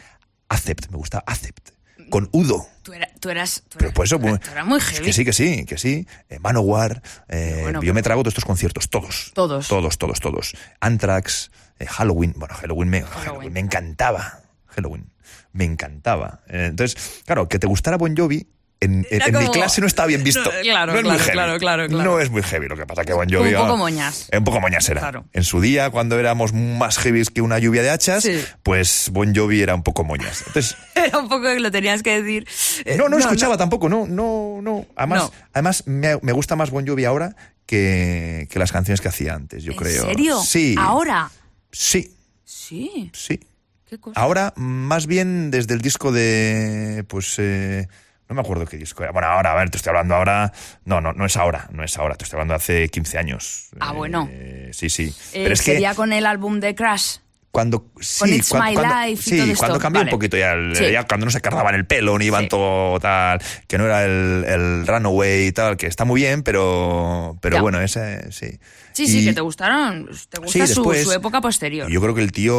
Acept, 0.48 0.90
me 0.92 0.98
gustaba 0.98 1.26
Acept. 1.28 1.72
Con 2.10 2.30
Udo. 2.32 2.68
Tú, 2.84 2.94
era- 2.94 3.10
tú 3.20 3.30
eras, 3.30 3.64
tú 3.70 3.78
Pero 3.80 3.94
por 3.94 4.06
eso... 4.06 4.18
tú 4.18 4.22
muy- 4.24 4.30
eras- 4.32 4.42
tú 4.46 4.52
eras 4.52 4.66
muy 4.66 4.80
heavy. 4.82 5.06
Que 5.06 5.14
sí, 5.14 5.26
que 5.26 5.34
sí, 5.34 5.66
que 5.66 5.78
sí. 5.78 6.08
Eh, 6.30 6.40
Manowar, 6.40 7.02
eh, 7.28 7.60
bueno, 7.64 7.82
yo 7.82 7.94
me 7.94 8.02
trago 8.02 8.22
todos 8.22 8.32
estos 8.32 8.46
conciertos, 8.46 8.90
todos. 8.90 9.32
Todos. 9.34 9.68
Todos, 9.68 9.98
todos, 9.98 10.20
todos. 10.20 10.56
Anthrax, 10.80 11.52
eh, 11.80 11.86
Halloween. 11.86 12.34
Bueno, 12.38 12.56
Halloween 12.56 12.90
me, 12.90 13.02
Halloween 13.04 13.54
me 13.54 13.60
encantaba. 13.60 14.42
Halloween. 14.68 15.10
Me 15.52 15.66
encantaba. 15.66 16.42
Eh, 16.48 16.68
entonces, 16.70 17.22
claro, 17.26 17.48
que 17.48 17.60
te 17.60 17.68
gustara 17.68 17.98
Bon 17.98 18.16
Jovi. 18.16 18.48
En, 18.82 19.06
en- 19.10 19.22
en 19.22 19.38
mi 19.40 19.50
clase 19.50 19.82
no 19.82 19.88
estaba 19.88 20.08
bien 20.08 20.24
visto. 20.24 20.42
No, 20.42 20.52
claro, 20.62 20.94
No 20.94 21.00
es 21.00 21.04
muy 21.04 21.12
claro, 21.16 21.20
heavy. 21.26 21.32
claro, 21.34 21.60
claro, 21.60 21.88
claro. 21.90 22.04
No 22.12 22.20
es 22.22 22.30
muy 22.30 22.42
heavy. 22.44 22.68
Lo 22.70 22.78
que 22.78 22.86
pasa 22.86 23.04
que 23.04 23.12
Bon 23.12 23.30
Jovi. 23.30 23.54
Un 23.54 23.62
poco 23.62 23.76
moñas. 23.78 24.30
eh, 24.32 24.38
Un 24.38 24.46
poco 24.46 24.62
moñas 24.62 24.88
era. 24.88 25.02
Claro. 25.02 25.26
En 25.34 25.44
su 25.44 25.60
día, 25.60 25.90
cuando 25.90 26.18
éramos 26.18 26.54
más 26.54 26.98
heavy 26.98 27.24
que 27.26 27.42
una 27.42 27.60
lluvia 27.60 27.82
de 27.82 27.90
hachas, 27.90 28.24
Sí. 28.24 28.42
pues 28.64 29.10
Bon 29.12 29.36
Jovi 29.36 29.62
era 29.62 29.76
un 29.76 29.84
poco 29.84 30.06
moñas. 30.06 30.44
Entonces, 30.48 30.78
Era 30.96 31.18
un 31.18 31.28
poco 31.28 31.44
que 31.44 31.60
lo 31.60 31.72
tenías 31.72 32.04
que 32.04 32.22
decir. 32.22 32.48
Eh, 32.86 32.96
no, 32.98 33.10
no, 33.10 33.18
escuchaba 33.18 33.58
tampoco, 33.58 33.90
no, 33.90 34.08
no, 34.08 34.60
no. 34.62 34.86
Además, 34.96 35.24
No. 35.24 35.32
además 35.54 35.84
me, 35.86 36.18
me 36.22 36.32
gusta 36.32 36.56
más 36.56 36.70
Bon 36.72 36.88
Jovi 36.88 37.04
ahora 37.04 37.36
que, 37.66 38.48
que 38.50 38.60
las 38.60 38.72
canciones 38.72 39.02
que 39.02 39.10
hacía 39.10 39.34
antes, 39.36 39.62
yo 39.64 39.74
¿En 39.74 39.78
creo. 39.78 40.04
serio? 40.06 40.42
Sí. 40.42 40.76
¿Ahora? 40.80 41.30
Sí, 41.72 42.16
Sí. 42.46 43.12
sí. 43.14 43.40
¿Qué 43.90 43.98
cosa? 44.00 44.20
Ahora, 44.20 44.54
más 44.56 45.06
bien 45.08 45.52
desde 45.52 45.74
el 45.74 45.82
disco 45.82 46.12
de, 46.12 47.04
pues, 47.08 47.36
eh, 47.40 47.88
No 48.30 48.36
me 48.36 48.42
acuerdo 48.42 48.68
qué 48.68 48.78
disco 48.78 49.02
era. 49.02 49.12
Bueno, 49.12 49.28
ahora, 49.28 49.54
a 49.54 49.56
ver, 49.56 49.72
te 49.72 49.78
estoy 49.78 49.90
hablando 49.90 50.14
ahora. 50.14 50.54
No, 50.86 51.02
no, 51.02 51.14
no 51.14 51.26
es 51.26 51.36
ahora, 51.36 51.68
no 51.72 51.84
es 51.84 51.98
ahora. 51.98 52.14
Te 52.14 52.26
estoy 52.26 52.38
hablando 52.38 52.54
de 52.54 52.58
hace 52.58 52.90
15 52.90 53.18
años. 53.18 53.70
Ah, 53.80 53.92
bueno. 53.92 54.30
Eh, 54.32 54.70
sí, 54.72 54.88
sí. 54.88 55.12
Eh, 55.34 55.42
Pero 55.44 55.54
es 55.54 55.62
que 55.62 55.72
sería 55.74 55.96
con 55.96 56.14
el 56.14 56.28
álbum 56.28 56.60
de 56.60 56.76
Crash. 56.76 57.18
Cuando 57.52 57.92
sí, 58.00 58.42
cuando, 58.48 58.82
Life 58.84 59.36
y 59.36 59.40
sí, 59.48 59.54
cuando 59.56 59.80
cambió 59.80 60.02
Vale. 60.02 60.12
un 60.12 60.16
poquito 60.18 60.38
ya, 60.38 60.52
el- 60.54 60.76
Sí. 60.76 60.92
ya 60.92 61.04
cuando 61.06 61.26
no 61.26 61.32
se 61.32 61.42
cargaban 61.42 61.74
el 61.74 61.86
pelo 61.88 62.18
ni 62.20 62.26
iban 62.26 62.44
Sí. 62.44 62.50
todo 62.50 63.00
tal, 63.00 63.42
que 63.68 63.78
no 63.80 63.86
era 63.86 64.06
el, 64.06 64.46
el 64.48 64.86
Runaway 64.88 65.48
y 65.48 65.52
tal, 65.52 65.76
que 65.76 65.88
está 65.88 66.06
muy 66.06 66.22
bien, 66.22 66.44
pero 66.44 67.38
pero 67.42 67.56
Ya. 67.58 67.62
bueno, 67.62 67.82
ese 67.82 68.32
sí. 68.32 68.60
Sí, 68.94 69.08
sí, 69.08 69.24
que 69.24 69.34
te 69.34 69.40
gustaron. 69.42 70.10
Te 70.30 70.40
gusta 70.42 70.68
su, 70.68 70.82
después- 70.82 71.04
su 71.06 71.12
época 71.14 71.40
posterior. 71.40 71.90
Yo 71.90 72.02
creo 72.02 72.14
que 72.14 72.22
el 72.22 72.32
tío, 72.34 72.56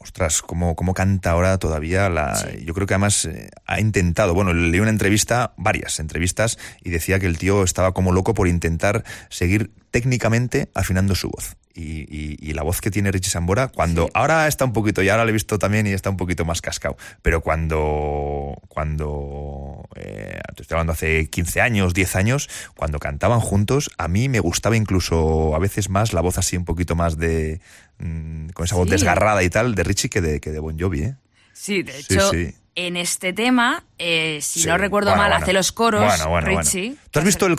ostras, 0.00 0.42
cómo, 0.42 0.74
cómo 0.74 0.92
canta 0.92 1.30
ahora 1.30 1.56
todavía. 1.58 2.08
La. 2.08 2.50
Yo 2.64 2.74
creo 2.74 2.86
que 2.86 2.94
además 2.94 3.24
eh, 3.26 3.48
ha 3.64 3.78
intentado, 3.80 4.34
bueno, 4.34 4.52
leí 4.52 4.80
una 4.80 4.90
entrevista, 4.90 5.52
varias 5.56 6.00
entrevistas, 6.00 6.58
y 6.82 6.90
decía 6.90 7.20
que 7.20 7.26
el 7.26 7.38
tío 7.38 7.62
estaba 7.62 7.92
como 7.92 8.10
loco 8.12 8.34
por 8.34 8.48
intentar 8.48 9.04
seguir 9.30 9.70
técnicamente 9.92 10.68
afinando 10.74 11.14
su 11.14 11.28
voz. 11.30 11.56
Y, 11.80 12.00
y- 12.10 12.36
y 12.40 12.54
la 12.54 12.64
voz 12.64 12.80
que 12.80 12.90
tiene 12.90 13.12
Richie 13.12 13.30
Sambora, 13.30 13.68
cuando 13.68 14.06
Sí. 14.06 14.10
ahora 14.14 14.48
está 14.48 14.64
un 14.64 14.72
poquito, 14.72 15.00
y 15.00 15.08
ahora 15.10 15.22
lo 15.22 15.30
he 15.30 15.32
visto 15.32 15.60
también 15.60 15.86
y 15.86 15.92
está 15.92 16.10
un 16.10 16.16
poquito 16.16 16.44
más 16.44 16.60
cascado, 16.60 16.96
pero 17.22 17.40
cuando, 17.40 18.60
cuando, 18.68 19.88
eh, 19.94 20.40
te 20.56 20.62
estoy 20.62 20.74
hablando 20.74 20.92
hace 20.92 21.26
15 21.30 21.60
años, 21.60 21.94
10 21.94 22.16
años, 22.16 22.48
cuando 22.76 22.98
cantaban 22.98 23.40
juntos, 23.40 23.90
a 23.98 24.08
mí 24.08 24.28
me 24.28 24.40
gustaba 24.40 24.76
incluso 24.76 25.54
a 25.54 25.58
veces 25.58 25.88
más 25.88 26.12
la 26.12 26.20
voz 26.20 26.36
así 26.38 26.56
un 26.56 26.64
poquito 26.64 26.96
más 26.96 27.16
de, 27.16 27.60
mm, 27.98 28.48
con 28.50 28.64
esa 28.64 28.74
voz 28.76 28.86
Sí. 28.86 28.90
desgarrada 28.92 29.42
y 29.42 29.50
tal, 29.50 29.74
de 29.74 29.84
Richie 29.84 30.08
que 30.10 30.20
de, 30.20 30.40
que 30.40 30.50
de 30.50 30.58
Bon 30.58 30.76
Jovi, 30.78 31.02
¿eh? 31.02 31.14
Sí, 31.52 31.82
de 31.82 31.98
hecho, 31.98 32.30
sí. 32.30 32.54
en 32.74 32.96
este 32.96 33.32
tema, 33.32 33.84
eh, 33.98 34.38
si 34.42 34.60
Sí. 34.62 34.68
no 34.68 34.78
recuerdo 34.78 35.10
Bueno, 35.10 35.22
mal, 35.22 35.30
bueno. 35.30 35.44
hace 35.44 35.52
los 35.52 35.72
coros 35.72 36.26
Bueno. 36.28 36.40
Richie. 36.46 36.96
¿Tú 37.10 37.18
has 37.18 37.24
visto 37.24 37.46
el- 37.46 37.58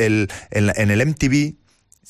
el- 0.00 0.28
en 0.50 0.90
el 0.90 1.00
MTV, 1.00 1.54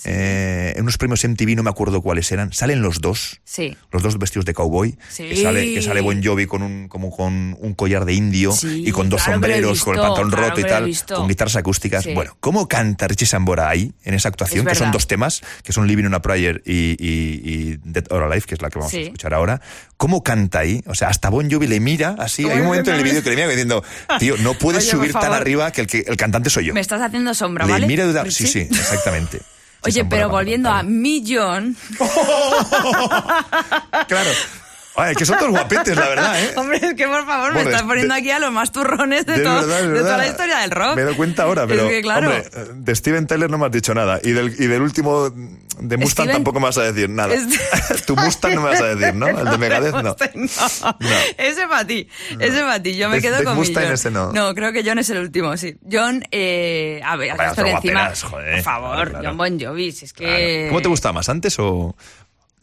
eh, 0.05 0.73
en 0.77 0.83
unos 0.83 0.99
premios 0.99 1.25
MTV, 1.25 1.57
no 1.57 1.63
me 1.63 1.71
acuerdo 1.71 2.03
cuáles 2.03 2.31
eran, 2.33 2.53
salen 2.53 2.83
los 2.83 3.01
dos, 3.01 3.41
Sí. 3.45 3.77
los 3.93 4.03
dos 4.03 4.19
vestidos 4.19 4.45
de 4.45 4.55
cowboy, 4.55 4.97
Sí. 5.11 5.29
que, 5.29 5.37
sale, 5.37 5.73
que 5.75 5.83
sale 5.83 6.01
Bon 6.01 6.23
Jovi 6.23 6.47
con 6.47 6.63
un, 6.63 6.89
como 6.89 7.11
con 7.11 7.57
un 7.61 7.75
collar 7.75 8.05
de 8.05 8.15
indio 8.15 8.53
y 8.65 8.91
con 8.93 9.09
dos 9.09 9.23
claro 9.23 9.35
sombreros, 9.41 9.85
con 9.85 9.95
el 9.97 10.01
pantalón 10.03 10.31
claro 10.31 10.49
roto 10.49 10.61
y 10.61 10.65
tal, 10.65 10.93
con 11.17 11.29
guitarras 11.29 11.57
acústicas. 11.57 12.07
Bueno, 12.15 12.37
¿cómo 12.41 12.69
canta 12.69 13.07
Richie 13.09 13.27
Sambora 13.27 13.69
ahí, 13.69 13.93
en 14.05 14.15
esa 14.15 14.29
actuación? 14.29 14.67
Es 14.69 14.73
Que 14.75 14.79
son 14.79 14.93
dos 14.93 15.07
temas, 15.07 15.43
que 15.63 15.73
son 15.73 15.87
Living 15.87 16.05
on 16.05 16.15
a 16.15 16.23
Prayer 16.23 16.63
y, 16.67 16.97
y- 16.99 17.41
y 17.45 17.77
Dead 17.85 18.05
or 18.11 18.23
Alive, 18.25 18.43
que 18.43 18.55
es 18.55 18.63
la 18.63 18.71
que 18.71 18.79
vamos 18.79 18.93
a 18.95 18.99
escuchar 18.99 19.35
ahora. 19.35 19.61
¿Cómo 19.97 20.23
canta 20.23 20.61
ahí? 20.61 20.83
O 20.87 20.95
sea, 20.95 21.09
hasta 21.09 21.29
Bon 21.31 21.51
Jovi 21.51 21.67
le 21.67 21.81
mira 21.81 22.17
así. 22.19 22.45
Hay 22.49 22.59
un 22.61 22.67
momento 22.67 22.91
en 22.91 22.97
el 22.99 23.05
vídeo 23.05 23.23
que 23.23 23.31
le 23.31 23.37
mira 23.37 23.49
diciendo, 23.49 23.83
tío, 24.19 24.37
no 24.39 24.55
puedes 24.55 24.83
Oye, 24.85 24.91
subir 24.91 25.13
tan 25.13 25.33
arriba 25.33 25.71
que 25.71 25.83
el, 25.83 25.87
que 25.87 26.05
el 26.07 26.17
cantante 26.17 26.51
soy 26.51 26.67
yo. 26.67 26.75
Me 26.75 26.81
estás 26.81 27.01
haciendo 27.01 27.33
sombra, 27.35 27.67
Le 27.67 27.73
¿vale? 27.73 27.87
mira 27.87 28.05
Sí, 28.31 28.47
sí, 28.47 28.61
exactamente. 28.61 29.41
Oye, 29.85 30.05
pero 30.05 30.29
volviendo 30.29 30.71
a 30.71 30.83
Millón. 30.83 31.77
Claro. 34.09 34.31
Ay, 34.97 35.15
que 35.17 35.27
son 35.27 35.39
todos 35.39 35.51
guapetes, 35.51 35.97
la 35.97 36.09
verdad, 36.09 36.41
¿eh? 36.41 36.53
Hombre, 36.57 36.79
es 36.81 36.95
que 36.95 37.07
por 37.09 37.27
favor, 37.27 37.53
me 37.53 37.63
estás 37.63 37.81
de- 37.83 37.87
poniendo 37.89 38.15
aquí 38.15 38.31
a 38.31 38.39
los 38.39 38.53
más 38.53 38.71
turrones 38.71 39.27
de, 39.27 39.39
De 39.39 39.43
todo- 39.45 39.67
verdad, 39.67 39.83
de 39.83 39.89
de 39.89 40.01
toda 40.01 40.17
la 40.19 40.27
historia 40.29 40.59
del 40.59 40.71
rock. 40.71 40.97
Me 40.97 41.03
doy 41.03 41.15
cuenta 41.17 41.43
ahora, 41.45 41.67
pero. 41.67 41.85
Es 41.85 41.91
que, 41.91 42.03
claro. 42.03 42.29
Hombre, 42.31 42.45
de 42.75 42.95
Steven 42.95 43.27
Tyler 43.27 43.51
no 43.51 43.59
me 43.59 43.67
has 43.67 43.73
dicho 43.73 43.93
nada. 43.95 44.21
Y 44.23 44.31
del, 44.33 44.55
y 44.59 44.67
del 44.67 44.83
último 44.83 45.31
de 45.31 45.97
Mustang 45.97 46.27
Steven- 46.29 46.33
tampoco 46.35 46.61
me 46.61 46.67
vas 46.67 46.79
a 46.79 46.83
decir 46.83 47.11
nada. 47.11 47.35
Este- 47.35 47.59
tu 48.07 48.15
Mustang 48.15 48.55
no 48.55 48.61
me 48.63 48.69
vas 48.71 48.81
a 48.81 48.95
decir, 48.95 49.15
¿no? 49.15 49.27
El 49.27 49.45
de 49.51 49.59
Megadeth 49.59 49.95
no. 49.95 50.03
No. 50.03 50.17
No. 51.01 51.09
Ese 51.39 51.67
para 51.67 51.87
ti, 51.87 52.09
ese 52.39 52.61
para 52.61 52.81
ti. 52.83 52.97
Yo 52.97 53.09
me 53.09 53.21
quedo 53.21 53.43
con 53.43 53.59
Millón. 53.59 53.83
ese 53.93 54.11
no. 54.13 54.33
creo 54.55 54.73
que 54.73 54.85
John 54.85 54.99
es 55.01 55.11
el 55.11 55.19
último, 55.19 55.57
sí. 55.57 55.77
John, 55.91 56.23
eh, 56.31 57.01
a 57.05 57.17
ver, 57.17 57.33
otro 57.33 57.67
encima, 57.67 57.71
guaperas, 57.73 58.23
joder. 58.23 58.55
por 58.55 58.63
favor, 58.63 58.95
Claro, 58.95 59.11
claro. 59.11 59.25
John 59.29 59.37
Bon 59.37 59.61
Jovi, 59.61 59.91
si 59.93 60.05
es 60.05 60.13
que... 60.13 60.25
Claro. 60.25 60.69
¿Cómo 60.69 60.83
te 60.83 60.89
gustaba 60.89 61.13
más, 61.15 61.29
antes 61.29 61.59
o.? 61.59 61.97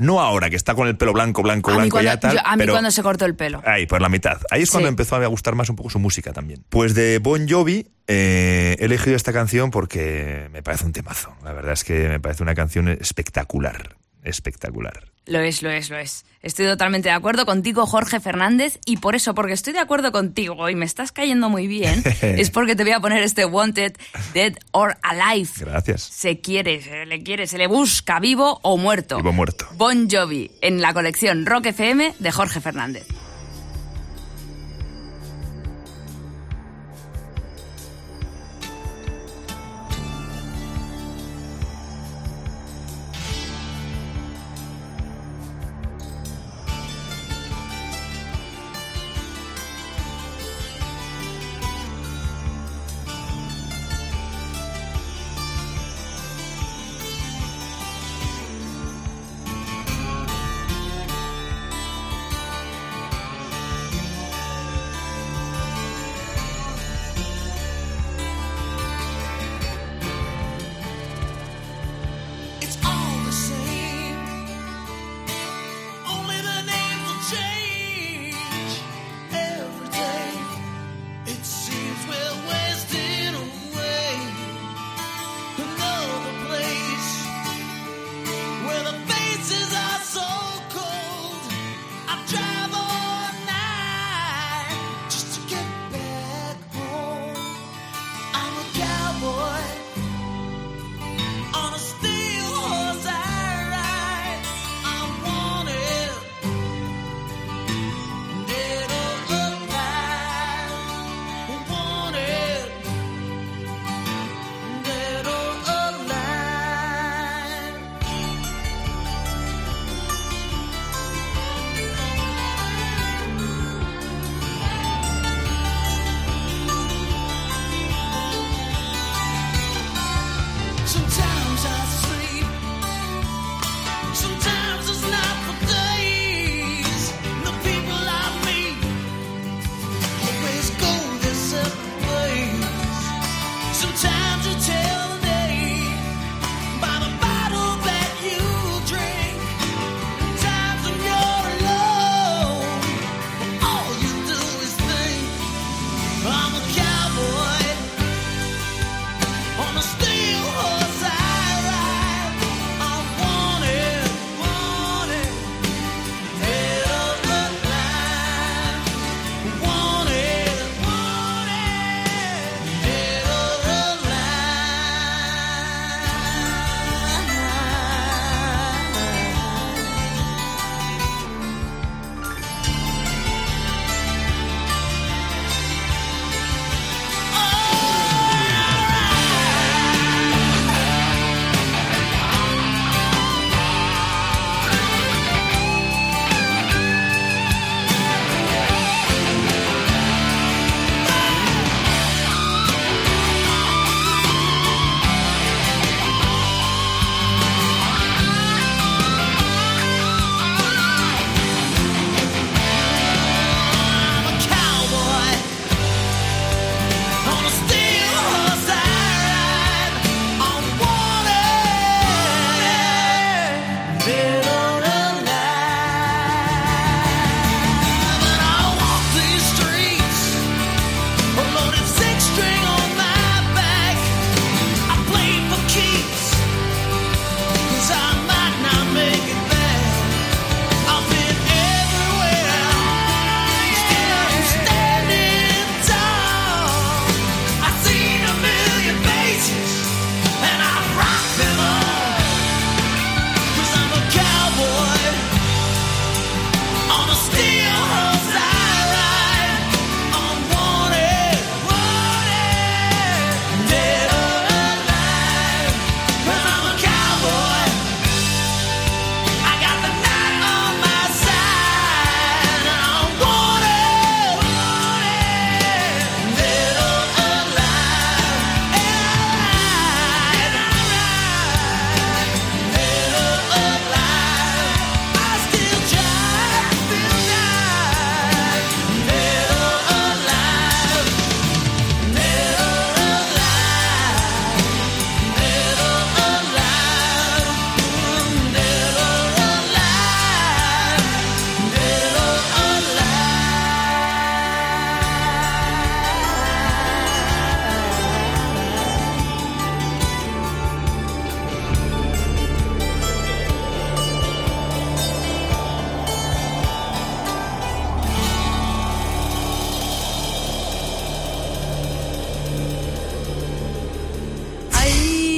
No 0.01 0.19
ahora, 0.19 0.49
que 0.49 0.55
está 0.55 0.73
con 0.75 0.87
el 0.87 0.97
pelo 0.97 1.13
blanco, 1.13 1.43
blanco, 1.43 1.71
A 1.71 1.75
blanco 1.75 1.91
cuando, 1.91 2.11
ya 2.11 2.19
tal. 2.19 2.33
yo- 2.35 2.41
a 2.45 2.55
mí 2.55 2.61
pero... 2.61 2.73
cuando 2.73 2.89
se 2.91 3.03
cortó 3.03 3.25
el 3.25 3.35
pelo. 3.35 3.61
Ahí, 3.65 3.85
por 3.85 4.01
la 4.01 4.09
mitad. 4.09 4.39
Ahí 4.49 4.63
es 4.63 4.71
cuando 4.71 4.87
Sí. 4.87 4.91
empezó 4.91 5.15
a 5.15 5.25
gustar 5.27 5.55
más 5.55 5.69
un 5.69 5.75
poco 5.75 5.89
su 5.89 5.99
música 5.99 6.33
también. 6.33 6.63
Pues 6.69 6.95
de 6.95 7.19
Bon 7.19 7.47
Jovi 7.47 7.87
eh, 8.07 8.75
he 8.79 8.85
elegido 8.85 9.15
esta 9.15 9.31
canción 9.31 9.69
porque 9.71 10.49
me 10.51 10.63
parece 10.63 10.85
un 10.85 10.91
temazo. 10.93 11.33
La 11.43 11.53
verdad 11.53 11.73
es 11.73 11.83
que 11.83 12.09
me 12.09 12.19
parece 12.19 12.41
una 12.43 12.55
canción 12.55 12.87
espectacular. 12.89 13.95
Espectacular. 14.23 15.11
Lo 15.25 15.39
es, 15.39 15.61
lo 15.61 15.69
es, 15.69 15.89
lo 15.89 15.97
es. 15.97 16.25
Estoy 16.41 16.65
totalmente 16.65 17.09
de 17.09 17.15
acuerdo 17.15 17.45
contigo, 17.45 17.85
Jorge 17.85 18.19
Fernández, 18.19 18.79
y 18.85 18.97
por 18.97 19.15
eso, 19.15 19.35
porque 19.35 19.53
estoy 19.53 19.73
de 19.73 19.79
acuerdo 19.79 20.11
contigo 20.11 20.67
y 20.69 20.75
me 20.75 20.85
estás 20.85 21.11
cayendo 21.11 21.49
muy 21.49 21.67
bien, 21.67 22.03
es 22.21 22.49
porque 22.49 22.75
te 22.75 22.83
voy 22.83 22.93
a 22.93 22.99
poner 22.99 23.21
este 23.21 23.45
Wanted, 23.45 23.93
Dead 24.33 24.53
or 24.71 24.97
Alive. 25.03 25.49
Gracias. 25.59 26.01
Se 26.01 26.41
quiere, 26.41 26.81
se 26.81 27.05
le 27.05 27.21
quiere, 27.21 27.45
se 27.45 27.59
le 27.59 27.67
busca 27.67 28.19
vivo 28.19 28.59
o 28.63 28.77
muerto. 28.77 29.17
Vivo 29.17 29.29
o 29.29 29.33
muerto. 29.33 29.67
Bon 29.73 30.09
Jovi, 30.09 30.49
en 30.61 30.81
la 30.81 30.93
colección 30.93 31.45
Rock 31.45 31.67
FM 31.67 32.15
de 32.17 32.31
Jorge 32.31 32.59
Fernández. 32.59 33.05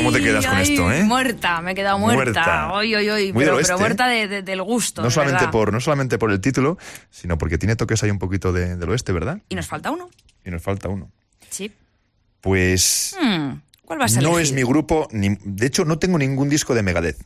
¿Cómo 0.04 0.12
te 0.18 0.24
quedas 0.24 0.46
con 0.46 0.58
esto, 0.60 0.92
eh? 0.92 1.04
Muerta, 1.04 1.62
me 1.62 1.72
he 1.72 1.76
quedado 1.76 1.98
muerta. 2.00 2.72
Hoy, 2.74 2.94
hoy, 2.96 3.10
hoy. 3.10 3.34
Pero, 3.34 3.58
muerta 3.78 4.14
¿eh? 4.16 4.22
de- 4.22 4.36
de- 4.36 4.42
del 4.44 4.62
gusto. 4.62 5.02
No 5.02 5.08
de 5.08 5.14
solamente, 5.14 5.40
verdad. 5.42 5.52
por, 5.52 5.72
no 5.74 5.80
solamente 5.80 6.18
por 6.18 6.32
el 6.32 6.40
título, 6.42 6.78
sino 7.10 7.38
porque 7.38 7.58
tiene 7.58 7.76
toques 7.76 8.02
ahí 8.04 8.10
un 8.12 8.20
poquito 8.20 8.52
de- 8.54 8.76
del 8.76 8.90
oeste, 8.90 9.12
¿verdad? 9.12 9.40
Y 9.50 9.56
nos 9.56 9.68
falta 9.68 9.92
uno. 9.92 10.10
Y 10.46 10.52
nos 10.52 10.62
falta 10.62 10.90
uno. 10.90 11.10
Sí. 11.50 11.72
Pues 12.42 13.16
Hmm, 13.20 13.54
¿Cuál 13.86 14.00
vas 14.00 14.18
a 14.18 14.22
no 14.22 14.30
elegir? 14.38 14.42
es 14.44 14.52
mi 14.54 14.64
grupo, 14.64 15.08
ni, 15.12 15.38
de 15.44 15.66
hecho 15.68 15.86
no 15.86 16.00
tengo 16.00 16.18
ningún 16.18 16.50
disco 16.50 16.74
de 16.76 16.84
Megadeth. 16.84 17.18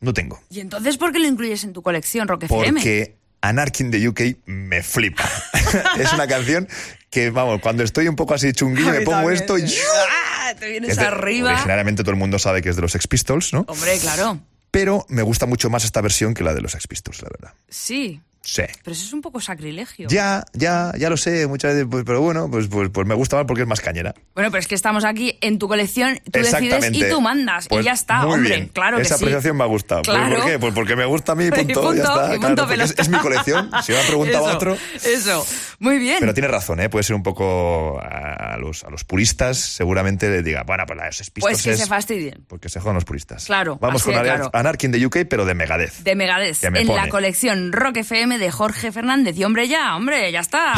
No 0.00 0.14
tengo. 0.14 0.40
¿Y 0.50 0.60
entonces 0.60 0.96
por 0.96 1.12
qué 1.12 1.18
lo 1.18 1.26
incluyes 1.26 1.62
en 1.64 1.72
tu 1.72 1.82
colección, 1.82 2.26
Rock 2.28 2.44
FM? 2.44 2.80
Porque 2.80 3.16
Anarchy 3.42 3.84
in 3.84 3.90
the 3.90 4.08
UK 4.08 4.20
me 4.46 4.82
flipa. 4.82 5.28
es 5.98 6.12
una 6.12 6.26
canción 6.26 6.68
que, 7.10 7.30
vamos, 7.30 7.60
cuando 7.60 7.82
estoy 7.82 8.08
un 8.08 8.16
poco 8.16 8.34
así 8.34 8.52
chunguillo, 8.52 8.90
me 8.92 9.00
pongo 9.02 9.18
también. 9.18 9.34
esto 9.34 9.58
y... 9.58 9.62
¡Ah! 10.10 10.54
Te 10.58 10.68
vienes 10.68 10.96
de- 10.96 11.02
arriba. 11.04 11.52
Originalmente 11.52 12.02
todo 12.02 12.12
el 12.12 12.16
mundo 12.16 12.38
sabe 12.38 12.62
que 12.62 12.70
es 12.70 12.76
de 12.76 12.82
los 12.82 12.92
Sex 12.92 13.06
Pistols, 13.06 13.52
¿no? 13.52 13.64
Hombre, 13.68 13.98
claro. 13.98 14.40
Pero 14.70 15.04
me 15.08 15.22
gusta 15.22 15.46
mucho 15.46 15.68
más 15.70 15.84
esta 15.84 16.00
versión 16.00 16.34
que 16.34 16.44
la 16.44 16.54
de 16.54 16.60
los 16.60 16.72
Sex 16.72 16.86
Pistols, 16.86 17.22
la 17.22 17.28
verdad. 17.28 17.54
Sí. 17.68 18.20
Sí. 18.42 18.62
Pero 18.82 18.92
eso 18.92 19.04
es 19.04 19.12
un 19.12 19.20
poco 19.20 19.40
sacrilegio. 19.40 20.08
Ya, 20.08 20.44
ya, 20.54 20.92
ya 20.98 21.10
lo 21.10 21.16
sé, 21.16 21.46
muchas 21.46 21.74
veces, 21.74 21.86
pues, 21.90 22.04
pero 22.04 22.20
bueno, 22.22 22.50
pues, 22.50 22.68
pues, 22.68 22.88
pues 22.90 23.06
me 23.06 23.14
gusta 23.14 23.36
más 23.36 23.44
porque 23.46 23.62
es 23.62 23.68
más 23.68 23.80
cañera. 23.80 24.14
Bueno, 24.34 24.50
pero 24.50 24.60
es 24.60 24.66
que 24.66 24.74
estamos 24.74 25.04
aquí 25.04 25.36
en 25.40 25.58
tu 25.58 25.68
colección, 25.68 26.18
tú 26.30 26.40
decides 26.40 26.90
y 26.92 27.04
tú 27.08 27.20
mandas. 27.20 27.68
Pues 27.68 27.82
y 27.82 27.84
ya 27.84 27.92
está, 27.92 28.22
muy 28.24 28.34
hombre. 28.34 28.56
bien. 28.56 28.68
Claro 28.68 28.96
que 28.96 29.02
Esa 29.02 29.18
sí. 29.18 29.24
apreciación 29.24 29.56
me 29.56 29.64
ha 29.64 29.66
gustado. 29.66 30.02
Pues, 30.02 30.16
Claro. 30.16 30.36
¿Por 30.36 30.46
qué? 30.46 30.58
Pues 30.58 30.74
porque 30.74 30.96
me 30.96 31.04
gusta 31.04 31.32
a 31.32 31.34
mí, 31.34 31.44
Y 31.48 31.50
punto, 31.50 31.94
ya 31.94 32.02
está. 32.02 32.34
y 32.34 32.38
punto, 32.38 32.70
es, 32.70 32.94
es 32.98 33.08
mi 33.08 33.18
colección. 33.18 33.70
Si 33.82 33.92
me 33.92 33.98
ha 33.98 34.06
preguntado 34.06 34.46
Eso, 34.48 34.56
otro. 34.56 34.76
Eso. 35.04 35.46
Muy 35.78 35.98
bien. 35.98 36.16
Pero 36.20 36.32
tiene 36.34 36.48
razón, 36.48 36.80
¿eh? 36.80 36.88
puede 36.88 37.02
ser 37.04 37.16
un 37.16 37.22
poco 37.22 38.00
a 38.00 38.56
los, 38.58 38.84
a 38.84 38.90
los 38.90 39.04
puristas, 39.04 39.58
seguramente 39.58 40.28
le 40.28 40.42
diga, 40.42 40.62
bueno, 40.66 40.84
pues 40.86 40.96
la 40.98 41.10
pues 41.40 41.62
que 41.62 41.72
es 41.72 41.78
se 41.80 41.86
fastidien. 41.86 42.44
porque 42.48 42.68
se 42.68 42.80
jodan 42.80 42.94
los 42.94 43.04
puristas. 43.04 43.44
Claro, 43.44 43.78
Vamos 43.80 44.02
con 44.02 44.14
claro. 44.14 44.50
Anarchy 44.52 44.86
in 44.86 44.92
the 44.92 45.06
UK, 45.06 45.28
pero 45.28 45.44
de 45.44 45.54
Megadeth. 45.54 45.98
De 45.98 46.14
Megadeth. 46.14 46.60
Que 46.60 46.70
me 46.70 46.80
En 46.80 46.88
la 46.88 47.08
colección 47.08 47.72
Rock 47.72 47.98
FM 47.98 48.29
de 48.38 48.50
Jorge 48.50 48.92
Fernández. 48.92 49.36
Y 49.36 49.44
hombre, 49.44 49.68
ya, 49.68 49.96
hombre, 49.96 50.30
ya 50.32 50.40
está. 50.40 50.74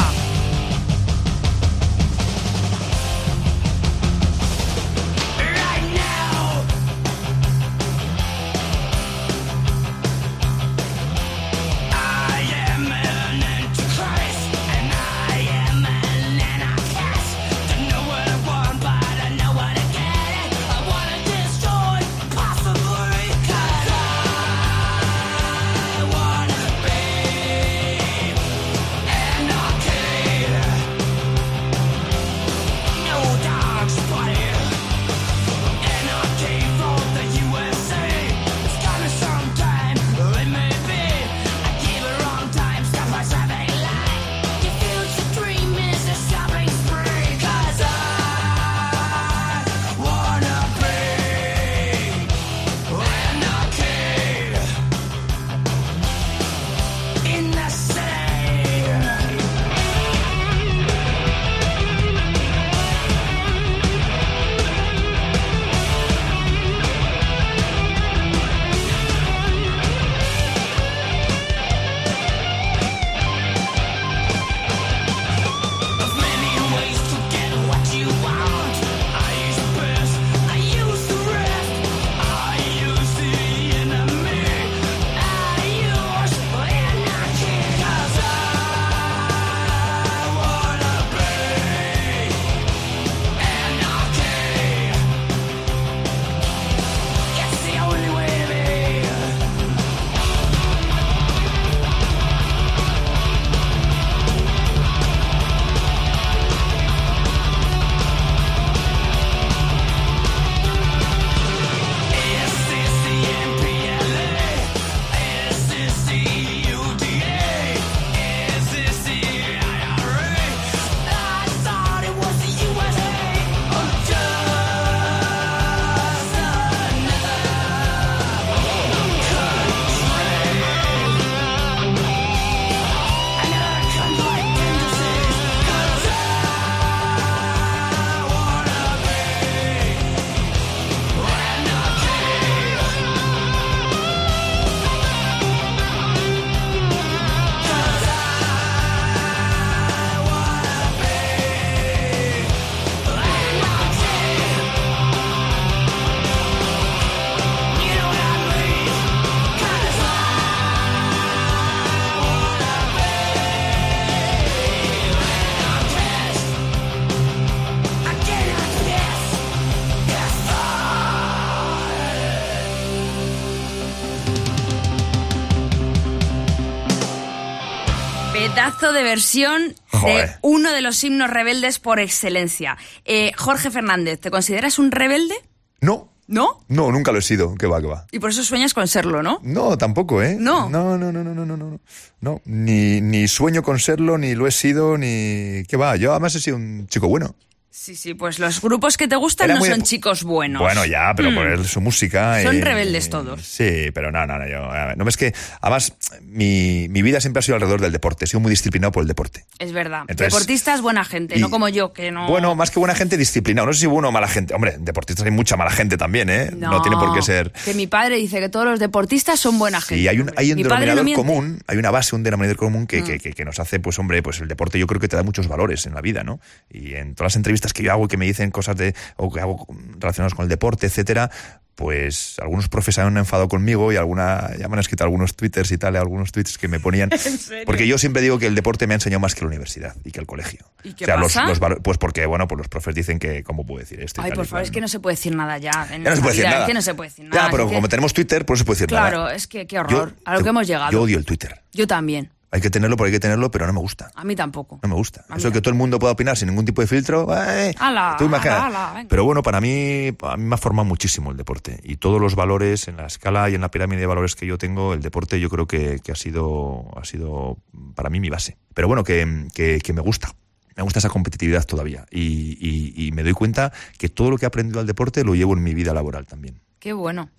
Pedazo 178.63 178.93
de 178.93 179.03
versión 179.03 179.75
de 180.05 180.31
uno 180.43 180.71
de 180.71 180.83
los 180.83 181.03
himnos 181.03 181.29
rebeldes 181.31 181.81
por 181.81 181.99
excelencia. 181.99 182.79
Eh, 183.05 183.33
Jorge 183.37 183.73
Fernández, 183.73 184.21
¿te 184.21 184.31
consideras 184.31 184.79
un 184.79 184.93
rebelde? 184.93 185.35
No, 185.81 186.13
¿No? 186.29 186.61
no, 186.69 186.93
nunca 186.93 187.11
lo 187.11 187.19
he 187.19 187.23
sido. 187.23 187.57
Que 187.57 187.67
va, 187.67 187.81
que 187.81 187.89
va. 187.89 188.07
Y 188.13 188.21
por 188.21 188.31
eso 188.31 188.45
sueñas 188.45 188.73
con 188.73 188.87
serlo, 188.87 189.21
¿no? 189.21 189.41
No, 189.43 189.77
tampoco, 189.77 190.23
¿eh? 190.23 190.37
No. 190.39 190.71
No, 190.71 190.97
no, 190.97 191.11
no, 191.11 191.25
no, 191.25 191.35
no, 191.35 191.45
no, 191.45 191.57
no. 191.57 191.81
No, 192.21 192.41
ni, 192.45 193.01
ni 193.01 193.27
sueño 193.27 193.65
con 193.65 193.81
serlo, 193.81 194.17
ni 194.17 194.37
lo 194.37 194.47
he 194.47 194.53
sido, 194.53 194.97
ni... 194.97 195.65
¿Qué 195.67 195.77
va? 195.77 195.97
Yo 195.97 196.13
además 196.13 196.37
he 196.37 196.41
sido 196.41 196.57
un 196.57 196.87
chico 196.87 197.09
bueno. 197.09 197.35
Sí, 197.75 197.97
sí, 197.97 198.13
pues 198.13 198.39
los 198.39 198.61
grupos 198.61 198.99
que 198.99 199.09
te 199.09 199.17
gustan 199.17 199.47
Era 199.47 199.55
no 199.55 199.61
muy- 199.61 199.71
son 199.71 199.81
chicos 199.83 200.25
buenos. 200.25 200.61
Bueno, 200.61 200.85
ya, 200.85 201.15
pero 201.17 201.31
Mm. 201.31 201.35
por 201.35 201.65
su 201.67 201.81
música... 201.81 202.43
Son 202.43 202.61
rebeldes 202.61 203.09
todos. 203.09 203.41
Sí, 203.47 203.91
pero 203.95 204.13
no, 204.13 204.27
no, 204.27 204.39
no. 204.39 204.47
Yo, 204.47 204.95
no 204.95 205.09
es 205.09 205.17
que... 205.17 205.33
Además, 205.63 205.95
mi, 206.21 206.89
mi 206.91 207.01
vida 207.01 207.19
siempre 207.23 207.39
ha 207.39 207.43
sido 207.43 207.55
alrededor 207.55 207.81
del 207.81 207.91
deporte. 207.91 208.27
He 208.27 208.29
sido 208.29 208.41
muy 208.41 208.51
disciplinado 208.51 208.93
por 208.93 209.01
el 209.01 209.09
deporte. 209.09 209.47
Es 209.59 209.73
verdad. 209.73 210.01
Entonces- 210.07 210.35
Deportistas, 210.35 210.83
buena 210.83 211.03
gente, 211.03 211.39
y- 211.39 211.41
no 211.41 211.49
como 211.49 211.67
yo, 211.71 211.95
que 211.95 212.11
no... 212.11 212.29
Bueno, 212.29 212.55
más 212.55 212.71
que 212.71 212.79
buena 212.79 212.95
gente, 212.95 213.17
disciplinado. 213.17 213.67
No 213.69 213.73
sé 213.73 213.81
si 213.81 213.87
buena 213.87 214.09
o 214.09 214.13
mala 214.13 214.29
gente. 214.29 214.53
Hombre, 214.53 214.77
deportistas 214.79 215.25
hay 215.25 215.31
mucha 215.33 215.57
mala 215.57 215.71
gente 215.71 215.97
también, 215.97 216.29
¿eh? 216.29 216.51
No, 216.55 216.83
tiene 216.83 216.99
por 216.99 217.15
qué 217.15 217.23
ser... 217.23 217.53
Que 217.65 217.73
mi 217.73 217.87
padre 217.87 218.17
dice 218.17 218.39
que 218.39 218.51
todos 218.51 218.67
los 218.67 218.81
deportistas 218.81 219.41
son 219.41 219.59
buena 219.59 219.81
gente. 219.81 220.03
Sí, 220.03 220.09
hay 220.09 220.21
un, 220.21 220.31
hay 220.37 220.53
un 220.53 220.61
no 220.61 220.69
denominador. 220.79 221.05
Mm. 221.07 221.15
común, 221.15 221.59
hay 221.67 221.79
una 221.79 221.91
base, 221.91 222.15
un 222.15 222.23
denominador 222.23 222.59
común 222.59 222.87
que, 222.87 223.03
que, 223.03 223.19
que- 223.19 223.33
que 223.33 223.45
nos 223.47 223.59
hace, 223.61 223.81
pues 223.81 223.99
hombre, 223.99 224.23
pues 224.23 224.41
el 224.41 224.49
deporte 224.49 224.79
yo 224.79 224.87
creo 224.87 225.01
que 225.01 225.09
te 225.09 225.17
da 225.17 225.23
muchos 225.23 225.49
valores 225.49 225.87
en 225.87 225.95
la 225.95 226.03
vida, 226.03 226.23
¿no? 226.23 226.39
Y 226.71 226.97
en 226.97 227.15
todas 227.15 227.33
las 227.33 227.37
entrevistas 227.37 227.62
entrevistas 227.63 227.73
que 227.73 227.83
yo 227.83 227.93
hago 227.93 228.05
y 228.05 228.09
que 228.09 228.17
me 228.17 228.27
dicen 228.27 228.51
cosas 228.51 228.77
de, 228.77 228.95
o 229.17 229.31
que 229.33 229.41
hago 229.41 229.67
relacionadas 229.99 230.35
con 230.35 230.43
el 230.45 230.49
deporte, 230.49 230.87
etcétera, 230.87 231.31
pues 231.75 232.37
algunos 232.41 232.69
profes 232.69 232.99
han 232.99 233.17
enfadado 233.17 233.49
conmigo 233.49 233.93
y 233.93 233.97
alguna 233.97 234.51
ya 234.59 234.69
me 234.69 234.75
han 234.75 234.81
escrito 234.81 235.05
algunos 235.05 235.35
twitters 235.35 235.73
y 235.73 235.79
tal, 235.79 235.97
algunos 235.97 236.31
tweets 236.31 236.59
que 236.59 236.69
me 236.69 236.79
ponían. 236.81 237.09
Porque 237.67 237.87
yo 237.87 237.97
siempre 237.99 238.21
digo 238.21 238.39
que 238.39 238.47
el 238.47 238.55
deporte 238.55 238.87
me 238.87 238.93
ha 238.95 238.97
enseñado 238.97 239.21
más 239.21 239.35
que 239.35 239.41
la 239.41 239.47
universidad 239.49 239.97
y 240.05 240.11
que 240.11 240.21
el 240.21 240.27
colegio. 240.27 240.61
¿Y 240.85 240.93
qué 240.93 241.05
o 241.05 241.07
sea, 241.07 241.17
los- 241.17 241.33
pasa? 241.33 241.47
los 241.47 241.61
valo- 241.61 241.81
pues 241.83 241.97
porque, 241.99 242.27
bueno, 242.27 242.47
pues 242.47 242.59
los 242.59 242.69
profes 242.69 242.95
dicen 242.95 243.19
que, 243.19 243.43
¿cómo 243.43 243.65
puedo 243.65 243.81
decir 243.81 244.01
esto? 244.01 244.21
Ay, 244.23 244.33
por 244.33 244.47
favor, 244.47 244.63
es 244.65 244.71
que 244.71 244.81
¿no? 244.83 244.89
se 244.89 245.01
puede 245.01 245.15
decir 245.17 245.35
nada 245.35 245.57
ya. 245.59 245.89
en 245.91 246.05
Ya 246.05 246.11
no 246.11 246.17
se 246.17 246.23
puede 246.23 246.35
decir 246.37 246.51
nada. 246.51 246.61
Es 246.63 246.67
que 246.67 246.75
no 246.75 246.83
se 246.83 246.95
puede 246.95 247.09
decir 247.11 247.25
nada. 247.25 247.45
Ya, 247.47 247.51
pero 247.51 247.69
que- 247.69 247.75
como 247.75 247.89
tenemos 247.89 248.13
Twitter, 248.13 248.45
pues 248.45 248.59
no 248.59 248.63
se 248.63 248.65
puede 248.67 248.77
decir 248.77 248.89
Claro, 248.89 249.19
nada. 249.21 249.35
es 249.35 249.47
que 249.47 249.67
qué 249.67 249.79
horror. 249.79 250.15
a 250.27 250.35
lo 250.37 250.43
que 250.43 250.49
hemos 250.51 250.67
llegado. 250.67 250.93
Yo 250.93 251.03
odio 251.03 251.17
el 251.19 251.25
Twitter. 251.25 251.61
Yo 251.73 251.87
también. 251.87 252.31
Hay 252.55 252.61
que 252.61 252.69
tenerlo 252.69 252.97
porque 252.99 253.09
hay 253.09 253.13
que 253.15 253.21
tenerlo, 253.21 253.51
pero 253.51 253.67
no 253.67 253.73
me 253.73 253.81
gusta. 253.81 254.11
A 254.15 254.25
mí 254.25 254.37
tampoco. 254.37 254.79
No 254.83 254.89
me 254.91 254.95
gusta. 254.95 255.25
A 255.31 255.37
Eso 255.39 255.51
que 255.51 255.63
todo 255.63 255.71
el 255.71 255.79
mundo 255.79 255.99
pueda 255.99 256.13
opinar 256.13 256.37
sin 256.37 256.49
ningún 256.49 256.67
tipo 256.67 256.83
de 256.83 256.87
filtro. 256.87 257.27
¡eh! 257.35 257.75
Ala, 257.79 258.15
tú 258.19 258.27
imaginas. 258.27 258.61
ala, 258.65 258.91
ala. 258.93 259.07
Pero 259.09 259.25
bueno, 259.25 259.43
para 259.43 259.61
mí, 259.63 260.09
a 260.23 260.37
mí 260.37 260.45
me 260.45 260.55
ha 260.55 260.59
formado 260.59 260.85
muchísimo 260.85 261.31
el 261.31 261.39
deporte. 261.39 261.81
Y 261.83 261.97
todos 261.97 262.21
los 262.21 262.35
valores 262.35 262.89
en 262.89 262.99
la 262.99 263.07
escala 263.07 263.49
y 263.49 263.55
en 263.55 263.63
la 263.63 263.71
pirámide 263.71 264.01
de 264.01 264.07
valores 264.07 264.37
que 264.37 264.47
yo 264.47 264.59
tengo, 264.59 264.93
el 264.93 265.01
deporte 265.01 265.41
yo 265.41 265.49
creo 265.49 265.67
que, 265.67 266.01
que 266.05 266.13
ha, 266.13 266.15
sido, 266.15 266.87
ha 266.97 267.05
sido 267.07 267.57
para 267.95 268.11
mí 268.11 268.21
mi 268.21 268.29
base. 268.29 268.59
Pero 268.75 268.87
bueno, 268.87 269.03
que, 269.03 269.49
que- 269.55 269.81
que 269.83 269.93
me 269.95 270.03
gusta. 270.03 270.35
Me 270.77 270.83
gusta 270.83 270.99
esa 270.99 271.09
competitividad 271.09 271.65
todavía. 271.65 272.05
Y, 272.11 272.59
y- 272.61 273.07
y 273.07 273.13
me 273.13 273.23
doy 273.23 273.33
cuenta 273.33 273.73
que 273.97 274.11
todo 274.11 274.31
lo 274.31 274.37
que 274.37 274.45
he 274.45 274.49
aprendido 274.49 274.79
al 274.79 274.87
deporte 274.87 275.25
lo 275.25 275.35
llevo 275.35 275.55
en 275.55 275.63
mi 275.63 275.73
vida 275.73 275.95
laboral 275.95 276.27
también. 276.27 276.61
Qué 276.79 276.93
bueno. 276.93 277.31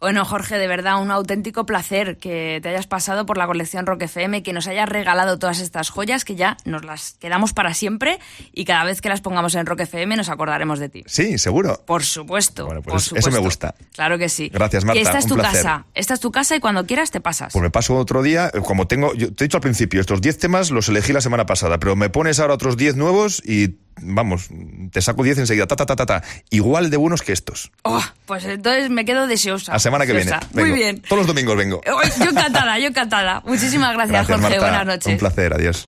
Bueno, 0.00 0.24
Jorge, 0.24 0.58
de 0.58 0.66
verdad, 0.66 1.00
un 1.00 1.10
auténtico 1.10 1.66
placer 1.66 2.18
que 2.18 2.60
te 2.62 2.68
hayas 2.68 2.86
pasado 2.86 3.26
por 3.26 3.38
la 3.38 3.46
colección 3.46 3.86
Rock 3.86 4.02
FM, 4.02 4.42
que 4.42 4.52
nos 4.52 4.66
hayas 4.68 4.88
regalado 4.88 5.38
todas 5.38 5.60
estas 5.60 5.90
joyas 5.90 6.24
que 6.24 6.36
ya 6.36 6.56
nos 6.64 6.84
las 6.84 7.14
quedamos 7.20 7.52
para 7.52 7.72
siempre 7.74 8.18
y 8.52 8.64
cada 8.64 8.84
vez 8.84 9.00
que 9.00 9.08
las 9.08 9.20
pongamos 9.20 9.54
en 9.54 9.66
Rock 9.66 9.80
FM 9.80 10.16
nos 10.16 10.28
acordaremos 10.28 10.78
de 10.78 10.88
ti. 10.88 11.02
Sí, 11.06 11.38
seguro. 11.38 11.82
Por 11.86 12.04
supuesto. 12.04 12.66
Bueno, 12.66 12.82
pues 12.82 13.08
por 13.08 13.18
eso 13.18 13.30
me 13.30 13.38
gusta. 13.38 13.74
Claro 13.94 14.18
que 14.18 14.28
sí. 14.28 14.50
Gracias, 14.52 14.84
Marta, 14.84 14.98
Que 15.00 15.02
esta 15.06 15.18
es 15.18 15.24
un 15.24 15.30
tu 15.30 15.34
placer. 15.36 15.62
casa. 15.62 15.86
Esta 15.94 16.14
es 16.14 16.20
tu 16.20 16.30
casa 16.30 16.56
y 16.56 16.60
cuando 16.60 16.86
quieras 16.86 17.10
te 17.10 17.20
pasas. 17.20 17.52
Pues 17.52 17.62
me 17.62 17.70
paso 17.70 17.96
otro 17.96 18.22
día, 18.22 18.50
eh, 18.52 18.60
como 18.60 18.86
tengo, 18.86 19.14
yo 19.14 19.32
te 19.32 19.44
he 19.44 19.48
dicho 19.48 19.56
al 19.56 19.62
principio, 19.62 20.00
estos 20.00 20.20
10 20.20 20.38
temas 20.38 20.70
los 20.70 20.88
elegí 20.88 21.12
la 21.12 21.20
semana 21.20 21.46
pasada, 21.46 21.78
pero 21.78 21.96
me 21.96 22.10
pones 22.10 22.38
ahora 22.38 22.54
otros 22.54 22.76
10 22.76 22.96
nuevos 22.96 23.42
y 23.44 23.76
vamos, 24.02 24.48
te 24.92 25.00
saco 25.00 25.22
10 25.22 25.38
enseguida, 25.38 25.66
ta, 25.66 25.76
ta, 25.76 25.86
ta, 25.86 25.96
ta, 25.96 26.06
ta, 26.06 26.22
igual 26.50 26.90
de 26.90 26.96
buenos 26.98 27.22
que 27.22 27.32
estos. 27.32 27.72
Oh, 27.82 28.02
pues 28.26 28.44
entonces 28.44 28.90
me 28.90 29.04
quedo 29.04 29.26
deseosa. 29.26 29.74
Semana 29.86 30.06
que 30.06 30.12
viene. 30.12 30.32
Muy 30.52 30.72
bien. 30.72 31.00
Todos 31.02 31.18
los 31.18 31.26
domingos 31.28 31.56
vengo. 31.56 31.80
Yo 31.84 32.30
encantada, 32.30 32.78
yo 32.78 32.88
encantada. 32.88 33.42
Muchísimas 33.44 33.92
gracias, 33.94 34.26
Jorge. 34.26 34.42
Marta. 34.42 34.58
Buenas 34.58 34.86
noches. 34.86 35.06
Un 35.06 35.18
placer, 35.18 35.54
adiós. 35.54 35.84